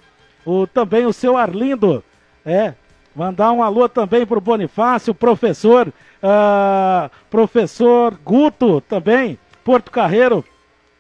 O, 0.45 0.67
também 0.67 1.07
o 1.07 1.13
seu 1.13 1.37
Arlindo, 1.37 2.05
é, 2.45 2.75
Mandar 3.17 3.51
um 3.51 3.63
alô 3.63 3.89
também 3.89 4.27
para 4.27 4.37
o 4.37 4.43
Bonifácio, 4.43 5.15
professor, 5.15 5.89
uh, 5.89 7.11
professor 7.31 8.15
Guto 8.23 8.83
também, 8.83 9.39
Porto 9.65 9.91
Carreiro, 9.91 10.45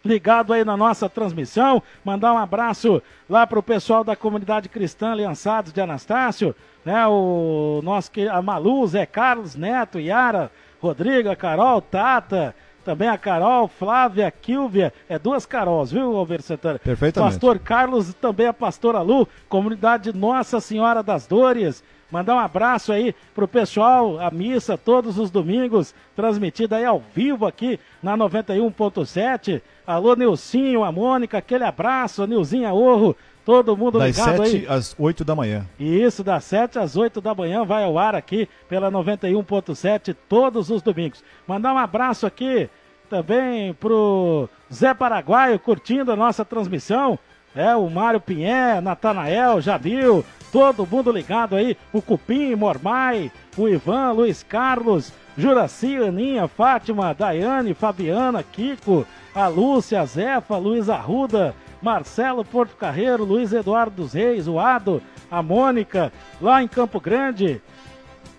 ligado 0.02 0.54
aí 0.54 0.64
na 0.64 0.78
nossa 0.78 1.10
transmissão. 1.10 1.82
Mandar 2.02 2.32
um 2.32 2.38
abraço 2.38 3.02
lá 3.28 3.46
para 3.46 3.58
o 3.58 3.62
pessoal 3.62 4.02
da 4.02 4.16
comunidade 4.16 4.70
cristã 4.70 5.12
Aliançados 5.12 5.74
de 5.74 5.80
Anastácio, 5.82 6.56
né? 6.86 7.06
O 7.06 7.82
nosso 7.84 8.10
que 8.10 8.26
a 8.26 8.40
Malu, 8.40 8.86
Zé 8.86 9.04
Carlos, 9.04 9.54
Neto, 9.54 10.00
Yara, 10.00 10.50
Rodrigo, 10.80 11.36
Carol, 11.36 11.82
Tata, 11.82 12.54
também 12.82 13.08
a 13.08 13.18
Carol, 13.18 13.68
Flávia, 13.68 14.30
Kilvia, 14.30 14.90
é 15.06 15.18
duas 15.18 15.44
Carols, 15.44 15.92
viu, 15.92 16.16
Alberto 16.16 16.44
Santana? 16.44 16.78
Perfeitamente. 16.78 17.32
Pastor 17.32 17.58
Carlos 17.58 18.08
e 18.08 18.14
também 18.14 18.46
a 18.46 18.54
pastora 18.54 19.02
Lu, 19.02 19.28
comunidade 19.50 20.16
Nossa 20.16 20.60
Senhora 20.60 21.02
das 21.02 21.26
Dores. 21.26 21.84
Mandar 22.10 22.36
um 22.36 22.38
abraço 22.38 22.92
aí 22.92 23.14
pro 23.34 23.48
pessoal, 23.48 24.20
a 24.20 24.30
missa 24.30 24.78
todos 24.78 25.18
os 25.18 25.30
domingos, 25.30 25.94
transmitida 26.14 26.76
aí 26.76 26.84
ao 26.84 27.02
vivo 27.14 27.46
aqui 27.46 27.80
na 28.02 28.16
91.7. 28.16 29.60
Alô, 29.86 30.14
Nilcinho, 30.14 30.84
a 30.84 30.92
Mônica, 30.92 31.38
aquele 31.38 31.64
abraço, 31.64 32.22
a 32.22 32.26
Nilzinha 32.26 32.72
Orro, 32.72 33.16
todo 33.44 33.76
mundo 33.76 33.98
das 33.98 34.16
ligado 34.16 34.42
aí. 34.42 34.52
Das 34.52 34.60
7 34.60 34.66
às 34.68 34.96
8 34.98 35.24
da 35.24 35.34
manhã. 35.34 35.66
Isso, 35.78 36.22
das 36.22 36.44
7 36.44 36.78
às 36.78 36.96
8 36.96 37.20
da 37.20 37.34
manhã, 37.34 37.64
vai 37.64 37.84
ao 37.84 37.98
ar 37.98 38.14
aqui 38.14 38.48
pela 38.68 38.90
91.7 38.90 40.14
todos 40.28 40.70
os 40.70 40.82
domingos. 40.82 41.24
Mandar 41.46 41.72
um 41.72 41.78
abraço 41.78 42.26
aqui 42.26 42.68
também 43.10 43.72
pro 43.74 44.48
Zé 44.72 44.94
Paraguaio 44.94 45.58
curtindo 45.58 46.12
a 46.12 46.16
nossa 46.16 46.44
transmissão. 46.44 47.18
É, 47.54 47.74
o 47.74 47.88
Mário 47.88 48.20
Pinhé, 48.20 48.82
Natanael, 48.82 49.62
Jabil, 49.62 50.22
todo 50.56 50.86
mundo 50.86 51.12
ligado 51.12 51.54
aí. 51.54 51.76
O 51.92 52.00
Cupim, 52.00 52.54
Mormai, 52.54 53.30
o 53.58 53.68
Ivan, 53.68 54.12
Luiz 54.12 54.42
Carlos, 54.42 55.12
Juraci, 55.36 55.96
Aninha, 55.96 56.48
Fátima, 56.48 57.12
Daiane, 57.12 57.74
Fabiana, 57.74 58.42
Kiko, 58.42 59.06
a 59.34 59.48
Lúcia, 59.48 60.00
a 60.00 60.06
Zefa, 60.06 60.56
Luiz 60.56 60.88
Arruda, 60.88 61.54
Marcelo 61.82 62.42
Porto 62.42 62.74
Carreiro, 62.74 63.22
Luiz 63.22 63.52
Eduardo 63.52 63.96
dos 63.96 64.14
Reis, 64.14 64.48
o 64.48 64.58
Ado, 64.58 65.02
a 65.30 65.42
Mônica, 65.42 66.10
lá 66.40 66.62
em 66.62 66.68
Campo 66.68 66.98
Grande. 67.00 67.60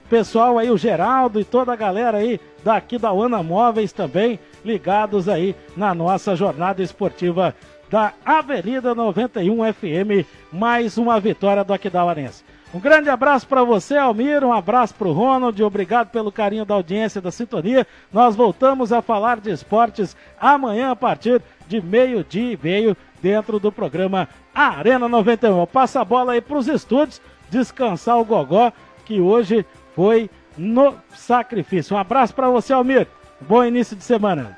Pessoal 0.10 0.58
aí, 0.58 0.72
o 0.72 0.78
Geraldo 0.78 1.40
e 1.40 1.44
toda 1.44 1.72
a 1.72 1.76
galera 1.76 2.18
aí 2.18 2.40
daqui 2.64 2.98
da 2.98 3.12
Ana 3.12 3.44
Móveis 3.44 3.92
também 3.92 4.40
ligados 4.66 5.30
aí 5.30 5.56
na 5.76 5.94
nossa 5.94 6.36
jornada 6.36 6.82
esportiva 6.82 7.54
da 7.90 8.14
Avenida 8.26 8.94
91 8.94 9.74
FM, 9.74 10.28
mais 10.52 10.98
uma 10.98 11.20
vitória 11.20 11.64
do 11.64 11.74
Aquidauanense. 11.74 12.44
Um 12.74 12.80
grande 12.80 13.10
abraço 13.10 13.48
para 13.48 13.64
você, 13.64 13.96
Almir, 13.96 14.44
um 14.44 14.52
abraço 14.52 14.94
para 14.94 15.08
o 15.08 15.14
Ronald, 15.14 15.62
obrigado 15.64 16.10
pelo 16.10 16.32
carinho 16.32 16.66
da 16.66 16.74
audiência 16.74 17.22
da 17.22 17.32
sintonia. 17.32 17.88
Nós 18.12 18.36
voltamos 18.36 18.92
a 18.92 19.02
falar 19.02 19.40
de 19.40 19.50
esportes 19.52 20.18
amanhã 20.40 20.92
a 20.92 20.96
partir 20.96 21.42
de 21.66 21.82
meio-dia 21.82 22.54
e 22.54 22.60
meio 22.62 22.98
dentro 23.22 23.58
do 23.58 23.72
programa 23.72 24.28
Arena 24.54 25.08
91. 25.08 25.66
Passa 25.68 26.02
a 26.02 26.06
bola 26.06 26.34
aí 26.34 26.42
para 26.42 26.58
os 26.58 26.68
estúdios, 26.68 27.22
descansar 27.50 28.20
o 28.20 28.26
Gogó, 28.26 28.72
que 29.06 29.22
hoje 29.22 29.66
foi 29.96 30.30
no 30.58 30.96
sacrifício. 31.16 31.96
Um 31.96 32.00
abraço 32.00 32.34
para 32.34 32.50
você, 32.50 32.74
Almir. 32.74 33.08
Bom 33.40 33.64
início 33.64 33.96
de 33.96 34.04
semana. 34.04 34.58